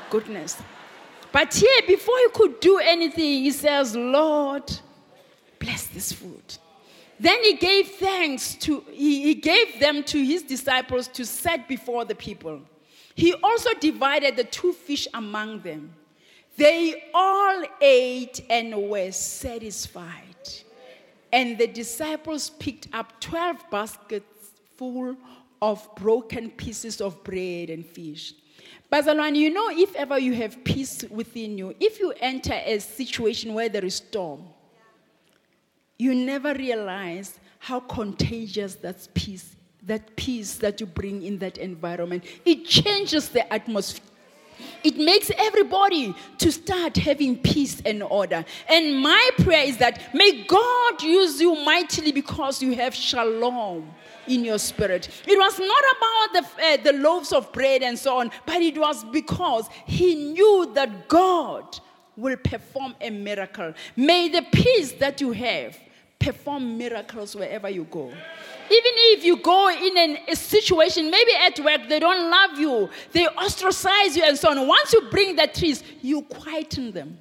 Goodness. 0.09 0.63
But 1.33 1.53
here, 1.53 1.83
before 1.87 2.17
he 2.19 2.29
could 2.33 2.61
do 2.61 2.79
anything, 2.79 3.43
he 3.43 3.51
says, 3.51 3.97
Lord, 3.97 4.73
bless 5.59 5.89
this 5.89 6.13
food. 6.13 6.59
Then 7.21 7.43
he 7.43 7.55
gave 7.55 7.89
thanks 7.89 8.55
to, 8.57 8.85
he, 8.91 9.35
gave 9.35 9.81
them 9.81 10.05
to 10.05 10.25
his 10.25 10.43
disciples 10.43 11.09
to 11.09 11.25
set 11.25 11.69
before 11.69 12.05
the 12.05 12.15
people. 12.15 12.61
He 13.15 13.35
also 13.35 13.71
divided 13.81 14.37
the 14.37 14.45
two 14.45 14.73
fish 14.73 15.09
among 15.15 15.63
them. 15.63 15.95
They 16.57 17.11
all 17.13 17.65
ate 17.81 18.41
and 18.49 18.89
were 18.89 19.11
satisfied. 19.11 20.25
And 21.33 21.59
the 21.59 21.67
disciples 21.67 22.51
picked 22.51 22.89
up 22.93 23.21
12 23.21 23.71
baskets 23.71 24.51
full 24.77 25.17
of 25.61 25.89
broken 25.97 26.51
pieces 26.51 27.01
of 27.01 27.23
bread 27.25 27.71
and 27.71 27.85
fish. 27.85 28.35
Bazalwan, 28.91 29.37
you 29.37 29.51
know, 29.51 29.69
if 29.71 29.95
ever 29.97 30.19
you 30.19 30.35
have 30.35 30.63
peace 30.65 31.05
within 31.11 31.59
you, 31.59 31.75
if 31.79 32.01
you 32.01 32.13
enter 32.21 32.55
a 32.55 32.79
situation 32.79 33.53
where 33.53 33.69
there 33.69 33.85
is 33.85 33.97
storm, 33.97 34.45
you 35.99 36.15
never 36.15 36.55
realize 36.55 37.39
how 37.59 37.81
contagious 37.81 38.77
that 38.77 39.09
peace, 39.15 39.57
that 39.83 40.15
peace 40.17 40.57
that 40.57 40.81
you 40.81 40.87
bring 40.87 41.23
in 41.23 41.39
that 41.39 41.59
environment. 41.59 42.25
It 42.45 42.65
changes 42.65 43.29
the 43.29 43.53
atmosphere. 43.53 44.05
It 44.83 44.97
makes 44.97 45.31
everybody 45.37 46.15
to 46.39 46.53
start 46.53 46.97
having 46.97 47.39
peace 47.39 47.81
and 47.85 48.03
order. 48.03 48.45
And 48.69 48.99
my 49.01 49.31
prayer 49.39 49.65
is 49.65 49.77
that 49.79 50.15
may 50.15 50.45
God 50.45 51.03
use 51.03 51.41
you 51.41 51.55
mightily 51.65 52.13
because 52.13 52.63
you 52.63 52.75
have 52.75 52.95
shalom 52.95 53.89
in 54.27 54.45
your 54.45 54.59
spirit. 54.59 55.09
It 55.27 55.39
was 55.39 55.59
not 55.59 55.85
about 55.97 56.33
the, 56.33 56.65
uh, 56.65 56.93
the 56.93 56.99
loaves 56.99 57.33
of 57.33 57.53
bread 57.53 57.83
and 57.83 57.99
so 57.99 58.19
on, 58.19 58.31
but 58.47 58.61
it 58.61 58.79
was 58.79 59.05
because 59.05 59.69
he 59.87 60.15
knew 60.33 60.71
that 60.75 61.09
God 61.09 61.79
will 62.17 62.37
perform 62.37 62.95
a 63.01 63.11
miracle. 63.11 63.73
May 63.97 64.29
the 64.29 64.43
peace 64.53 64.93
that 64.93 65.21
you 65.21 65.33
have 65.33 65.79
perform 66.19 66.77
miracles 66.77 67.35
wherever 67.37 67.69
you 67.69 67.85
go. 67.85 68.07
Even 68.07 68.93
if 69.15 69.25
you 69.25 69.37
go 69.37 69.71
in 69.71 69.97
an, 69.97 70.19
a 70.29 70.37
situation, 70.37 71.11
maybe 71.11 71.33
at 71.41 71.59
work, 71.61 71.89
they 71.89 71.99
don't 71.99 72.31
love 72.31 72.59
you, 72.59 72.91
they 73.13 73.27
ostracize 73.29 74.17
you, 74.17 74.25
and 74.25 74.37
so 74.37 74.51
on. 74.51 74.67
Once 74.67 74.93
you 74.93 75.03
bring 75.11 75.37
that 75.37 75.55
peace, 75.55 75.83
you 76.03 76.23
quieten 76.23 76.93
them. 76.93 77.19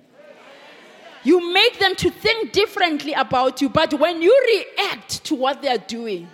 You 1.23 1.53
make 1.53 1.79
them 1.79 1.95
to 1.95 2.09
think 2.09 2.53
differently 2.53 3.13
about 3.13 3.61
you, 3.61 3.69
but 3.69 3.93
when 3.99 4.21
you 4.21 4.65
react 4.77 5.23
to 5.25 5.35
what 5.35 5.61
they 5.61 5.69
are 5.69 5.77
doing, 5.77 6.29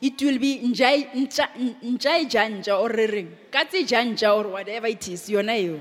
it 0.00 0.20
will 0.20 0.38
be 0.38 0.60
njai 0.60 1.10
janja 1.18 2.78
or 2.78 2.90
katsi 3.50 3.86
janja 3.86 4.36
or 4.36 4.48
whatever 4.48 4.86
it 4.86 5.08
is, 5.08 5.30
you 5.30 5.42
know. 5.42 5.80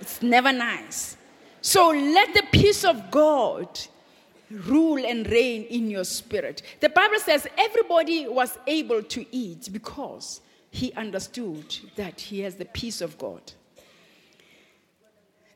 It's 0.00 0.20
never 0.20 0.52
nice. 0.52 1.16
So 1.60 1.88
let 1.88 2.34
the 2.34 2.42
peace 2.50 2.84
of 2.84 3.10
God 3.10 3.68
rule 4.66 5.04
and 5.04 5.28
reign 5.30 5.64
in 5.64 5.90
your 5.90 6.04
spirit. 6.04 6.62
The 6.80 6.88
Bible 6.88 7.18
says 7.18 7.46
everybody 7.58 8.28
was 8.28 8.58
able 8.66 9.02
to 9.02 9.24
eat 9.34 9.68
because 9.72 10.40
he 10.70 10.92
understood 10.94 11.76
that 11.96 12.20
he 12.20 12.40
has 12.40 12.56
the 12.56 12.64
peace 12.64 13.00
of 13.00 13.18
God. 13.18 13.52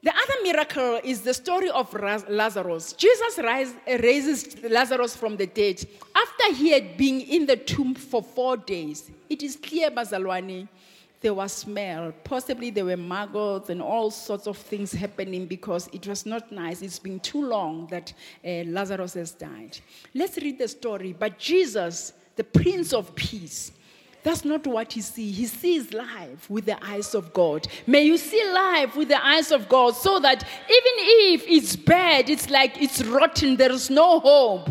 The 0.03 0.15
other 0.15 0.35
miracle 0.45 1.01
is 1.03 1.23
the 1.23 1.35
story 1.35 1.69
of 1.71 1.93
Lazarus. 2.29 2.93
Jesus 2.93 3.39
raises 3.89 4.63
Lazarus 4.63 5.17
from 5.17 5.37
the 5.37 5.47
dead 5.47 5.85
after 6.15 6.55
he 6.55 6.71
had 6.71 6.97
been 6.97 7.21
in 7.21 7.47
the 7.47 7.57
tomb 7.57 7.95
for 7.95 8.23
four 8.23 8.57
days. 8.57 9.11
It 9.29 9.43
is 9.43 9.57
clear, 9.57 9.91
Bazalwani, 9.91 10.69
there 11.21 11.35
was 11.35 11.53
smell. 11.53 12.12
Possibly 12.25 12.71
there 12.71 12.85
were 12.85 12.97
maggots 12.97 13.71
and 13.71 13.81
all 13.81 14.11
sorts 14.11 14.47
of 14.47 14.57
things 14.57 14.93
happening 14.93 15.47
because 15.47 15.89
it 15.93 16.07
was 16.07 16.27
not 16.27 16.53
nice. 16.53 16.83
It's 16.83 16.99
been 16.99 17.21
too 17.21 17.45
long 17.45 17.87
that 17.89 18.12
uh, 18.45 18.64
Lazarus 18.67 19.14
has 19.14 19.33
died. 19.33 19.79
Let's 20.14 20.37
read 20.39 20.59
the 20.59 20.69
story. 20.69 21.14
But 21.19 21.39
Jesus, 21.39 22.12
the 22.37 22.45
Prince 22.45 22.93
of 22.93 23.14
Peace, 23.14 23.73
that's 24.23 24.45
not 24.45 24.67
what 24.67 24.93
he 24.93 25.01
sees. 25.03 25.37
He 25.37 25.47
sees 25.47 25.93
life 25.93 26.51
with 26.51 26.67
the 26.67 26.85
eyes 26.85 27.14
of 27.14 27.33
God. 27.33 27.69
May 27.87 28.03
you 28.03 28.19
see 28.19 28.45
life 28.53 28.97
with 28.97 29.09
the 29.09 29.25
eyes 29.25 29.53
of 29.53 29.69
God 29.69 29.95
so 29.95 30.19
that 30.19 30.43
even 30.43 30.93
if 31.35 31.45
it's 31.47 31.77
bad, 31.77 32.29
it's 32.29 32.51
like 32.51 32.83
it's 32.83 33.05
rotten, 33.05 33.57
there 33.57 33.71
is 33.71 33.89
no 33.89 34.19
hope. 34.19 34.69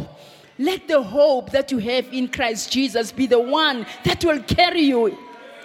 Let 0.58 0.88
the 0.88 1.02
hope 1.02 1.52
that 1.52 1.72
you 1.72 1.80
have 1.80 2.12
in 2.14 2.28
Christ 2.28 2.72
Jesus 2.72 3.12
be 3.12 3.28
the 3.28 3.40
one 3.40 3.86
that 4.04 4.24
will 4.24 4.42
carry 4.44 4.82
you 4.82 5.18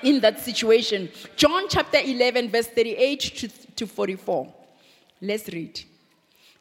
in 0.03 0.21
that 0.21 0.41
situation. 0.41 1.11
John 1.37 1.65
chapter 1.69 1.99
11, 1.99 2.51
verse 2.51 2.69
38 2.69 3.21
to, 3.21 3.49
to 3.77 3.87
44. 3.87 4.53
Let's 5.21 5.49
read. 5.49 5.81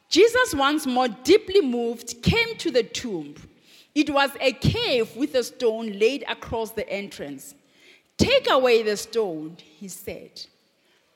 Jesus, 0.08 0.54
once 0.54 0.86
more 0.86 1.08
deeply 1.08 1.60
moved, 1.60 2.22
came 2.22 2.56
to 2.56 2.70
the 2.70 2.82
tomb. 2.82 3.34
It 3.94 4.10
was 4.10 4.30
a 4.40 4.52
cave 4.52 5.14
with 5.16 5.34
a 5.34 5.44
stone 5.44 5.98
laid 5.98 6.24
across 6.28 6.72
the 6.72 6.88
entrance. 6.88 7.54
Take 8.16 8.50
away 8.50 8.82
the 8.82 8.96
stone, 8.96 9.56
he 9.58 9.88
said. 9.88 10.30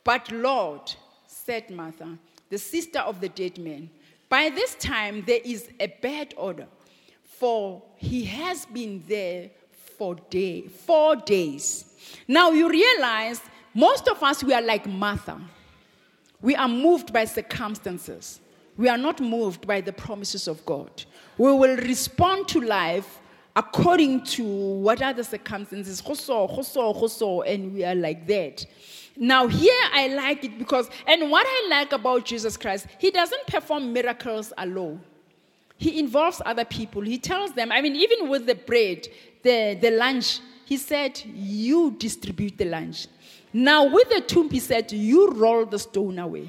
But 0.05 0.31
Lord, 0.31 0.93
said 1.27 1.71
Martha, 1.71 2.19
the 2.51 2.59
sister 2.59 3.01
of 3.01 3.21
the 3.21 3.29
dead 3.29 3.59
man, 3.59 3.91
by 4.29 4.51
this 4.51 4.75
time 4.77 5.23
there 5.27 5.41
is 5.45 5.69
a 5.81 5.89
bad 5.89 6.35
odor, 6.37 6.67
for 7.23 7.83
he 7.97 8.25
has 8.25 8.65
been 8.67 9.03
there 9.09 9.51
for 9.99 10.15
day, 10.31 10.63
four 10.63 11.17
days. 11.17 11.94
Now 12.27 12.51
you 12.51 12.69
realize 12.69 13.41
most 13.75 14.09
of 14.09 14.23
us, 14.23 14.43
we 14.45 14.55
are 14.55 14.63
like 14.63 14.87
Martha. 14.87 15.41
We 16.41 16.55
are 16.55 16.69
moved 16.69 17.13
by 17.13 17.25
circumstances. 17.25 18.41
We 18.77 18.89
are 18.89 18.99
not 18.99 19.21
moved 19.21 19.67
by 19.67 19.81
the 19.81 19.93
promises 19.93 20.47
of 20.49 20.65
God. 20.67 21.05
We 21.39 21.53
will 21.53 21.77
respond 21.77 22.49
to 22.49 22.61
life 22.61 23.21
according 23.57 24.25
to 24.25 24.45
what 24.45 25.01
are 25.01 25.13
the 25.13 25.25
circumstances. 25.25 26.03
And 26.07 27.75
we 27.75 27.85
are 27.85 27.95
like 27.95 28.27
that. 28.27 28.67
Now, 29.17 29.47
here 29.47 29.81
I 29.93 30.09
like 30.09 30.45
it 30.45 30.59
because, 30.59 30.91
and 31.07 31.31
what 31.31 31.47
I 31.49 31.69
like 31.71 31.93
about 31.93 32.25
Jesus 32.25 32.57
Christ, 32.57 32.87
he 32.99 33.11
doesn't 33.11 33.47
perform 33.47 33.93
miracles 33.93 34.53
alone. 34.59 35.01
He 35.77 36.01
involves 36.01 36.43
other 36.45 36.65
people. 36.65 37.03
He 37.03 37.19
tells 37.19 37.53
them, 37.53 37.71
I 37.71 37.81
mean, 37.81 37.95
even 37.97 38.29
with 38.29 38.47
the 38.47 38.55
bread, 38.55 39.07
the, 39.43 39.79
the 39.81 39.93
lunch, 39.93 40.41
he 40.65 40.77
said, 40.77 41.21
You 41.25 41.93
distribute 41.99 42.59
the 42.59 42.65
lunch. 42.65 43.07
Now, 43.53 43.85
with 43.85 44.09
the 44.09 44.21
tomb, 44.21 44.51
he 44.51 44.61
said, 44.61 44.91
You 44.93 45.31
roll 45.31 45.67
the 45.67 45.79
stone 45.79 46.19
away. 46.19 46.49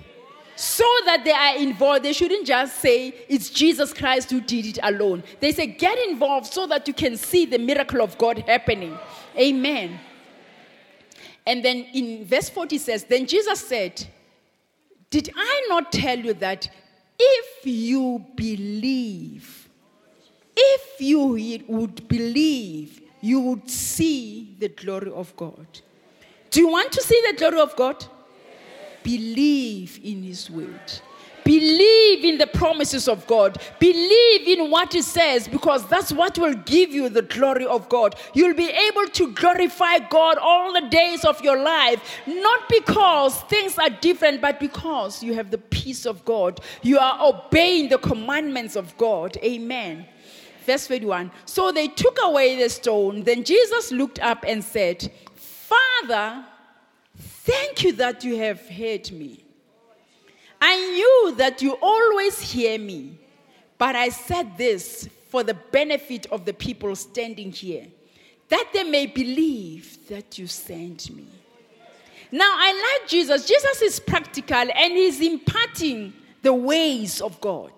So 0.56 0.86
that 1.06 1.24
they 1.26 1.32
are 1.32 1.58
involved. 1.58 2.04
They 2.04 2.14
shouldn't 2.14 2.48
just 2.48 2.80
say 2.80 3.14
it's 3.28 3.50
Jesus 3.50 3.94
Christ 3.94 4.32
who 4.32 4.40
did 4.40 4.66
it 4.66 4.80
alone. 4.82 5.24
They 5.40 5.52
say, 5.52 5.68
Get 5.68 5.98
involved 6.08 6.48
so 6.48 6.66
that 6.68 6.88
you 6.88 6.94
can 6.94 7.18
see 7.18 7.46
the 7.46 7.60
miracle 7.60 8.02
of 8.02 8.18
God 8.18 8.40
happening. 8.40 8.98
Amen. 9.38 10.00
And 11.46 11.64
then 11.64 11.86
in 11.94 12.26
verse 12.26 12.50
40 12.50 12.78
says, 12.78 13.04
Then 13.04 13.28
Jesus 13.28 13.60
said, 13.60 14.06
Did 15.10 15.30
I 15.36 15.66
not 15.70 15.92
tell 15.92 16.18
you 16.18 16.34
that 16.36 16.70
if 17.20 17.66
you 17.66 18.26
believe, 18.36 19.70
if 20.56 21.02
you 21.02 21.64
would 21.68 22.08
believe, 22.08 23.02
you 23.26 23.40
would 23.40 23.68
see 23.68 24.56
the 24.60 24.70
glory 24.70 25.10
of 25.10 25.36
God. 25.36 25.66
Do 26.52 26.60
you 26.62 26.68
want 26.68 26.92
to 26.92 27.02
see 27.02 27.20
the 27.26 27.36
glory 27.36 27.60
of 27.60 27.76
God? 27.76 28.06
Believe 29.02 30.00
in 30.04 30.22
His 30.22 30.50
word. 30.52 30.92
Believe 31.44 32.24
in 32.24 32.38
the 32.38 32.46
promises 32.46 33.08
of 33.08 33.26
God. 33.26 33.58
Believe 33.80 34.48
in 34.48 34.70
what 34.70 34.94
He 34.94 35.02
says 35.02 35.48
because 35.48 35.88
that's 35.88 36.12
what 36.12 36.38
will 36.38 36.54
give 36.54 36.92
you 36.92 37.10
the 37.10 37.24
glory 37.24 37.66
of 37.66 37.90
God. 37.90 38.14
You'll 38.36 38.54
be 38.54 38.70
able 38.70 39.08
to 39.08 39.34
glorify 39.34 40.00
God 40.00 40.38
all 40.38 40.72
the 40.74 40.88
days 40.90 41.26
of 41.26 41.42
your 41.42 41.58
life, 41.58 42.02
not 42.28 42.70
because 42.70 43.42
things 43.44 43.80
are 43.80 43.90
different, 43.90 44.40
but 44.40 44.60
because 44.60 45.24
you 45.24 45.34
have 45.34 45.50
the 45.50 45.58
peace 45.58 46.06
of 46.06 46.24
God. 46.26 46.60
You 46.84 47.00
are 47.00 47.18
obeying 47.28 47.90
the 47.90 47.98
commandments 47.98 48.76
of 48.76 48.96
God. 48.98 49.36
Amen. 49.44 50.06
Verse 50.66 50.88
31. 50.88 51.32
So 51.46 51.72
they 51.72 51.88
took 51.88 52.18
away 52.24 52.58
the 52.58 52.70
stone. 52.70 53.24
Then 53.24 53.44
Jesus 53.44 53.92
looked 53.92 54.20
up 54.20 54.44
and 54.48 54.64
said, 54.64 55.12
Father, 55.36 56.44
thank 57.18 57.84
you 57.84 57.94
that 57.94 58.24
you 58.24 58.38
have 58.38 58.68
heard 58.68 59.12
me. 59.12 59.44
I 60.60 60.76
knew 60.76 61.36
that 61.38 61.62
you 61.62 61.78
always 61.82 62.40
hear 62.40 62.80
me, 62.80 63.20
but 63.78 63.96
I 63.96 64.10
said 64.10 64.58
this 64.58 65.08
for 65.30 65.44
the 65.44 65.54
benefit 65.54 66.26
of 66.32 66.46
the 66.46 66.54
people 66.54 66.96
standing 66.96 67.52
here, 67.52 67.86
that 68.50 68.70
they 68.74 68.84
may 68.84 69.06
believe 69.06 70.08
that 70.08 70.38
you 70.40 70.48
sent 70.48 71.14
me. 71.16 71.28
Now, 72.32 72.50
I 72.52 72.98
like 73.00 73.10
Jesus. 73.10 73.48
Jesus 73.48 73.82
is 73.82 74.00
practical 74.00 74.56
and 74.56 74.94
he's 74.94 75.22
imparting 75.22 76.14
the 76.42 76.54
ways 76.54 77.22
of 77.22 77.40
God. 77.42 77.72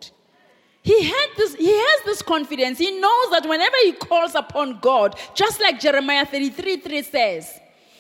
He, 0.87 1.03
had 1.03 1.27
this, 1.35 1.53
he 1.55 1.69
has 1.69 2.05
this 2.05 2.21
confidence. 2.21 2.77
He 2.77 2.97
knows 2.97 3.31
that 3.31 3.45
whenever 3.45 3.75
he 3.83 3.91
calls 3.91 4.35
upon 4.35 4.79
God, 4.79 5.19
just 5.35 5.59
like 5.59 5.81
Jeremiah 5.81 6.25
33 6.25 6.77
3 6.77 7.01
says, 7.01 7.59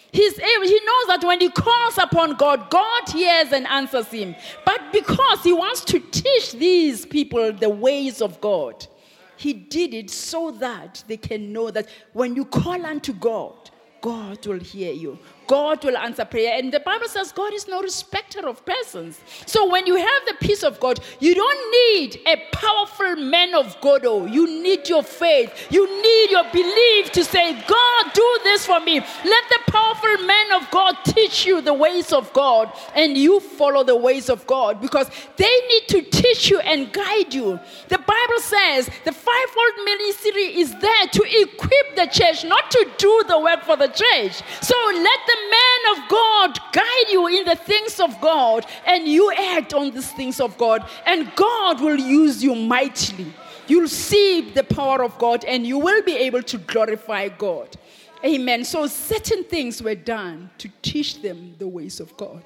He's 0.09 0.39
able, 0.39 0.65
he 0.65 0.79
knows 0.85 1.07
that 1.07 1.19
when 1.21 1.41
he 1.41 1.49
calls 1.49 1.97
upon 1.97 2.35
God, 2.35 2.69
God 2.69 3.09
hears 3.09 3.51
and 3.51 3.67
answers 3.67 4.07
him. 4.07 4.37
But 4.63 4.93
because 4.93 5.43
he 5.43 5.51
wants 5.51 5.83
to 5.83 5.99
teach 5.99 6.53
these 6.53 7.05
people 7.05 7.51
the 7.51 7.69
ways 7.69 8.21
of 8.21 8.39
God, 8.39 8.87
he 9.35 9.51
did 9.51 9.93
it 9.93 10.09
so 10.09 10.51
that 10.51 11.03
they 11.09 11.17
can 11.17 11.51
know 11.51 11.69
that 11.69 11.89
when 12.13 12.37
you 12.37 12.45
call 12.45 12.85
unto 12.85 13.11
God, 13.11 13.69
God 13.99 14.47
will 14.47 14.61
hear 14.61 14.93
you. 14.93 15.19
God 15.47 15.83
will 15.83 15.97
answer 15.97 16.25
prayer. 16.25 16.57
And 16.57 16.71
the 16.71 16.79
Bible 16.79 17.07
says 17.07 17.31
God 17.31 17.53
is 17.53 17.67
no 17.67 17.81
respecter 17.81 18.47
of 18.47 18.65
persons. 18.65 19.19
So 19.45 19.69
when 19.69 19.87
you 19.87 19.95
have 19.95 20.21
the 20.27 20.35
peace 20.39 20.63
of 20.63 20.79
God, 20.79 20.99
you 21.19 21.33
don't 21.33 21.95
need 21.95 22.19
a 22.27 22.35
powerful 22.51 23.15
man 23.15 23.55
of 23.55 23.75
God. 23.81 24.01
Oh, 24.05 24.25
you 24.25 24.45
need 24.61 24.87
your 24.89 25.03
faith. 25.03 25.67
You 25.69 25.85
need 26.01 26.31
your 26.31 26.43
belief 26.51 27.11
to 27.13 27.23
say, 27.23 27.53
God, 27.67 28.13
do 28.13 28.39
this 28.43 28.65
for 28.65 28.79
me. 28.79 28.99
Let 28.99 29.43
the 29.49 29.59
powerful 29.71 30.25
man 30.25 30.51
of 30.53 30.69
God 30.71 30.95
teach 31.05 31.45
you 31.45 31.61
the 31.61 31.73
ways 31.73 32.11
of 32.13 32.31
God, 32.33 32.71
and 32.95 33.17
you 33.17 33.39
follow 33.39 33.83
the 33.83 33.95
ways 33.95 34.29
of 34.29 34.45
God 34.47 34.81
because 34.81 35.09
they 35.37 35.59
need 35.69 35.87
to 35.89 36.01
teach 36.01 36.49
you 36.49 36.59
and 36.59 36.91
guide 36.91 37.33
you. 37.33 37.59
The 37.87 37.97
Bible 37.97 38.39
says 38.39 38.89
the 39.05 39.11
fivefold 39.11 39.85
ministry 39.85 40.59
is 40.59 40.75
there 40.79 41.07
to 41.07 41.41
equip 41.41 41.95
the 41.95 42.07
church, 42.07 42.43
not 42.43 42.69
to 42.71 42.91
do 42.97 43.23
the 43.27 43.39
work 43.39 43.63
for 43.63 43.75
the 43.77 43.87
church. 43.87 44.41
So 44.61 44.75
let 44.93 45.19
the 45.27 45.36
man 45.49 45.97
of 45.97 46.09
God 46.09 46.59
guide 46.71 47.09
you 47.09 47.27
in 47.27 47.45
the 47.45 47.55
things 47.55 47.99
of 47.99 48.19
God, 48.21 48.65
and 48.85 49.07
you 49.07 49.31
act 49.31 49.73
on 49.73 49.91
these 49.91 50.11
things 50.11 50.39
of 50.39 50.57
God, 50.57 50.87
and 51.05 51.31
God 51.35 51.81
will 51.81 51.99
use 51.99 52.43
you 52.43 52.55
mightily. 52.55 53.33
You'll 53.67 53.87
see 53.87 54.51
the 54.51 54.63
power 54.63 55.03
of 55.03 55.17
God, 55.17 55.43
and 55.45 55.65
you 55.65 55.77
will 55.77 56.01
be 56.01 56.15
able 56.15 56.43
to 56.43 56.57
glorify 56.57 57.29
God. 57.29 57.75
Amen. 58.23 58.63
So, 58.63 58.87
certain 58.87 59.43
things 59.43 59.81
were 59.81 59.95
done 59.95 60.49
to 60.57 60.69
teach 60.81 61.21
them 61.21 61.55
the 61.59 61.67
ways 61.67 61.99
of 61.99 62.15
God. 62.17 62.43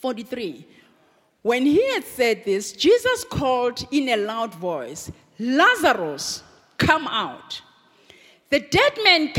43. 0.00 0.66
When 1.42 1.66
he 1.66 1.92
had 1.92 2.04
said 2.04 2.44
this, 2.44 2.72
Jesus 2.72 3.24
called 3.24 3.86
in 3.90 4.08
a 4.08 4.16
loud 4.16 4.54
voice, 4.54 5.10
Lazarus, 5.38 6.42
come 6.78 7.06
out. 7.06 7.60
The 8.48 8.60
dead 8.60 8.92
man 9.02 9.32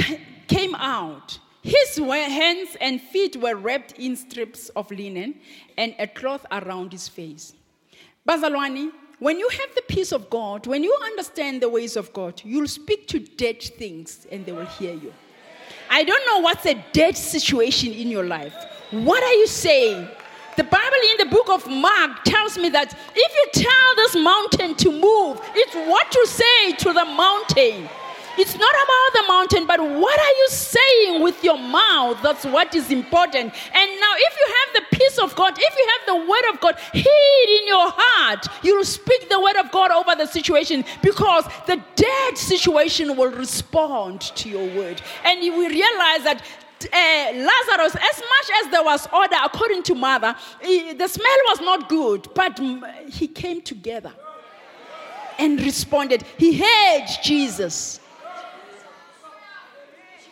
came 0.48 0.76
out 0.76 1.40
his 1.66 1.98
hands 1.98 2.78
and 2.80 3.02
feet 3.02 3.36
were 3.38 3.56
wrapped 3.56 3.94
in 3.94 4.16
strips 4.16 4.70
of 4.70 4.92
linen 4.92 5.34
and 5.78 5.96
a 5.98 6.06
cloth 6.06 6.46
around 6.52 6.92
his 6.92 7.08
face. 7.08 7.54
Bazalwani, 8.28 8.92
when 9.18 9.40
you 9.40 9.50
have 9.50 9.74
the 9.74 9.82
peace 9.88 10.12
of 10.12 10.30
God, 10.30 10.68
when 10.68 10.84
you 10.84 10.96
understand 11.04 11.64
the 11.64 11.70
ways 11.70 11.96
of 11.96 12.14
God, 12.14 12.40
you'll 12.46 12.68
speak 12.68 13.08
to 13.08 13.20
dead 13.20 13.64
things 13.64 14.28
and 14.32 14.46
they 14.46 14.52
will 14.52 14.68
hear 14.68 14.94
you. 14.94 15.12
I 15.90 16.04
don't 16.04 16.24
know 16.28 16.40
what's 16.40 16.68
a 16.68 16.76
dead 16.94 17.18
situation 17.18 17.92
in 17.94 18.10
your 18.10 18.26
life. 18.26 18.54
What 18.92 19.24
are 19.24 19.34
you 19.34 19.48
saying? 19.48 20.08
The 20.58 20.64
Bible 20.66 20.98
in 21.12 21.28
the 21.28 21.36
book 21.36 21.50
of 21.50 21.68
Mark 21.68 22.24
tells 22.26 22.60
me 22.60 22.70
that 22.70 22.96
if 23.16 23.56
you 23.56 23.64
tell 23.64 23.96
this 23.96 24.16
mountain 24.16 24.76
to 24.76 24.92
move, 24.92 25.42
it's 25.56 25.74
what 25.90 26.14
you 26.14 26.26
say 26.28 26.74
to 26.74 26.94
the 26.94 27.06
mountain. 27.06 27.90
It's 28.38 28.56
not 28.56 28.76
about 28.76 29.14
the 29.14 29.28
mountain, 29.28 29.68
but 29.68 29.80
what 29.80 30.20
are 30.20 30.36
you 30.42 30.48
saying 30.50 31.24
with 31.24 31.44
your 31.44 31.58
mouth? 31.58 32.22
That's 32.22 32.46
what 32.46 32.76
is 32.76 32.92
important. 32.92 33.54
And 33.74 34.00
now, 34.00 34.14
if 34.16 34.38
you 34.40 34.56
have 34.56 34.84
the 34.84 34.98
peace 34.98 35.18
of 35.18 35.36
God, 35.36 35.54
if 35.58 35.76
you 35.78 35.88
have 35.98 36.06
the 36.08 36.30
word 36.30 36.54
of 36.54 36.60
God 36.60 36.76
hid 36.94 37.62
in 37.62 37.68
your 37.68 37.92
heart, 37.96 38.48
you'll 38.64 38.86
speak 38.86 39.30
the 39.30 39.40
word 39.40 39.56
of 39.56 39.72
God 39.72 39.92
over 39.92 40.16
the 40.16 40.26
situation 40.26 40.84
because 41.02 41.46
the 41.66 41.82
dead 41.96 42.38
situation 42.38 43.16
will 43.16 43.32
respond 43.32 44.22
to 44.22 44.50
your 44.50 44.68
word. 44.76 45.02
And 45.24 45.40
we 45.40 45.68
realize 45.68 46.24
that 46.24 46.42
uh, 46.82 47.32
Lazarus, 47.34 47.96
as 47.96 48.20
much 48.20 48.64
as 48.64 48.72
there 48.72 48.84
was 48.84 49.08
order 49.14 49.38
according 49.44 49.84
to 49.84 49.96
Martha, 49.96 50.36
he, 50.62 50.94
the 50.94 51.08
smell 51.08 51.38
was 51.48 51.62
not 51.62 51.90
good, 51.90 52.28
but 52.36 52.60
he 53.08 53.28
came 53.28 53.62
together 53.62 54.14
and 55.40 55.60
responded. 55.62 56.24
He 56.38 56.58
heard 56.58 57.08
Jesus. 57.24 58.00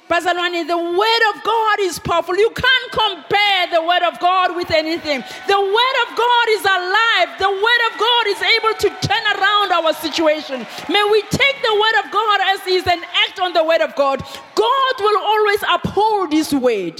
Bazalwani, 0.10 0.68
the 0.68 0.78
word 0.78 1.24
of 1.34 1.43
God 1.43 1.80
is 1.80 1.97
powerful. 1.97 2.36
You 2.36 2.49
can't 2.51 2.91
compare 2.91 3.68
the 3.72 3.82
word 3.88 4.04
of 4.04 4.20
God 4.20 4.56
with 4.56 4.70
anything. 4.72 5.24
The 5.47 5.60
word 5.60 5.97
of 6.06 6.18
God 6.18 6.45
is 6.49 6.62
alive. 6.62 7.30
The 7.39 7.49
word 7.49 7.82
of 7.91 7.99
God 7.99 8.28
is 8.28 8.41
able 8.41 8.74
to 8.80 9.08
turn 9.08 9.24
around 9.39 9.72
our 9.72 9.93
situation. 9.93 10.68
May 10.89 11.04
we 11.10 11.22
take 11.24 11.62
the 11.64 11.74
word 11.74 12.06
of 12.06 12.12
God 12.12 12.39
as 12.43 12.68
is 12.68 12.86
and 12.86 13.01
act 13.28 13.39
on 13.39 13.54
the 13.54 13.64
word 13.64 13.82
of 13.82 13.95
God. 13.95 14.22
God 14.56 14.93
will 14.99 15.22
always 15.22 15.64
uphold 15.72 16.34
his 16.34 16.54
word. 16.54 16.99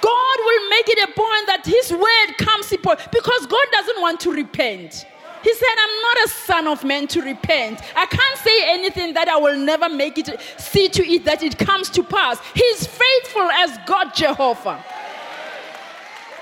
God 0.00 0.38
will 0.38 0.68
make 0.68 0.88
it 0.88 1.08
a 1.08 1.12
point 1.12 1.46
that 1.46 1.62
his 1.64 1.90
word 1.90 2.36
comes 2.38 2.70
because 2.70 3.46
God 3.46 3.66
doesn't 3.72 4.00
want 4.00 4.20
to 4.20 4.32
repent. 4.32 5.06
He 5.44 5.54
said, 5.54 5.68
I'm 5.78 6.00
not 6.00 6.16
a 6.24 6.28
son 6.30 6.66
of 6.68 6.84
man 6.84 7.06
to 7.08 7.20
repent. 7.20 7.80
I 7.94 8.06
can't 8.06 8.38
say 8.38 8.72
anything 8.72 9.12
that 9.12 9.28
I 9.28 9.36
will 9.36 9.58
never 9.58 9.90
make 9.90 10.16
it, 10.16 10.40
see 10.56 10.88
to 10.88 11.06
it 11.06 11.26
that 11.26 11.42
it 11.42 11.58
comes 11.58 11.90
to 11.90 12.02
pass. 12.02 12.38
He's 12.54 12.86
faithful 12.86 13.42
as 13.42 13.78
God 13.86 14.14
Jehovah. 14.14 14.82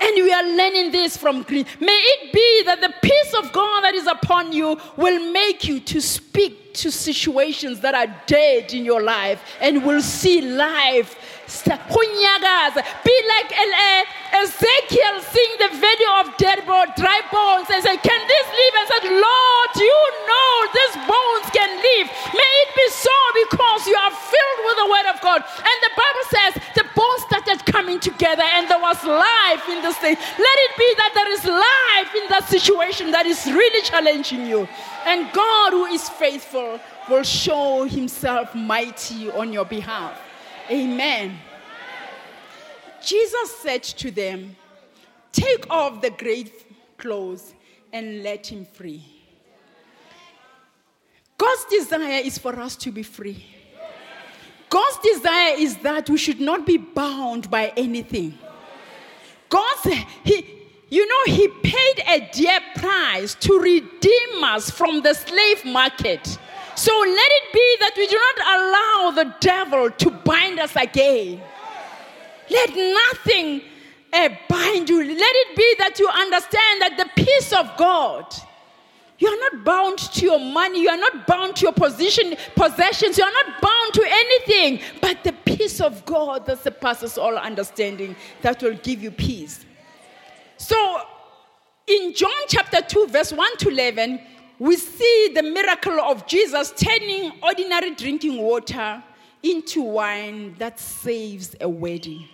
And 0.01 0.15
we 0.15 0.33
are 0.33 0.43
learning 0.43 0.91
this 0.91 1.15
from 1.17 1.43
Green. 1.43 1.65
May 1.79 1.97
it 1.97 2.33
be 2.33 2.63
that 2.63 2.81
the 2.81 2.93
peace 3.01 3.33
of 3.35 3.51
God 3.51 3.81
that 3.81 3.93
is 3.93 4.07
upon 4.07 4.51
you 4.51 4.79
will 4.97 5.31
make 5.31 5.65
you 5.65 5.79
to 5.81 6.01
speak 6.01 6.73
to 6.75 6.91
situations 6.91 7.79
that 7.81 7.93
are 7.93 8.13
dead 8.25 8.73
in 8.73 8.83
your 8.83 9.01
life 9.01 9.41
and 9.61 9.83
will 9.85 10.01
see 10.01 10.41
life 10.41 11.15
be 13.03 13.17
like 13.27 13.51
Ezekiel 14.33 15.21
seeing 15.21 15.55
the 15.59 15.71
video 15.77 16.09
of 16.19 16.37
dead 16.37 16.65
dry 16.97 17.21
bones 17.31 17.69
and 17.69 17.83
say, 17.83 17.97
Can 17.97 18.21
this 18.27 18.47
live? 18.49 18.73
And 18.79 18.87
said, 18.89 19.05
Lord, 19.13 19.71
you 19.77 19.99
know 20.25 20.53
these 20.73 20.95
bones 21.05 21.45
can 21.53 21.69
live. 21.69 22.07
May 22.33 22.51
it 22.65 22.71
be 22.75 22.87
so 22.89 23.17
because 23.45 23.87
you 23.87 23.95
are 23.95 24.11
filled 24.11 24.59
with 24.65 24.77
the 24.81 24.87
word 24.89 25.07
of 25.13 25.21
God. 25.21 25.43
And 25.45 25.77
the 25.85 25.93
Bible 25.93 26.25
says 26.33 26.51
the 26.75 26.85
bones 26.95 27.21
started 27.29 27.65
coming 27.65 27.99
together 27.99 28.43
and 28.43 28.67
there 28.67 28.79
was 28.79 29.03
life 29.03 29.69
in 29.69 29.81
this 29.81 29.97
thing. 29.97 30.15
Let 30.15 30.57
it 30.65 30.73
be 30.77 30.89
that 30.97 31.11
there 31.13 31.31
is 31.31 31.43
life 31.45 32.11
in 32.23 32.29
that 32.29 32.49
situation 32.49 33.11
that 33.11 33.25
is 33.25 33.45
really 33.45 33.81
challenging 33.83 34.47
you. 34.47 34.67
And 35.05 35.31
God, 35.31 35.73
who 35.73 35.85
is 35.85 36.09
faithful, 36.09 36.79
will 37.09 37.23
show 37.23 37.83
himself 37.83 38.55
mighty 38.55 39.29
on 39.31 39.53
your 39.53 39.65
behalf. 39.65 40.19
Amen. 40.69 41.37
Jesus 43.03 43.57
said 43.57 43.83
to 43.83 44.11
them, 44.11 44.55
Take 45.31 45.69
off 45.69 46.01
the 46.01 46.09
grave 46.09 46.51
clothes 46.97 47.53
and 47.91 48.23
let 48.23 48.47
him 48.47 48.65
free. 48.65 49.03
God's 51.37 51.65
desire 51.65 52.21
is 52.23 52.37
for 52.37 52.57
us 52.59 52.75
to 52.77 52.91
be 52.91 53.03
free. 53.03 53.45
God's 54.69 54.97
desire 55.03 55.55
is 55.57 55.77
that 55.77 56.09
we 56.09 56.17
should 56.17 56.39
not 56.39 56.65
be 56.65 56.77
bound 56.77 57.49
by 57.51 57.73
anything. 57.75 58.37
God, 59.49 59.77
he, 60.23 60.63
you 60.93 61.07
know, 61.07 61.33
He 61.33 61.47
paid 61.47 62.03
a 62.07 62.29
dear 62.31 62.59
price 62.75 63.33
to 63.35 63.59
redeem 63.59 64.43
us 64.43 64.69
from 64.69 65.01
the 65.01 65.15
slave 65.15 65.65
market. 65.65 66.37
So 66.75 66.91
let 66.91 67.31
it 67.31 67.53
be 67.53 67.77
that 67.79 67.93
we 67.95 68.07
do 68.07 68.19
not 68.19 68.47
allow 68.55 69.23
the 69.23 69.35
devil 69.39 69.91
to 69.91 70.11
bind 70.11 70.59
us 70.59 70.75
again. 70.75 71.41
Let 72.49 72.69
nothing 72.69 73.61
uh, 74.11 74.29
bind 74.49 74.89
you. 74.89 74.97
Let 74.97 75.35
it 75.35 75.55
be 75.55 75.75
that 75.79 75.99
you 75.99 76.07
understand 76.09 76.81
that 76.81 76.97
the 76.97 77.23
peace 77.23 77.53
of 77.53 77.75
God. 77.77 78.33
You 79.19 79.29
are 79.29 79.51
not 79.51 79.63
bound 79.63 79.99
to 79.99 80.25
your 80.25 80.39
money. 80.39 80.81
You 80.81 80.89
are 80.89 80.97
not 80.97 81.27
bound 81.27 81.55
to 81.57 81.61
your 81.63 81.71
position, 81.71 82.35
possessions. 82.55 83.17
You 83.17 83.23
are 83.23 83.31
not 83.31 83.61
bound 83.61 83.93
to 83.93 84.03
anything. 84.05 84.81
But 84.99 85.23
the 85.23 85.31
peace 85.31 85.79
of 85.79 86.03
God 86.05 86.45
that 86.47 86.61
surpasses 86.61 87.17
all 87.17 87.37
understanding, 87.37 88.15
that 88.41 88.61
will 88.61 88.75
give 88.75 89.01
you 89.01 89.11
peace. 89.11 89.65
So, 90.57 91.01
in 91.87 92.13
John 92.13 92.31
chapter 92.47 92.81
2, 92.81 93.07
verse 93.07 93.31
1 93.31 93.57
to 93.57 93.69
11, 93.69 94.19
we 94.59 94.77
see 94.77 95.31
the 95.33 95.43
miracle 95.43 95.99
of 95.99 96.27
Jesus 96.27 96.73
turning 96.75 97.31
ordinary 97.41 97.95
drinking 97.95 98.37
water 98.37 99.03
into 99.41 99.81
wine 99.81 100.55
that 100.57 100.79
saves 100.79 101.55
a 101.59 101.67
wedding. 101.67 102.27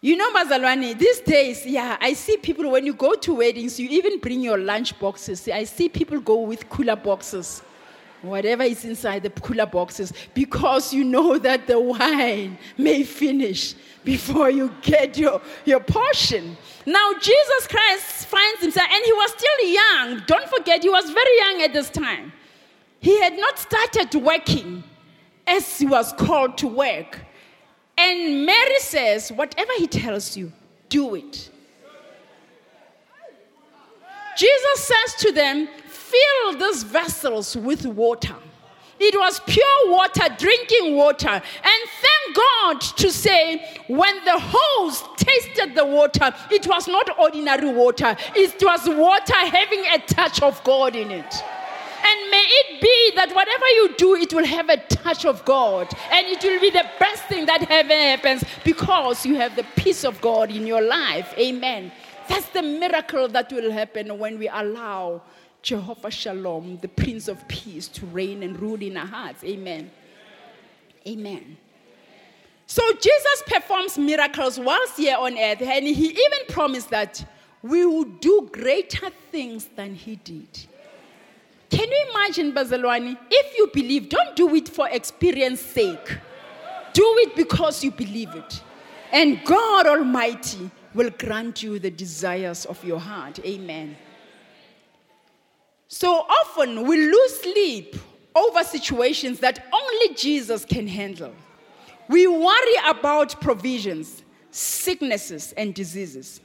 You 0.00 0.16
know, 0.16 0.32
Bazalwane, 0.32 0.96
these 0.98 1.20
days, 1.20 1.66
yeah, 1.66 1.96
I 2.00 2.12
see 2.12 2.36
people 2.36 2.70
when 2.70 2.86
you 2.86 2.94
go 2.94 3.14
to 3.14 3.34
weddings, 3.34 3.80
you 3.80 3.88
even 3.88 4.20
bring 4.20 4.40
your 4.40 4.58
lunch 4.58 4.98
boxes. 5.00 5.48
I 5.48 5.64
see 5.64 5.88
people 5.88 6.20
go 6.20 6.40
with 6.40 6.68
cooler 6.68 6.96
boxes, 6.96 7.62
whatever 8.22 8.62
is 8.62 8.84
inside 8.84 9.24
the 9.24 9.30
cooler 9.30 9.66
boxes, 9.66 10.12
because 10.32 10.94
you 10.94 11.02
know 11.02 11.38
that 11.38 11.66
the 11.66 11.80
wine 11.80 12.56
may 12.78 13.02
finish 13.02 13.74
before 14.04 14.50
you 14.50 14.72
get 14.82 15.18
your, 15.18 15.40
your 15.64 15.80
portion. 15.80 16.56
Now, 16.86 17.12
Jesus 17.20 17.66
Christ 17.66 18.26
finds 18.26 18.60
himself, 18.60 18.86
and 18.90 19.04
he 19.04 19.12
was 19.12 19.32
still 19.32 19.68
young. 19.68 20.22
Don't 20.26 20.48
forget, 20.48 20.82
he 20.82 20.88
was 20.88 21.10
very 21.10 21.38
young 21.38 21.62
at 21.62 21.72
this 21.72 21.90
time. 21.90 22.32
He 23.00 23.20
had 23.20 23.36
not 23.36 23.58
started 23.58 24.14
working 24.14 24.84
as 25.46 25.78
he 25.78 25.86
was 25.86 26.12
called 26.12 26.56
to 26.58 26.68
work. 26.68 27.20
And 27.98 28.46
Mary 28.46 28.78
says, 28.78 29.32
Whatever 29.32 29.72
he 29.78 29.88
tells 29.88 30.36
you, 30.36 30.52
do 30.88 31.16
it. 31.16 31.50
Jesus 34.36 34.80
says 34.84 35.14
to 35.20 35.32
them, 35.32 35.68
Fill 35.88 36.58
these 36.58 36.84
vessels 36.84 37.56
with 37.56 37.84
water. 37.84 38.36
It 38.98 39.14
was 39.18 39.40
pure 39.40 39.90
water, 39.90 40.24
drinking 40.38 40.96
water. 40.96 41.28
And 41.28 41.42
thank 42.00 42.36
God 42.36 42.80
to 42.80 43.10
say, 43.10 43.82
when 43.88 44.24
the 44.24 44.38
host 44.38 45.04
tasted 45.16 45.74
the 45.74 45.84
water, 45.84 46.34
it 46.50 46.66
was 46.66 46.88
not 46.88 47.18
ordinary 47.18 47.72
water, 47.72 48.16
it 48.34 48.62
was 48.62 48.88
water 48.88 49.34
having 49.34 49.84
a 49.92 49.98
touch 50.06 50.42
of 50.42 50.62
God 50.64 50.96
in 50.96 51.10
it. 51.10 51.34
And 52.08 52.30
may 52.30 52.44
it 52.46 52.80
be 52.80 53.12
that 53.16 53.34
whatever 53.34 53.66
you 53.66 53.94
do, 53.96 54.14
it 54.14 54.32
will 54.32 54.44
have 54.44 54.68
a 54.68 54.76
touch 54.76 55.24
of 55.24 55.44
God. 55.44 55.88
And 56.12 56.26
it 56.28 56.42
will 56.42 56.60
be 56.60 56.70
the 56.70 56.86
best 57.00 57.24
thing 57.24 57.46
that 57.46 57.68
ever 57.68 57.92
happens 57.92 58.44
because 58.64 59.26
you 59.26 59.34
have 59.36 59.56
the 59.56 59.66
peace 59.74 60.04
of 60.04 60.20
God 60.20 60.50
in 60.50 60.66
your 60.66 60.82
life. 60.82 61.34
Amen. 61.36 61.90
That's 62.28 62.48
the 62.50 62.62
miracle 62.62 63.28
that 63.28 63.52
will 63.52 63.72
happen 63.72 64.18
when 64.18 64.38
we 64.38 64.48
allow 64.48 65.22
Jehovah 65.66 66.12
Shalom, 66.12 66.78
the 66.80 66.86
Prince 66.86 67.26
of 67.26 67.46
Peace, 67.48 67.88
to 67.88 68.06
reign 68.06 68.44
and 68.44 68.56
rule 68.56 68.80
in 68.80 68.96
our 68.96 69.04
hearts. 69.04 69.42
Amen. 69.42 69.90
Amen. 71.04 71.56
So 72.68 72.88
Jesus 72.92 73.42
performs 73.48 73.98
miracles 73.98 74.60
whilst 74.60 74.96
here 74.96 75.16
on 75.18 75.36
earth, 75.36 75.60
and 75.60 75.84
he 75.84 76.10
even 76.10 76.38
promised 76.50 76.90
that 76.90 77.28
we 77.62 77.84
would 77.84 78.20
do 78.20 78.48
greater 78.52 79.10
things 79.32 79.64
than 79.74 79.96
he 79.96 80.14
did. 80.14 80.48
Can 81.68 81.90
you 81.90 82.06
imagine, 82.12 82.52
Bazalwani? 82.52 83.18
If 83.28 83.58
you 83.58 83.68
believe, 83.74 84.08
don't 84.08 84.36
do 84.36 84.54
it 84.54 84.68
for 84.68 84.88
experience 84.88 85.60
sake. 85.60 86.16
Do 86.92 87.02
it 87.22 87.34
because 87.34 87.82
you 87.82 87.90
believe 87.90 88.32
it. 88.36 88.62
And 89.10 89.44
God 89.44 89.88
Almighty 89.88 90.70
will 90.94 91.10
grant 91.10 91.64
you 91.64 91.80
the 91.80 91.90
desires 91.90 92.66
of 92.66 92.84
your 92.84 93.00
heart. 93.00 93.40
Amen. 93.44 93.96
So 95.88 96.26
often 96.28 96.86
we 96.86 96.96
lose 96.96 97.40
sleep 97.40 97.96
over 98.34 98.64
situations 98.64 99.40
that 99.40 99.66
only 99.72 100.14
Jesus 100.14 100.64
can 100.64 100.86
handle. 100.86 101.32
We 102.08 102.26
worry 102.26 102.76
about 102.86 103.40
provisions, 103.40 104.22
sicknesses, 104.50 105.52
and 105.56 105.74
diseases. 105.74 106.40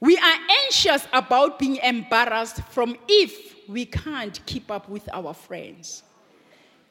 We 0.00 0.16
are 0.16 0.38
anxious 0.64 1.06
about 1.12 1.58
being 1.58 1.76
embarrassed 1.76 2.62
from 2.70 2.96
if 3.08 3.54
we 3.68 3.84
can't 3.84 4.44
keep 4.46 4.70
up 4.70 4.88
with 4.88 5.08
our 5.12 5.34
friends. 5.34 6.02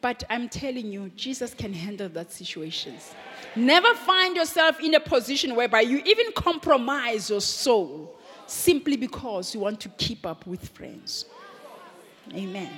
But 0.02 0.24
I'm 0.30 0.50
telling 0.50 0.92
you, 0.92 1.10
Jesus 1.16 1.54
can 1.54 1.74
handle 1.74 2.10
that 2.10 2.32
situations. 2.32 3.14
Never 3.56 3.94
find 3.96 4.36
yourself 4.36 4.80
in 4.80 4.94
a 4.94 5.00
position 5.00 5.56
whereby 5.56 5.82
you 5.82 6.02
even 6.06 6.32
compromise 6.34 7.30
your 7.30 7.42
soul 7.42 8.20
simply 8.46 8.98
because 8.98 9.54
you 9.54 9.62
want 9.62 9.80
to 9.80 9.90
keep 9.90 10.26
up 10.26 10.46
with 10.46 10.70
friends. 10.70 11.26
Amen. 12.34 12.72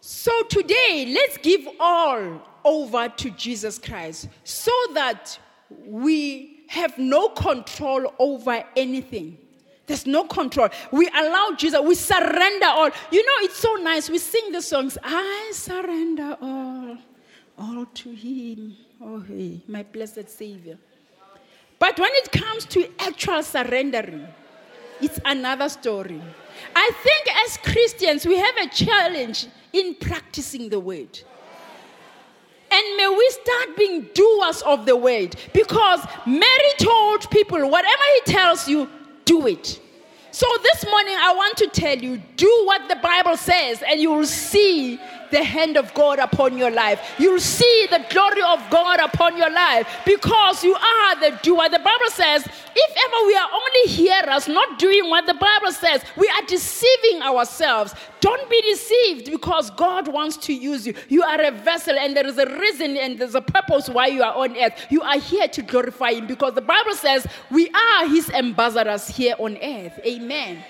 So 0.00 0.42
today, 0.44 1.12
let's 1.14 1.38
give 1.38 1.68
all 1.78 2.42
over 2.64 3.08
to 3.08 3.30
Jesus 3.30 3.78
Christ 3.78 4.28
so 4.44 4.72
that 4.94 5.38
we 5.84 6.64
have 6.68 6.98
no 6.98 7.28
control 7.30 8.12
over 8.18 8.64
anything. 8.76 9.38
There's 9.86 10.06
no 10.06 10.24
control. 10.24 10.68
We 10.92 11.08
allow 11.08 11.50
Jesus, 11.56 11.80
we 11.80 11.96
surrender 11.96 12.66
all. 12.66 12.90
You 13.10 13.26
know, 13.26 13.44
it's 13.44 13.58
so 13.58 13.74
nice. 13.74 14.08
We 14.08 14.18
sing 14.18 14.52
the 14.52 14.62
songs, 14.62 14.96
I 15.02 15.50
surrender 15.52 16.36
all, 16.40 16.96
all 17.58 17.86
to 17.86 18.10
Him. 18.10 18.76
Oh, 19.00 19.20
hey, 19.20 19.60
my 19.66 19.82
blessed 19.82 20.28
Savior. 20.28 20.78
But 21.78 21.98
when 21.98 22.10
it 22.12 22.30
comes 22.30 22.66
to 22.66 22.88
actual 23.00 23.42
surrendering, 23.42 24.28
it's 25.02 25.20
another 25.24 25.68
story. 25.68 26.20
I 26.74 26.90
think 27.02 27.36
as 27.46 27.56
Christians, 27.58 28.26
we 28.26 28.36
have 28.36 28.56
a 28.56 28.68
challenge 28.68 29.46
in 29.72 29.94
practicing 29.94 30.68
the 30.68 30.80
word. 30.80 31.20
And 32.72 32.96
may 32.96 33.08
we 33.08 33.30
start 33.30 33.76
being 33.76 34.08
doers 34.14 34.62
of 34.62 34.86
the 34.86 34.94
word. 34.94 35.34
Because 35.52 36.06
Mary 36.26 36.72
told 36.78 37.28
people, 37.30 37.68
whatever 37.68 38.02
he 38.14 38.32
tells 38.32 38.68
you, 38.68 38.88
do 39.24 39.46
it. 39.46 39.80
So 40.30 40.46
this 40.62 40.84
morning, 40.86 41.16
I 41.18 41.34
want 41.34 41.56
to 41.58 41.66
tell 41.66 41.98
you 41.98 42.22
do 42.36 42.62
what 42.64 42.88
the 42.88 42.96
Bible 42.96 43.36
says, 43.36 43.82
and 43.82 44.00
you 44.00 44.12
will 44.12 44.26
see 44.26 45.00
the 45.30 45.42
hand 45.42 45.76
of 45.76 45.92
God 45.94 46.18
upon 46.18 46.56
your 46.58 46.70
life. 46.70 47.14
You'll 47.18 47.40
see 47.40 47.86
the 47.90 48.04
glory 48.10 48.42
of 48.42 48.68
God 48.70 49.00
upon 49.00 49.36
your 49.36 49.50
life 49.50 49.86
because 50.04 50.64
you 50.64 50.74
are 50.74 51.20
the 51.20 51.38
doer. 51.42 51.68
The 51.68 51.78
Bible 51.78 52.10
says, 52.10 52.46
if 52.74 52.90
ever 52.90 53.26
we 53.26 53.34
are 53.34 53.48
only 53.52 53.92
hearers, 53.92 54.48
not 54.48 54.78
doing 54.78 55.08
what 55.08 55.26
the 55.26 55.34
Bible 55.34 55.72
says, 55.72 56.02
we 56.16 56.28
are 56.28 56.46
deceiving 56.46 57.22
ourselves. 57.22 57.94
Don't 58.20 58.48
be 58.50 58.60
deceived 58.62 59.30
because 59.30 59.70
God 59.70 60.06
wants 60.06 60.36
to 60.38 60.52
use 60.52 60.86
you. 60.86 60.94
You 61.08 61.22
are 61.22 61.40
a 61.40 61.50
vessel, 61.50 61.96
and 61.98 62.16
there 62.16 62.26
is 62.26 62.38
a 62.38 62.46
reason 62.58 62.96
and 62.96 63.18
there's 63.18 63.34
a 63.34 63.40
purpose 63.40 63.88
why 63.88 64.08
you 64.08 64.22
are 64.22 64.34
on 64.34 64.56
earth. 64.56 64.74
You 64.90 65.02
are 65.02 65.18
here 65.18 65.48
to 65.48 65.62
glorify 65.62 66.12
Him 66.12 66.26
because 66.26 66.54
the 66.54 66.60
Bible 66.60 66.94
says 66.94 67.26
we 67.50 67.70
are 67.70 68.08
His 68.08 68.30
ambassadors 68.30 69.08
here 69.08 69.34
on 69.38 69.56
earth. 69.56 69.98
Amen. 70.04 70.62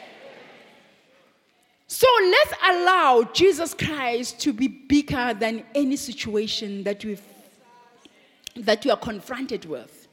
So 1.93 2.07
let's 2.23 2.55
allow 2.63 3.25
Jesus 3.33 3.75
Christ 3.75 4.39
to 4.43 4.53
be 4.53 4.69
bigger 4.69 5.35
than 5.35 5.65
any 5.75 5.97
situation 5.97 6.85
that 6.85 7.05
we 7.05 7.19
that 8.55 8.85
you 8.85 8.93
are 8.93 8.97
confronted 8.97 9.65
with. 9.65 10.07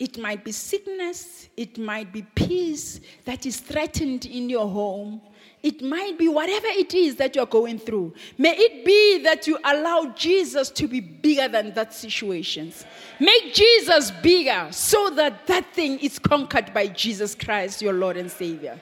It 0.00 0.18
might 0.18 0.42
be 0.42 0.50
sickness, 0.50 1.48
it 1.56 1.78
might 1.78 2.12
be 2.12 2.22
peace 2.34 3.00
that 3.24 3.46
is 3.46 3.60
threatened 3.60 4.26
in 4.26 4.50
your 4.50 4.68
home. 4.68 5.20
It 5.62 5.80
might 5.80 6.18
be 6.18 6.26
whatever 6.26 6.66
it 6.66 6.92
is 6.92 7.14
that 7.16 7.36
you're 7.36 7.46
going 7.46 7.78
through. 7.78 8.12
May 8.36 8.56
it 8.56 8.84
be 8.84 9.22
that 9.22 9.46
you 9.46 9.58
allow 9.62 10.12
Jesus 10.16 10.70
to 10.70 10.88
be 10.88 10.98
bigger 10.98 11.46
than 11.46 11.72
that 11.74 11.94
situation. 11.94 12.72
Make 13.20 13.54
Jesus 13.54 14.10
bigger 14.10 14.66
so 14.72 15.10
that 15.10 15.46
that 15.46 15.72
thing 15.72 16.00
is 16.00 16.18
conquered 16.18 16.74
by 16.74 16.88
Jesus 16.88 17.36
Christ, 17.36 17.80
your 17.80 17.92
Lord 17.92 18.16
and 18.16 18.28
Savior. 18.28 18.80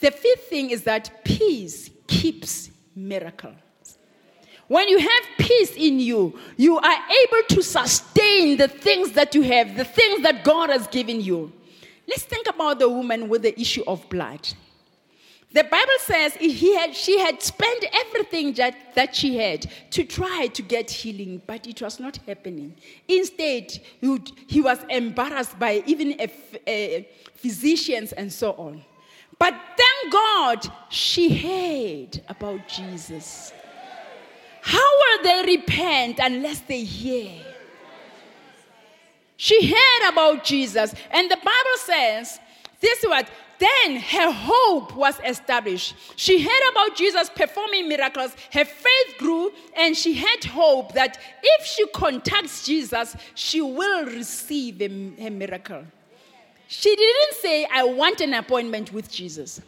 The 0.00 0.10
fifth 0.10 0.48
thing 0.48 0.70
is 0.70 0.82
that 0.84 1.24
peace 1.24 1.90
keeps 2.06 2.70
miracles. 2.94 3.54
When 4.66 4.88
you 4.88 4.98
have 4.98 5.22
peace 5.38 5.72
in 5.76 6.00
you, 6.00 6.38
you 6.56 6.78
are 6.78 6.98
able 7.22 7.48
to 7.50 7.62
sustain 7.62 8.56
the 8.56 8.68
things 8.68 9.12
that 9.12 9.34
you 9.34 9.42
have, 9.42 9.76
the 9.76 9.84
things 9.84 10.22
that 10.22 10.42
God 10.42 10.70
has 10.70 10.86
given 10.86 11.20
you. 11.20 11.52
Let's 12.08 12.22
think 12.22 12.46
about 12.48 12.78
the 12.78 12.88
woman 12.88 13.28
with 13.28 13.42
the 13.42 13.58
issue 13.60 13.84
of 13.86 14.08
blood. 14.08 14.48
The 15.52 15.62
Bible 15.62 15.92
says 16.00 16.34
he 16.34 16.74
had, 16.74 16.96
she 16.96 17.18
had 17.20 17.40
spent 17.40 17.84
everything 17.92 18.54
that, 18.54 18.74
that 18.96 19.14
she 19.14 19.36
had 19.36 19.70
to 19.92 20.02
try 20.02 20.48
to 20.48 20.62
get 20.62 20.90
healing, 20.90 21.40
but 21.46 21.66
it 21.68 21.80
was 21.80 22.00
not 22.00 22.16
happening. 22.26 22.74
Instead, 23.06 23.78
he, 24.48 24.60
was 24.60 24.78
embarrassed 24.90 25.56
by 25.56 25.84
even 25.86 26.20
a, 26.20 26.28
a, 26.66 27.08
physicians 27.36 28.12
and 28.12 28.32
so 28.32 28.52
on. 28.54 28.84
But 29.44 29.60
thank 29.76 30.10
God 30.10 30.72
she 30.88 31.28
heard 31.28 32.22
about 32.30 32.66
Jesus. 32.66 33.52
How 34.62 34.78
will 34.78 35.22
they 35.22 35.56
repent 35.56 36.18
unless 36.18 36.60
they 36.60 36.82
hear? 36.82 37.30
She 39.36 39.66
heard 39.66 40.08
about 40.08 40.44
Jesus, 40.44 40.94
and 41.10 41.30
the 41.30 41.36
Bible 41.36 41.76
says 41.76 42.40
this 42.80 43.04
is 43.04 43.06
what 43.06 43.28
then 43.58 43.96
her 43.96 44.32
hope 44.32 44.96
was 44.96 45.20
established. 45.26 45.94
She 46.16 46.42
heard 46.42 46.70
about 46.70 46.96
Jesus 46.96 47.28
performing 47.28 47.86
miracles. 47.86 48.34
Her 48.50 48.64
faith 48.64 49.18
grew, 49.18 49.52
and 49.76 49.94
she 49.94 50.14
had 50.14 50.42
hope 50.44 50.94
that 50.94 51.18
if 51.42 51.66
she 51.66 51.86
contacts 51.88 52.64
Jesus, 52.64 53.14
she 53.34 53.60
will 53.60 54.06
receive 54.06 54.80
a, 54.80 54.86
a 54.86 55.28
miracle. 55.28 55.84
She 56.76 56.94
didn't 56.96 57.34
say, 57.34 57.66
I 57.72 57.84
want 57.84 58.20
an 58.20 58.34
appointment 58.34 58.92
with 58.92 59.10
Jesus. 59.10 59.60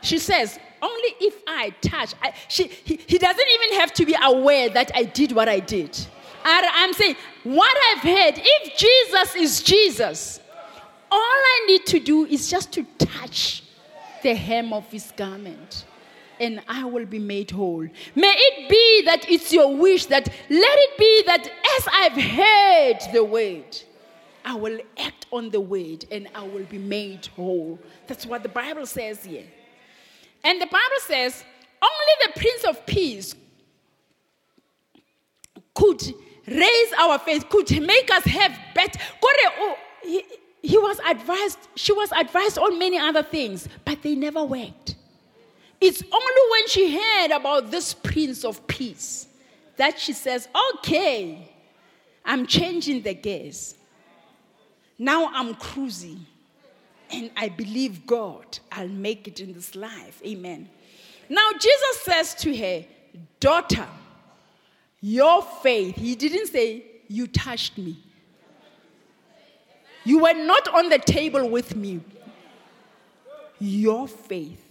She 0.00 0.18
says, 0.18 0.58
only 0.80 1.14
if 1.20 1.42
I 1.46 1.70
touch. 1.82 2.14
I, 2.22 2.32
she, 2.46 2.68
he, 2.68 3.00
he 3.04 3.18
doesn't 3.18 3.48
even 3.54 3.80
have 3.80 3.92
to 3.94 4.06
be 4.06 4.16
aware 4.22 4.68
that 4.70 4.92
I 4.94 5.02
did 5.02 5.32
what 5.32 5.48
I 5.48 5.58
did. 5.58 5.98
I'm 6.44 6.92
saying, 6.92 7.16
what 7.42 7.76
I've 7.90 8.02
heard, 8.02 8.34
if 8.36 8.76
Jesus 8.78 9.34
is 9.34 9.62
Jesus, 9.62 10.40
all 11.10 11.20
I 11.20 11.64
need 11.66 11.84
to 11.86 11.98
do 11.98 12.26
is 12.26 12.48
just 12.48 12.72
to 12.74 12.84
touch 12.96 13.64
the 14.22 14.34
hem 14.34 14.72
of 14.72 14.88
his 14.90 15.12
garment 15.16 15.84
and 16.40 16.62
I 16.68 16.84
will 16.84 17.06
be 17.06 17.18
made 17.18 17.50
whole. 17.50 17.86
May 18.14 18.34
it 18.36 18.68
be 18.68 19.02
that 19.04 19.28
it's 19.28 19.52
your 19.52 19.76
wish 19.76 20.06
that 20.06 20.28
let 20.50 20.78
it 20.78 20.98
be 20.98 21.22
that 21.26 21.46
as 21.76 21.88
I've 21.92 22.12
heard 22.20 23.12
the 23.12 23.24
word, 23.24 23.82
I 24.44 24.54
will 24.54 24.80
act 24.98 25.26
on 25.30 25.50
the 25.50 25.60
word 25.60 26.04
and 26.10 26.28
I 26.34 26.42
will 26.42 26.64
be 26.64 26.78
made 26.78 27.26
whole. 27.26 27.78
That's 28.06 28.24
what 28.26 28.42
the 28.42 28.48
Bible 28.48 28.86
says 28.86 29.24
here. 29.24 29.44
And 30.44 30.60
the 30.60 30.66
Bible 30.66 31.00
says 31.00 31.44
only 31.82 32.32
the 32.32 32.40
Prince 32.40 32.64
of 32.64 32.86
Peace 32.86 33.34
could 35.74 36.02
raise 36.46 36.92
our 36.98 37.18
faith, 37.18 37.48
could 37.48 37.70
make 37.82 38.10
us 38.10 38.24
have 38.24 38.58
better. 38.74 38.98
Oh, 39.22 39.76
he, 40.02 40.24
he 40.62 40.76
was 40.76 40.98
advised, 41.06 41.58
she 41.76 41.92
was 41.92 42.10
advised 42.12 42.58
on 42.58 42.78
many 42.78 42.98
other 42.98 43.22
things, 43.22 43.68
but 43.84 44.02
they 44.02 44.14
never 44.14 44.42
worked. 44.44 44.96
It's 45.80 46.02
only 46.02 46.50
when 46.50 46.68
she 46.68 46.98
heard 46.98 47.30
about 47.30 47.70
this 47.70 47.94
Prince 47.94 48.44
of 48.44 48.66
Peace 48.66 49.28
that 49.76 49.98
she 49.98 50.12
says, 50.12 50.48
Okay, 50.76 51.52
I'm 52.24 52.46
changing 52.46 53.02
the 53.02 53.14
gears. 53.14 53.76
Now 54.98 55.30
I'm 55.32 55.54
cruising. 55.54 56.26
And 57.10 57.30
I 57.36 57.48
believe 57.48 58.06
God, 58.06 58.58
I'll 58.70 58.88
make 58.88 59.28
it 59.28 59.40
in 59.40 59.54
this 59.54 59.74
life. 59.74 60.20
Amen. 60.26 60.68
Now, 61.28 61.52
Jesus 61.52 62.02
says 62.02 62.34
to 62.36 62.56
her, 62.56 62.84
Daughter, 63.40 63.86
your 65.00 65.42
faith, 65.42 65.96
he 65.96 66.14
didn't 66.14 66.48
say, 66.48 66.84
You 67.06 67.26
touched 67.26 67.78
me. 67.78 67.96
You 70.04 70.20
were 70.20 70.34
not 70.34 70.68
on 70.68 70.88
the 70.88 70.98
table 70.98 71.48
with 71.48 71.76
me. 71.76 72.00
Your 73.58 74.08
faith. 74.08 74.67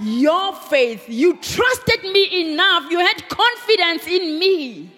Your 0.00 0.54
faith. 0.54 1.08
You 1.08 1.36
trusted 1.36 2.02
me 2.04 2.52
enough. 2.52 2.90
You 2.90 2.98
had 3.00 3.28
confidence 3.28 4.06
in 4.06 4.38
me. 4.38 4.90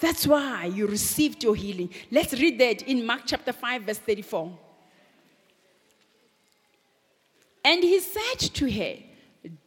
That's 0.00 0.26
why 0.26 0.66
you 0.66 0.86
received 0.86 1.42
your 1.42 1.54
healing. 1.54 1.90
Let's 2.10 2.34
read 2.34 2.58
that 2.60 2.82
in 2.82 3.06
Mark 3.06 3.22
chapter 3.26 3.52
5, 3.52 3.82
verse 3.82 3.98
34. 3.98 4.58
And 7.64 7.82
he 7.82 8.00
said 8.00 8.38
to 8.38 8.70
her, 8.70 8.96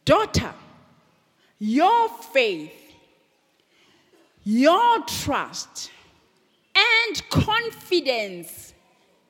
Daughter, 0.04 0.54
your 1.58 2.08
faith, 2.08 2.72
your 4.44 5.02
trust, 5.04 5.90
and 6.74 7.28
confidence 7.28 8.74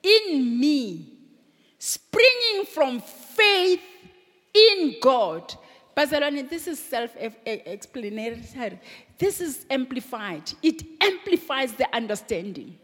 in 0.03 0.59
me, 0.59 1.13
springing 1.79 2.65
from 2.71 3.01
faith 3.01 3.81
in 4.71 4.95
God. 5.01 5.53
Bazalwane, 5.95 6.49
this 6.49 6.67
is 6.67 6.79
self 6.79 7.11
explanatory. 7.17 8.79
This 9.17 9.41
is 9.41 9.65
amplified. 9.69 10.51
It 10.63 10.83
amplifies 11.01 11.73
the 11.73 11.93
understanding. 11.95 12.77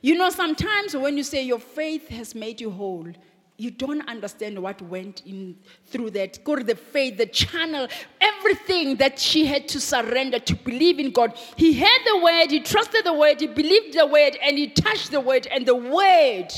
You 0.00 0.16
know, 0.16 0.30
sometimes 0.30 0.94
when 0.96 1.16
you 1.16 1.22
say 1.22 1.42
your 1.42 1.58
faith 1.58 2.08
has 2.08 2.34
made 2.34 2.60
you 2.60 2.70
whole, 2.70 3.08
you 3.56 3.70
don't 3.70 4.06
understand 4.08 4.60
what 4.60 4.82
went 4.82 5.22
in 5.26 5.56
through 5.86 6.10
that. 6.10 6.42
Go 6.44 6.56
to 6.56 6.64
the 6.64 6.74
faith, 6.74 7.18
the 7.18 7.26
channel, 7.26 7.88
everything 8.20 8.96
that 8.96 9.18
she 9.18 9.46
had 9.46 9.68
to 9.68 9.80
surrender 9.80 10.38
to 10.40 10.56
believe 10.56 10.98
in 10.98 11.12
God. 11.12 11.38
He 11.56 11.72
heard 11.78 12.00
the 12.04 12.18
word, 12.18 12.50
he 12.50 12.60
trusted 12.60 13.04
the 13.04 13.12
word, 13.12 13.40
he 13.40 13.46
believed 13.46 13.96
the 13.96 14.06
word, 14.06 14.36
and 14.42 14.58
he 14.58 14.68
touched 14.68 15.10
the 15.12 15.20
word, 15.20 15.46
and 15.46 15.66
the 15.66 15.74
word 15.74 16.52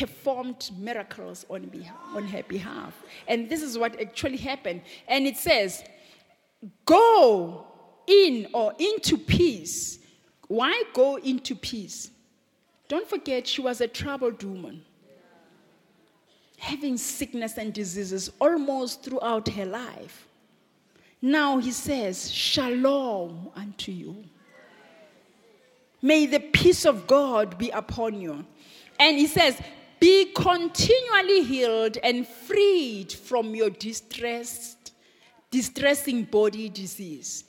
performed 0.00 0.70
miracles 0.78 1.44
on, 1.50 1.66
behalf, 1.66 1.96
on 2.14 2.26
her 2.26 2.42
behalf. 2.44 2.94
And 3.28 3.48
this 3.50 3.62
is 3.62 3.76
what 3.76 4.00
actually 4.00 4.38
happened. 4.38 4.80
And 5.06 5.26
it 5.26 5.36
says, 5.36 5.84
Go 6.86 7.66
in 8.06 8.48
or 8.54 8.74
into 8.78 9.18
peace. 9.18 9.98
Why 10.48 10.82
go 10.94 11.16
into 11.16 11.54
peace? 11.54 12.10
Don't 12.88 13.08
forget, 13.08 13.46
she 13.46 13.60
was 13.60 13.80
a 13.80 13.88
troubled 13.88 14.42
woman 14.42 14.82
having 16.58 16.96
sickness 16.98 17.56
and 17.56 17.72
diseases 17.72 18.30
almost 18.38 19.02
throughout 19.02 19.48
her 19.48 19.64
life. 19.64 20.26
Now 21.22 21.58
he 21.58 21.72
says, 21.72 22.30
Shalom 22.30 23.50
unto 23.54 23.92
you. 23.92 24.24
May 26.02 26.26
the 26.26 26.40
peace 26.40 26.84
of 26.84 27.06
God 27.06 27.58
be 27.58 27.70
upon 27.70 28.20
you. 28.20 28.44
And 28.98 29.16
he 29.18 29.26
says, 29.26 29.60
Be 30.00 30.32
continually 30.34 31.42
healed 31.44 31.98
and 32.02 32.26
freed 32.26 33.12
from 33.12 33.54
your 33.54 33.70
distressed, 33.70 34.92
distressing 35.50 36.24
body 36.24 36.68
disease. 36.68 37.44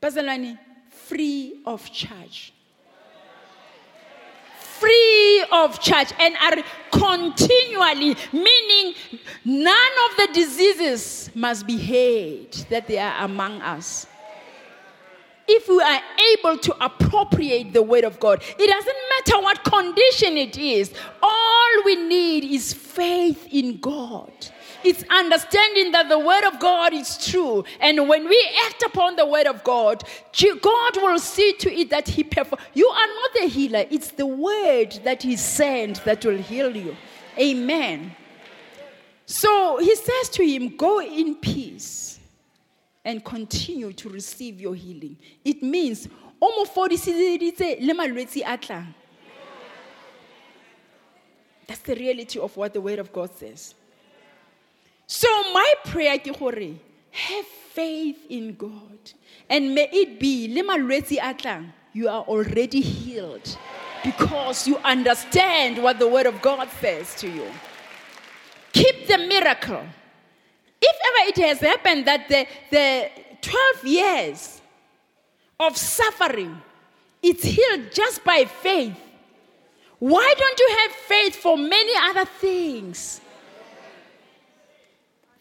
Bazalwane, 0.00 0.58
free 0.90 1.60
of 1.66 1.92
charge 1.92 2.52
free 4.78 5.44
of 5.50 5.80
charge 5.80 6.12
and 6.18 6.36
are 6.36 6.62
continually, 6.90 8.16
meaning 8.32 8.94
none 9.44 9.92
of 10.10 10.16
the 10.16 10.28
diseases 10.32 11.30
must 11.34 11.66
be 11.66 11.76
heard 11.76 12.52
that 12.70 12.86
they 12.86 12.98
are 12.98 13.24
among 13.24 13.60
us. 13.62 14.06
If 15.50 15.66
we 15.66 15.80
are 15.80 16.00
able 16.34 16.58
to 16.58 16.84
appropriate 16.84 17.72
the 17.72 17.82
word 17.82 18.04
of 18.04 18.20
God, 18.20 18.42
it 18.58 18.66
doesn't 18.66 18.96
matter 19.16 19.42
what 19.42 19.64
condition 19.64 20.36
it 20.36 20.58
is, 20.58 20.92
all 21.22 21.82
we 21.84 21.96
need 21.96 22.44
is 22.44 22.74
faith 22.74 23.48
in 23.50 23.78
God. 23.78 24.30
It's 24.84 25.04
understanding 25.10 25.92
that 25.92 26.08
the 26.08 26.18
word 26.18 26.44
of 26.44 26.60
God 26.60 26.92
is 26.92 27.18
true. 27.26 27.64
And 27.80 28.08
when 28.08 28.28
we 28.28 28.48
act 28.66 28.82
upon 28.82 29.16
the 29.16 29.26
word 29.26 29.46
of 29.46 29.64
God, 29.64 30.04
God 30.60 30.96
will 30.96 31.18
see 31.18 31.54
to 31.54 31.72
it 31.72 31.90
that 31.90 32.08
He 32.08 32.22
performs. 32.24 32.62
You 32.74 32.86
are 32.86 33.06
not 33.06 33.30
the 33.40 33.48
healer, 33.48 33.86
it's 33.90 34.12
the 34.12 34.26
word 34.26 35.00
that 35.04 35.22
He 35.22 35.36
sent 35.36 36.04
that 36.04 36.24
will 36.24 36.38
heal 36.38 36.76
you. 36.76 36.96
Amen. 37.38 38.14
So 39.26 39.78
He 39.78 39.94
says 39.96 40.28
to 40.30 40.46
him, 40.46 40.76
Go 40.76 41.00
in 41.00 41.36
peace 41.36 42.07
and 43.08 43.24
continue 43.24 43.90
to 43.94 44.10
receive 44.10 44.60
your 44.60 44.74
healing. 44.74 45.16
It 45.42 45.62
means, 45.62 46.08
that's 51.66 51.80
the 51.80 51.94
reality 51.94 52.38
of 52.38 52.54
what 52.54 52.74
the 52.74 52.82
word 52.82 52.98
of 52.98 53.10
God 53.10 53.34
says. 53.34 53.74
So 55.06 55.26
my 55.54 55.74
prayer 55.86 56.18
ke 56.18 56.38
gore 56.38 56.52
have 57.10 57.46
faith 57.72 58.26
in 58.28 58.54
God 58.54 58.98
and 59.48 59.74
may 59.74 59.88
it 59.90 60.20
be 60.20 60.46
le 60.52 61.72
you 61.94 62.08
are 62.10 62.22
already 62.24 62.82
healed 62.82 63.56
because 64.04 64.68
you 64.68 64.76
understand 64.84 65.82
what 65.82 65.98
the 65.98 66.06
word 66.06 66.26
of 66.26 66.42
God 66.42 66.68
says 66.78 67.14
to 67.14 67.26
you. 67.26 67.46
Keep 68.74 69.06
the 69.06 69.16
miracle. 69.16 69.86
If 70.80 70.96
ever 71.06 71.28
it 71.30 71.46
has 71.46 71.60
happened 71.60 72.06
that 72.06 72.28
the, 72.28 72.46
the 72.70 73.10
12 73.40 73.84
years 73.84 74.60
of 75.60 75.76
suffering 75.76 76.60
it's 77.22 77.42
healed 77.42 77.90
just 77.92 78.22
by 78.24 78.44
faith. 78.44 78.96
Why 79.98 80.32
don't 80.38 80.58
you 80.60 80.78
have 80.78 80.92
faith 80.92 81.34
for 81.34 81.58
many 81.58 81.92
other 81.96 82.24
things? 82.24 83.20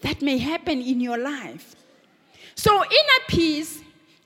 that 0.01 0.21
may 0.21 0.37
happen 0.37 0.81
in 0.81 1.01
your 1.01 1.17
life. 1.17 1.75
So, 2.55 2.71
inner 2.83 3.23
peace 3.27 3.81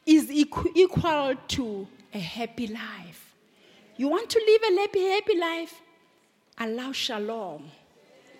is 0.05 0.31
equal 0.31 1.35
to 1.35 1.87
a 2.13 2.19
happy 2.19 2.67
life. 2.67 3.35
You 3.97 4.07
want 4.07 4.29
to 4.29 4.39
live 4.39 4.61
a 4.71 4.79
happy, 4.81 5.09
happy 5.09 5.37
life? 5.37 5.81
Allow 6.57 6.91
shalom 6.91 7.71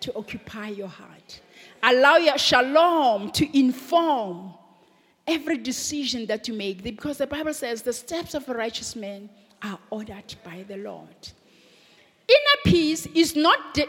to 0.02 0.16
occupy 0.16 0.70
your 0.70 0.88
heart. 0.88 1.40
Allow 1.84 2.18
your 2.18 2.38
shalom 2.38 3.32
to 3.32 3.58
inform 3.58 4.54
every 5.28 5.58
decision 5.58 6.26
that 6.28 6.48
you 6.48 6.54
make 6.54 6.84
because 6.84 7.18
the 7.18 7.28
Bible 7.28 7.54
says 7.54 7.82
the 7.82 7.94
steps 7.94 8.34
of 8.34 8.48
a 8.50 8.54
righteous 8.54 8.96
man 8.96 9.30
are 9.64 9.80
ordered 9.90 10.36
by 10.44 10.66
the 10.68 10.78
Lord. 10.78 11.30
Inner 12.28 12.62
peace 12.66 13.06
is 13.08 13.36
not 13.36 13.74
di- 13.74 13.88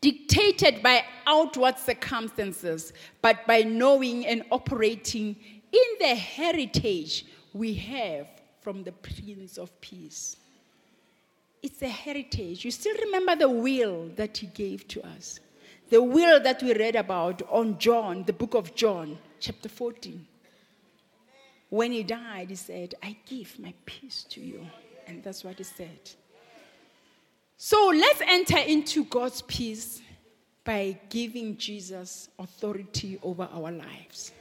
dictated 0.00 0.82
by 0.82 1.04
outward 1.26 1.78
circumstances, 1.78 2.92
but 3.20 3.46
by 3.46 3.62
knowing 3.62 4.26
and 4.26 4.44
operating 4.50 5.36
in 5.72 5.98
the 6.00 6.14
heritage 6.14 7.24
we 7.52 7.74
have 7.74 8.26
from 8.60 8.84
the 8.84 8.92
Prince 8.92 9.58
of 9.58 9.78
Peace. 9.80 10.36
It's 11.62 11.82
a 11.82 11.88
heritage. 11.88 12.64
You 12.64 12.70
still 12.70 12.96
remember 13.04 13.36
the 13.36 13.48
will 13.48 14.10
that 14.16 14.36
he 14.36 14.48
gave 14.48 14.86
to 14.88 15.06
us. 15.06 15.40
The 15.92 16.02
will 16.02 16.40
that 16.40 16.62
we 16.62 16.72
read 16.72 16.96
about 16.96 17.42
on 17.50 17.78
John, 17.78 18.24
the 18.24 18.32
book 18.32 18.54
of 18.54 18.74
John, 18.74 19.18
chapter 19.38 19.68
14. 19.68 20.26
When 21.68 21.92
he 21.92 22.02
died, 22.02 22.48
he 22.48 22.56
said, 22.56 22.94
I 23.02 23.14
give 23.26 23.58
my 23.58 23.74
peace 23.84 24.24
to 24.30 24.40
you. 24.40 24.66
And 25.06 25.22
that's 25.22 25.44
what 25.44 25.58
he 25.58 25.64
said. 25.64 26.00
So 27.58 27.92
let's 27.94 28.22
enter 28.26 28.56
into 28.56 29.04
God's 29.04 29.42
peace 29.42 30.00
by 30.64 30.98
giving 31.10 31.58
Jesus 31.58 32.30
authority 32.38 33.18
over 33.22 33.46
our 33.52 33.70
lives 33.70 34.32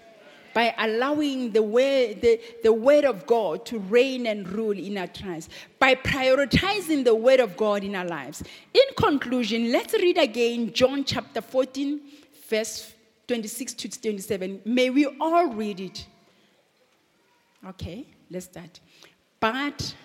by 0.54 0.74
allowing 0.78 1.52
the, 1.52 1.62
way, 1.62 2.14
the, 2.14 2.39
the 2.64 2.74
word 2.74 3.06
of 3.06 3.26
God 3.26 3.66
to 3.68 3.80
reign 3.80 4.28
and 4.28 4.47
rule 4.49 4.78
in 4.78 4.97
our 4.97 5.10
lives, 5.24 5.49
by 5.80 5.95
prioritizing 5.95 7.04
the 7.04 7.16
word 7.16 7.39
of 7.39 7.56
God 7.58 7.84
in 7.84 7.95
our 7.95 8.06
lives. 8.06 8.43
In 8.74 8.84
conclusion, 8.97 9.72
let's 9.72 9.93
read 9.93 10.18
again 10.18 10.74
John 10.74 11.04
chapter 11.04 11.41
14, 11.41 12.02
verse 12.49 12.93
26 13.28 13.74
to 13.74 14.02
27. 14.02 14.62
May 14.66 14.89
we 14.89 15.06
all 15.20 15.47
read 15.47 15.80
it. 15.80 16.06
Okay, 17.68 18.06
let's 18.30 18.45
start. 18.45 18.80
But 19.39 19.95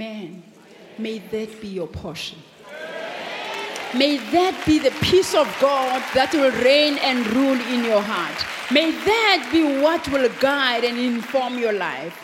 Amen. 0.00 0.42
May 0.96 1.18
that 1.18 1.60
be 1.60 1.68
your 1.68 1.86
portion. 1.86 2.38
May 3.94 4.16
that 4.16 4.62
be 4.64 4.78
the 4.78 4.92
peace 5.02 5.34
of 5.34 5.46
God 5.60 6.02
that 6.14 6.32
will 6.32 6.52
reign 6.62 6.96
and 7.02 7.26
rule 7.34 7.60
in 7.68 7.84
your 7.84 8.00
heart. 8.00 8.46
May 8.72 8.92
that 8.92 9.50
be 9.52 9.82
what 9.82 10.08
will 10.08 10.30
guide 10.40 10.84
and 10.84 10.98
inform 10.98 11.58
your 11.58 11.74
life. 11.74 12.16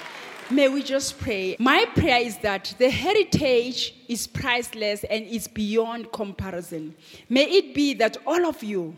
May 0.51 0.71
we 0.71 0.83
just 0.83 1.19
pray. 1.19 1.55
My 1.59 1.85
prayer 1.95 2.23
is 2.23 2.39
that 2.39 2.75
the 2.79 2.89
heritage 2.89 3.95
is 4.09 4.27
priceless 4.27 5.05
and 5.05 5.27
is 5.27 5.47
beyond 5.47 6.13
comparison. 6.13 6.95
May 7.29 7.45
it 7.45 7.75
be 7.75 7.93
that 7.95 8.17
all 8.27 8.47
of 8.47 8.63
you 8.63 8.95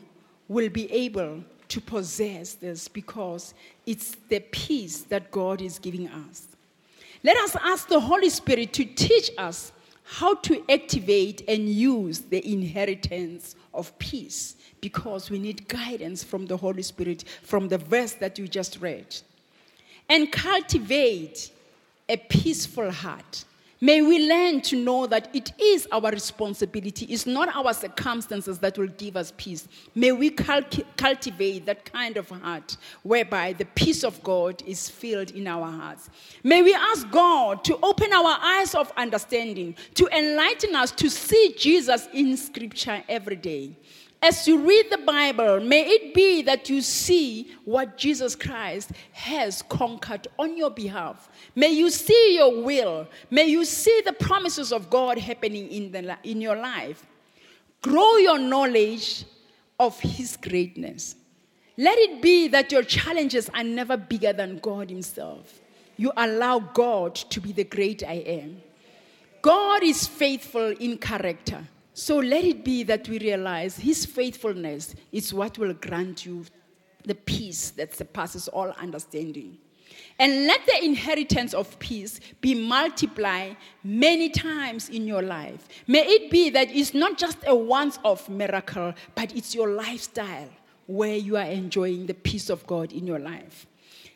will 0.46 0.68
be 0.68 0.88
able 0.92 1.42
to 1.66 1.80
possess 1.80 2.54
this 2.54 2.86
because 2.86 3.54
it's 3.86 4.16
the 4.28 4.38
peace 4.38 5.00
that 5.02 5.32
God 5.32 5.62
is 5.62 5.80
giving 5.80 6.06
us. 6.06 6.57
Let 7.22 7.36
us 7.38 7.56
ask 7.56 7.88
the 7.88 8.00
Holy 8.00 8.30
Spirit 8.30 8.72
to 8.74 8.84
teach 8.84 9.30
us 9.38 9.72
how 10.04 10.36
to 10.36 10.64
activate 10.70 11.42
and 11.48 11.68
use 11.68 12.20
the 12.20 12.46
inheritance 12.50 13.56
of 13.74 13.96
peace 13.98 14.56
because 14.80 15.30
we 15.30 15.38
need 15.38 15.68
guidance 15.68 16.22
from 16.24 16.46
the 16.46 16.56
Holy 16.56 16.82
Spirit 16.82 17.24
from 17.42 17.68
the 17.68 17.78
verse 17.78 18.14
that 18.14 18.38
you 18.38 18.48
just 18.48 18.80
read. 18.80 19.16
And 20.08 20.32
cultivate 20.32 21.50
a 22.08 22.16
peaceful 22.16 22.90
heart 22.90 23.44
May 23.80 24.02
we 24.02 24.28
learn 24.28 24.60
to 24.62 24.76
know 24.76 25.06
that 25.06 25.32
it 25.32 25.52
is 25.60 25.86
our 25.92 26.10
responsibility, 26.10 27.06
it's 27.06 27.26
not 27.26 27.54
our 27.54 27.72
circumstances 27.72 28.58
that 28.58 28.76
will 28.76 28.88
give 28.88 29.16
us 29.16 29.32
peace. 29.36 29.68
May 29.94 30.10
we 30.10 30.30
cultivate 30.30 31.64
that 31.66 31.84
kind 31.92 32.16
of 32.16 32.28
heart 32.28 32.76
whereby 33.04 33.52
the 33.52 33.66
peace 33.66 34.02
of 34.02 34.20
God 34.24 34.62
is 34.66 34.90
filled 34.90 35.30
in 35.30 35.46
our 35.46 35.70
hearts. 35.70 36.10
May 36.42 36.62
we 36.62 36.74
ask 36.74 37.08
God 37.10 37.62
to 37.64 37.78
open 37.80 38.12
our 38.12 38.36
eyes 38.40 38.74
of 38.74 38.92
understanding, 38.96 39.76
to 39.94 40.08
enlighten 40.08 40.74
us 40.74 40.90
to 40.92 41.08
see 41.08 41.54
Jesus 41.56 42.08
in 42.12 42.36
Scripture 42.36 43.04
every 43.08 43.36
day. 43.36 43.76
As 44.20 44.48
you 44.48 44.66
read 44.66 44.86
the 44.90 44.98
Bible, 44.98 45.60
may 45.60 45.86
it 45.86 46.12
be 46.12 46.42
that 46.42 46.68
you 46.68 46.82
see 46.82 47.54
what 47.64 47.96
Jesus 47.96 48.34
Christ 48.34 48.90
has 49.12 49.62
conquered 49.62 50.26
on 50.38 50.56
your 50.56 50.70
behalf. 50.70 51.28
May 51.54 51.70
you 51.70 51.88
see 51.88 52.34
your 52.34 52.62
will. 52.62 53.06
May 53.30 53.46
you 53.46 53.64
see 53.64 54.02
the 54.04 54.12
promises 54.12 54.72
of 54.72 54.90
God 54.90 55.18
happening 55.18 55.68
in, 55.68 55.92
the, 55.92 56.18
in 56.24 56.40
your 56.40 56.56
life. 56.56 57.06
Grow 57.80 58.16
your 58.16 58.38
knowledge 58.38 59.24
of 59.78 59.98
His 60.00 60.36
greatness. 60.36 61.14
Let 61.76 61.96
it 61.98 62.20
be 62.20 62.48
that 62.48 62.72
your 62.72 62.82
challenges 62.82 63.48
are 63.54 63.62
never 63.62 63.96
bigger 63.96 64.32
than 64.32 64.58
God 64.58 64.90
Himself. 64.90 65.60
You 65.96 66.10
allow 66.16 66.58
God 66.58 67.14
to 67.14 67.40
be 67.40 67.52
the 67.52 67.62
great 67.62 68.02
I 68.02 68.14
am. 68.14 68.62
God 69.42 69.84
is 69.84 70.08
faithful 70.08 70.74
in 70.80 70.98
character. 70.98 71.64
So 71.98 72.18
let 72.18 72.44
it 72.44 72.64
be 72.64 72.84
that 72.84 73.08
we 73.08 73.18
realize 73.18 73.76
His 73.76 74.06
faithfulness 74.06 74.94
is 75.10 75.34
what 75.34 75.58
will 75.58 75.74
grant 75.74 76.24
you 76.24 76.44
the 77.04 77.16
peace 77.16 77.70
that 77.70 77.92
surpasses 77.92 78.46
all 78.46 78.70
understanding. 78.78 79.58
And 80.20 80.46
let 80.46 80.64
the 80.64 80.84
inheritance 80.84 81.54
of 81.54 81.76
peace 81.80 82.20
be 82.40 82.54
multiplied 82.54 83.56
many 83.82 84.28
times 84.28 84.90
in 84.90 85.08
your 85.08 85.22
life. 85.22 85.66
May 85.88 86.06
it 86.06 86.30
be 86.30 86.50
that 86.50 86.70
it's 86.70 86.94
not 86.94 87.18
just 87.18 87.38
a 87.48 87.54
once 87.54 87.98
off 88.04 88.28
miracle, 88.28 88.94
but 89.16 89.34
it's 89.34 89.52
your 89.52 89.70
lifestyle 89.70 90.50
where 90.86 91.16
you 91.16 91.36
are 91.36 91.50
enjoying 91.50 92.06
the 92.06 92.14
peace 92.14 92.48
of 92.48 92.64
God 92.68 92.92
in 92.92 93.08
your 93.08 93.18
life. 93.18 93.66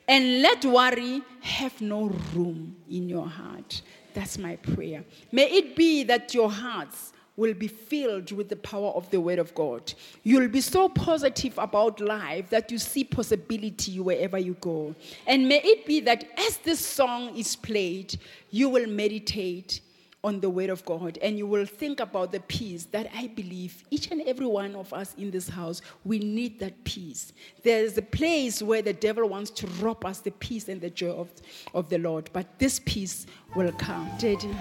And 0.06 0.40
let 0.40 0.64
worry 0.64 1.20
have 1.40 1.80
no 1.80 2.12
room 2.32 2.76
in 2.88 3.08
your 3.08 3.26
heart. 3.26 3.82
That's 4.14 4.38
my 4.38 4.54
prayer. 4.54 5.02
May 5.32 5.50
it 5.50 5.74
be 5.74 6.04
that 6.04 6.32
your 6.32 6.48
hearts 6.50 7.12
will 7.36 7.54
be 7.54 7.68
filled 7.68 8.30
with 8.32 8.48
the 8.48 8.56
power 8.56 8.90
of 8.90 9.10
the 9.10 9.20
Word 9.20 9.38
of 9.38 9.54
God. 9.54 9.92
You'll 10.22 10.48
be 10.48 10.60
so 10.60 10.88
positive 10.88 11.58
about 11.58 12.00
life 12.00 12.50
that 12.50 12.70
you 12.70 12.78
see 12.78 13.04
possibility 13.04 14.00
wherever 14.00 14.38
you 14.38 14.56
go. 14.60 14.94
And 15.26 15.48
may 15.48 15.60
it 15.62 15.86
be 15.86 16.00
that 16.00 16.24
as 16.38 16.58
this 16.58 16.84
song 16.84 17.36
is 17.36 17.56
played, 17.56 18.18
you 18.50 18.68
will 18.68 18.86
meditate 18.86 19.80
on 20.24 20.40
the 20.40 20.48
Word 20.48 20.70
of 20.70 20.84
God 20.84 21.18
and 21.20 21.36
you 21.36 21.46
will 21.46 21.66
think 21.66 21.98
about 21.98 22.30
the 22.30 22.40
peace 22.40 22.84
that 22.92 23.10
I 23.14 23.26
believe 23.28 23.82
each 23.90 24.10
and 24.10 24.22
every 24.22 24.46
one 24.46 24.76
of 24.76 24.92
us 24.92 25.14
in 25.18 25.30
this 25.30 25.48
house, 25.48 25.82
we 26.04 26.20
need 26.20 26.60
that 26.60 26.84
peace. 26.84 27.32
There's 27.64 27.98
a 27.98 28.02
place 28.02 28.62
where 28.62 28.82
the 28.82 28.92
devil 28.92 29.28
wants 29.28 29.50
to 29.52 29.66
rob 29.66 30.04
us 30.04 30.18
the 30.18 30.30
peace 30.32 30.68
and 30.68 30.80
the 30.80 30.90
joy 30.90 31.10
of, 31.10 31.30
of 31.74 31.88
the 31.88 31.98
Lord, 31.98 32.30
but 32.32 32.58
this 32.58 32.80
peace 32.84 33.26
will 33.56 33.72
come. 33.72 34.08
Daddy. 34.18 34.54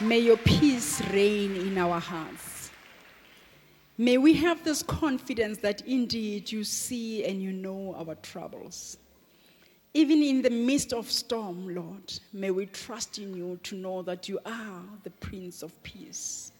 May 0.00 0.20
your 0.20 0.36
peace 0.36 1.00
reign 1.12 1.56
in 1.56 1.76
our 1.76 1.98
hearts. 1.98 2.70
May 3.96 4.16
we 4.16 4.32
have 4.34 4.62
this 4.62 4.80
confidence 4.84 5.58
that 5.58 5.80
indeed 5.88 6.52
you 6.52 6.62
see 6.62 7.24
and 7.24 7.42
you 7.42 7.52
know 7.52 7.96
our 7.98 8.14
troubles. 8.16 8.96
Even 9.94 10.22
in 10.22 10.40
the 10.40 10.50
midst 10.50 10.92
of 10.92 11.10
storm, 11.10 11.74
Lord, 11.74 12.12
may 12.32 12.52
we 12.52 12.66
trust 12.66 13.18
in 13.18 13.34
you 13.36 13.58
to 13.64 13.74
know 13.74 14.02
that 14.02 14.28
you 14.28 14.38
are 14.46 14.84
the 15.02 15.10
Prince 15.10 15.64
of 15.64 15.82
Peace. 15.82 16.52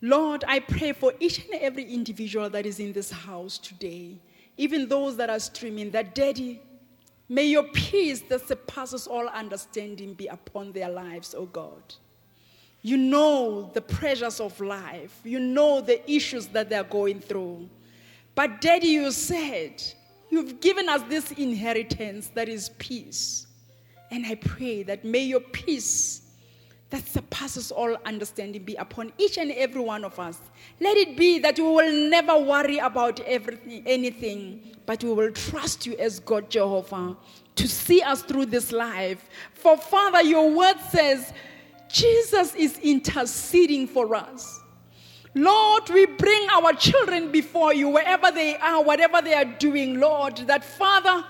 Lord, 0.00 0.44
I 0.46 0.60
pray 0.60 0.92
for 0.92 1.14
each 1.18 1.44
and 1.46 1.60
every 1.60 1.92
individual 1.92 2.48
that 2.50 2.64
is 2.64 2.78
in 2.78 2.92
this 2.92 3.10
house 3.10 3.58
today, 3.58 4.18
even 4.56 4.86
those 4.86 5.16
that 5.16 5.30
are 5.30 5.40
streaming, 5.40 5.90
that 5.90 6.14
Daddy, 6.14 6.62
may 7.28 7.46
your 7.46 7.64
peace 7.64 8.20
that 8.28 8.46
surpasses 8.46 9.08
all 9.08 9.26
understanding 9.26 10.14
be 10.14 10.28
upon 10.28 10.70
their 10.70 10.90
lives, 10.90 11.34
oh 11.36 11.46
God. 11.46 11.82
You 12.86 12.96
know 12.96 13.68
the 13.74 13.80
pressures 13.80 14.38
of 14.38 14.60
life, 14.60 15.18
you 15.24 15.40
know 15.40 15.80
the 15.80 16.08
issues 16.08 16.46
that 16.46 16.70
they're 16.70 16.84
going 16.84 17.18
through. 17.18 17.68
But, 18.36 18.60
Daddy, 18.60 18.86
you 18.86 19.10
said, 19.10 19.82
You've 20.30 20.60
given 20.60 20.88
us 20.88 21.02
this 21.08 21.32
inheritance 21.32 22.28
that 22.34 22.48
is 22.48 22.68
peace. 22.78 23.48
And 24.12 24.24
I 24.24 24.36
pray 24.36 24.84
that 24.84 25.04
may 25.04 25.24
your 25.24 25.40
peace 25.40 26.22
that 26.90 27.04
surpasses 27.08 27.72
all 27.72 27.96
understanding 28.04 28.62
be 28.62 28.76
upon 28.76 29.12
each 29.18 29.36
and 29.36 29.50
every 29.50 29.80
one 29.80 30.04
of 30.04 30.20
us. 30.20 30.38
Let 30.78 30.96
it 30.96 31.16
be 31.16 31.40
that 31.40 31.58
we 31.58 31.64
will 31.64 32.08
never 32.08 32.38
worry 32.38 32.78
about 32.78 33.18
everything, 33.18 33.82
anything, 33.84 34.76
but 34.86 35.02
we 35.02 35.12
will 35.12 35.32
trust 35.32 35.86
you 35.86 35.96
as 35.96 36.20
God 36.20 36.48
Jehovah 36.50 37.16
to 37.56 37.66
see 37.66 38.00
us 38.00 38.22
through 38.22 38.46
this 38.46 38.70
life. 38.70 39.28
For 39.54 39.76
Father, 39.76 40.22
your 40.22 40.52
word 40.52 40.76
says 40.92 41.32
Jesus 41.88 42.54
is 42.54 42.78
interceding 42.78 43.86
for 43.86 44.14
us. 44.14 44.60
Lord, 45.34 45.90
we 45.90 46.06
bring 46.06 46.48
our 46.50 46.72
children 46.72 47.30
before 47.30 47.74
you 47.74 47.90
wherever 47.90 48.30
they 48.30 48.56
are, 48.56 48.82
whatever 48.82 49.20
they 49.20 49.34
are 49.34 49.44
doing, 49.44 50.00
Lord, 50.00 50.36
that 50.46 50.64
Father, 50.64 51.24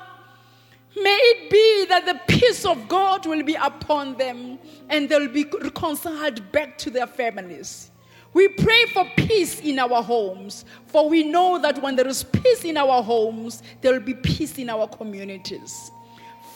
may 0.95 1.11
it 1.11 1.51
be 1.51 1.87
that 1.87 2.07
the 2.07 2.21
peace 2.29 2.65
of 2.65 2.89
God 2.89 3.27
will 3.27 3.43
be 3.43 3.57
upon 3.57 4.17
them 4.17 4.61
and 4.89 5.09
they'll 5.09 5.29
be 5.29 5.45
reconciled 5.61 6.53
back 6.53 6.79
to 6.79 6.91
their 6.91 7.09
families. 7.09 7.91
We 8.33 8.49
pray 8.49 8.85
for 8.93 9.11
peace 9.17 9.61
in 9.61 9.79
our 9.79 10.03
homes, 10.03 10.67
for 10.87 11.09
we 11.09 11.23
know 11.25 11.59
that 11.59 11.83
when 11.83 11.97
there 11.97 12.07
is 12.07 12.23
peace 12.23 12.65
in 12.65 12.77
our 12.77 13.03
homes, 13.03 13.63
there 13.81 13.93
will 13.93 14.01
be 14.01 14.15
peace 14.15 14.59
in 14.59 14.71
our 14.71 14.87
communities. 14.87 15.91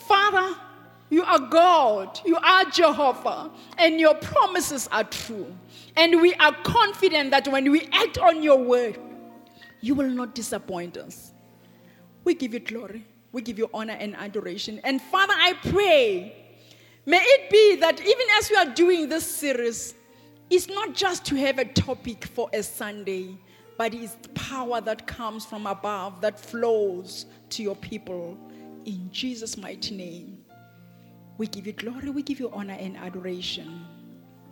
Father, 0.07 0.57
you 1.11 1.25
are 1.25 1.41
God, 1.41 2.21
you 2.25 2.37
are 2.37 2.65
Jehovah, 2.67 3.51
and 3.77 3.99
your 3.99 4.15
promises 4.15 4.89
are 4.93 5.05
true. 5.05 5.53
And 5.97 6.23
we 6.23 6.35
are 6.35 6.55
confident 6.63 7.33
that 7.33 7.49
when 7.49 7.71
we 7.71 7.89
act 7.93 8.19
on 8.19 8.43
your 8.43 8.63
word, 8.63 8.99
you 9.81 9.95
will 9.97 10.09
not 10.09 10.35
disappoint 10.35 10.97
us. 10.97 11.33
We 12.23 12.35
give 12.35 12.55
you 12.55 12.61
glory, 12.61 13.05
we 13.33 13.43
give 13.43 13.59
you 13.59 13.69
honor 13.75 13.97
and 13.99 14.15
adoration. 14.15 14.81
And 14.85 15.03
Father, 15.03 15.35
I 15.37 15.55
pray, 15.71 16.33
may 17.07 17.21
it 17.21 17.51
be 17.51 17.77
that 17.77 18.01
even 18.01 18.27
as 18.39 18.51
we 18.51 18.57
are 18.57 18.75
doing 18.75 19.09
this 19.09 19.27
series, 19.29 19.95
it's 20.49 20.69
not 20.69 20.95
just 20.95 21.25
to 21.27 21.37
have 21.37 21.59
a 21.59 21.65
topic 21.65 22.25
for 22.27 22.49
a 22.53 22.63
Sunday, 22.63 23.37
but 23.79 23.95
it's 23.95 24.17
power 24.35 24.81
that 24.81 25.07
comes 25.07 25.45
from 25.45 25.67
above 25.67 26.21
that 26.21 26.39
flows 26.39 27.27
to 27.51 27.63
your 27.63 27.77
people. 27.77 28.37
In 28.85 29.09
Jesus' 29.11 29.57
mighty 29.57 29.97
name. 29.97 30.40
We 31.41 31.47
give 31.47 31.67
you 31.67 31.73
glory, 31.73 32.11
we 32.11 32.23
give 32.23 32.39
you 32.39 32.51
honor 32.51 32.77
and 32.79 32.99
adoration. 32.99 33.87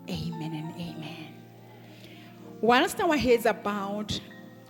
Amen 0.09 0.55
and 0.55 0.75
amen. 0.75 1.35
Whilst 2.63 2.99
our 2.99 3.15
heads 3.15 3.45
are 3.45 3.53
bowed 3.53 4.19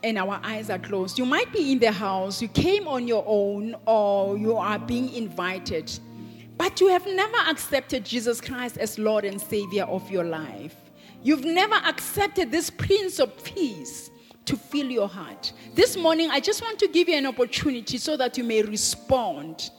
and 0.02 0.18
our 0.18 0.40
eyes 0.42 0.68
are 0.68 0.80
closed, 0.80 1.16
you 1.16 1.24
might 1.24 1.52
be 1.52 1.70
in 1.70 1.78
the 1.78 1.92
house, 1.92 2.42
you 2.42 2.48
came 2.48 2.88
on 2.88 3.06
your 3.06 3.22
own, 3.24 3.76
or 3.86 4.36
you 4.36 4.56
are 4.56 4.80
being 4.80 5.14
invited, 5.14 5.96
but 6.56 6.80
you 6.80 6.88
have 6.88 7.06
never 7.06 7.36
accepted 7.48 8.04
Jesus 8.04 8.40
Christ 8.40 8.78
as 8.78 8.98
Lord 8.98 9.24
and 9.24 9.40
Savior 9.40 9.84
of 9.84 10.10
your 10.10 10.24
life. 10.24 10.74
You've 11.22 11.44
never 11.44 11.76
accepted 11.76 12.50
this 12.50 12.68
Prince 12.68 13.20
of 13.20 13.44
Peace 13.44 14.10
to 14.44 14.56
fill 14.56 14.90
your 14.90 15.08
heart. 15.08 15.52
This 15.76 15.96
morning, 15.96 16.30
I 16.32 16.40
just 16.40 16.62
want 16.62 16.80
to 16.80 16.88
give 16.88 17.08
you 17.08 17.14
an 17.14 17.26
opportunity 17.26 17.96
so 17.96 18.16
that 18.16 18.36
you 18.36 18.42
may 18.42 18.62
respond 18.62 19.70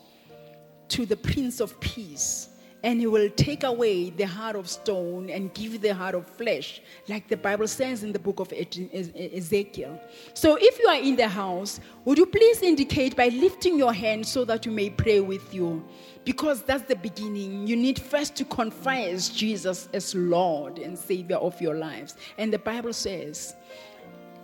to 0.90 1.06
the 1.06 1.16
Prince 1.16 1.60
of 1.60 1.80
Peace, 1.80 2.50
and 2.84 3.00
he 3.00 3.08
will 3.08 3.30
take 3.32 3.64
away 3.64 4.10
the 4.10 4.26
heart 4.26 4.56
of 4.56 4.70
stone 4.70 5.30
and 5.30 5.54
give 5.54 5.82
the 5.82 5.94
heart 5.94 6.16
of 6.16 6.26
flesh, 6.26 6.82
like 7.08 7.28
the 7.28 7.36
Bible 7.36 7.68
says 7.68 8.04
in 8.04 8.14
the 8.14 8.20
book 8.20 8.40
of 8.40 8.54
Ezekiel. 8.54 10.00
So, 10.34 10.58
if 10.60 10.80
you 10.80 10.88
are 10.88 11.02
in 11.02 11.16
the 11.16 11.28
house, 11.28 11.80
would 12.06 12.18
you 12.18 12.26
please 12.26 12.62
indicate 12.62 13.16
by 13.16 13.28
lifting 13.30 13.78
your 13.78 13.94
hand 13.94 14.26
so 14.26 14.46
that 14.46 14.66
you 14.66 14.72
may 14.72 14.90
pray 14.90 15.20
with 15.20 15.54
you? 15.54 15.86
Because 16.24 16.62
that's 16.62 16.84
the 16.84 16.96
beginning. 16.96 17.68
You 17.68 17.76
need 17.76 18.00
first 18.00 18.36
to 18.38 18.46
confess 18.46 19.30
Jesus 19.30 19.90
as 19.94 20.16
Lord 20.16 20.78
and 20.78 20.98
Savior 20.98 21.38
of 21.38 21.60
your 21.62 21.76
lives. 21.76 22.16
And 22.38 22.54
the 22.54 22.60
Bible 22.60 22.94
says, 22.94 23.56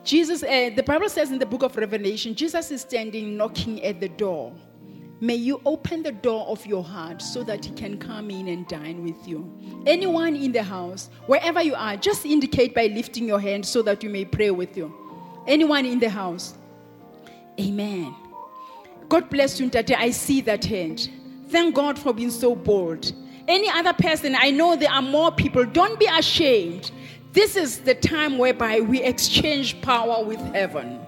Jesus, 0.04 0.44
uh, 0.44 0.70
the 0.76 0.84
Bible 0.84 1.10
says 1.10 1.32
in 1.32 1.40
the 1.40 1.46
book 1.46 1.64
of 1.64 1.76
Revelation, 1.78 2.36
Jesus 2.36 2.70
is 2.70 2.82
standing 2.82 3.36
knocking 3.36 3.84
at 3.84 4.00
the 4.00 4.10
door. 4.10 4.54
May 5.22 5.36
you 5.36 5.62
open 5.66 6.04
the 6.04 6.12
door 6.12 6.46
of 6.48 6.66
your 6.66 6.84
heart 6.84 7.22
so 7.22 7.42
that 7.44 7.66
He 7.66 7.72
can 7.72 7.98
come 7.98 8.30
in 8.30 8.50
and 8.50 8.68
dine 8.68 9.04
with 9.04 9.28
you. 9.28 9.50
Anyone 9.86 10.36
in 10.36 10.52
the 10.52 10.64
house, 10.64 11.10
wherever 11.26 11.62
you 11.62 11.74
are, 11.74 11.96
just 11.96 12.26
indicate 12.26 12.76
by 12.76 12.88
lifting 12.88 13.26
your 13.26 13.40
hand 13.40 13.66
so 13.66 13.82
that 13.84 14.04
you 14.04 14.10
may 14.10 14.26
pray 14.26 14.52
with 14.52 14.76
you. 14.76 14.94
Anyone 15.48 15.86
in 15.86 16.00
the 16.00 16.10
house? 16.10 16.56
Amen. 17.60 18.14
God 19.08 19.30
bless 19.30 19.60
you, 19.60 19.70
Tate. 19.70 19.98
I 19.98 20.10
see 20.10 20.42
that 20.42 20.66
hand. 20.66 21.10
Thank 21.48 21.76
God 21.76 21.98
for 21.98 22.14
being 22.14 22.32
so 22.32 22.56
bold. 22.56 23.14
Any 23.48 23.70
other 23.70 23.94
person, 23.94 24.36
I 24.38 24.52
know 24.52 24.76
there 24.76 24.92
are 24.92 25.02
more 25.02 25.32
people. 25.32 25.64
Don't 25.66 26.00
be 26.00 26.08
ashamed. 26.08 26.92
This 27.32 27.56
is 27.56 27.80
the 27.80 27.96
time 27.96 28.38
whereby 28.38 28.82
we 28.82 29.02
exchange 29.04 29.80
power 29.82 30.26
with 30.26 30.40
heaven 30.54 31.05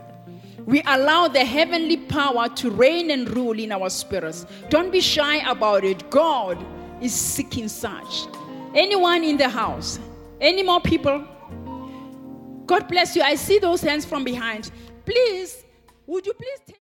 we 0.67 0.81
allow 0.85 1.29
the 1.29 1.43
heavenly 1.45 1.95
power 1.95 2.49
to 2.49 2.69
reign 2.69 3.09
and 3.09 3.29
rule 3.29 3.57
in 3.57 3.71
our 3.71 3.89
spirits. 3.89 4.45
Don't 4.69 4.91
be 4.91 4.99
shy 4.99 5.37
about 5.49 5.85
it. 5.85 6.09
God 6.09 6.63
is 7.01 7.13
seeking 7.13 7.69
such. 7.69 8.27
Anyone 8.75 9.23
in 9.23 9.37
the 9.37 9.47
house? 9.47 9.97
Any 10.41 10.63
more 10.63 10.81
people? 10.81 11.25
God 12.65 12.89
bless 12.89 13.15
you. 13.15 13.21
I 13.21 13.35
see 13.35 13.59
those 13.59 13.81
hands 13.81 14.03
from 14.03 14.25
behind. 14.25 14.69
Please, 15.05 15.63
would 16.05 16.25
you 16.25 16.33
please 16.33 16.59
take 16.67 16.81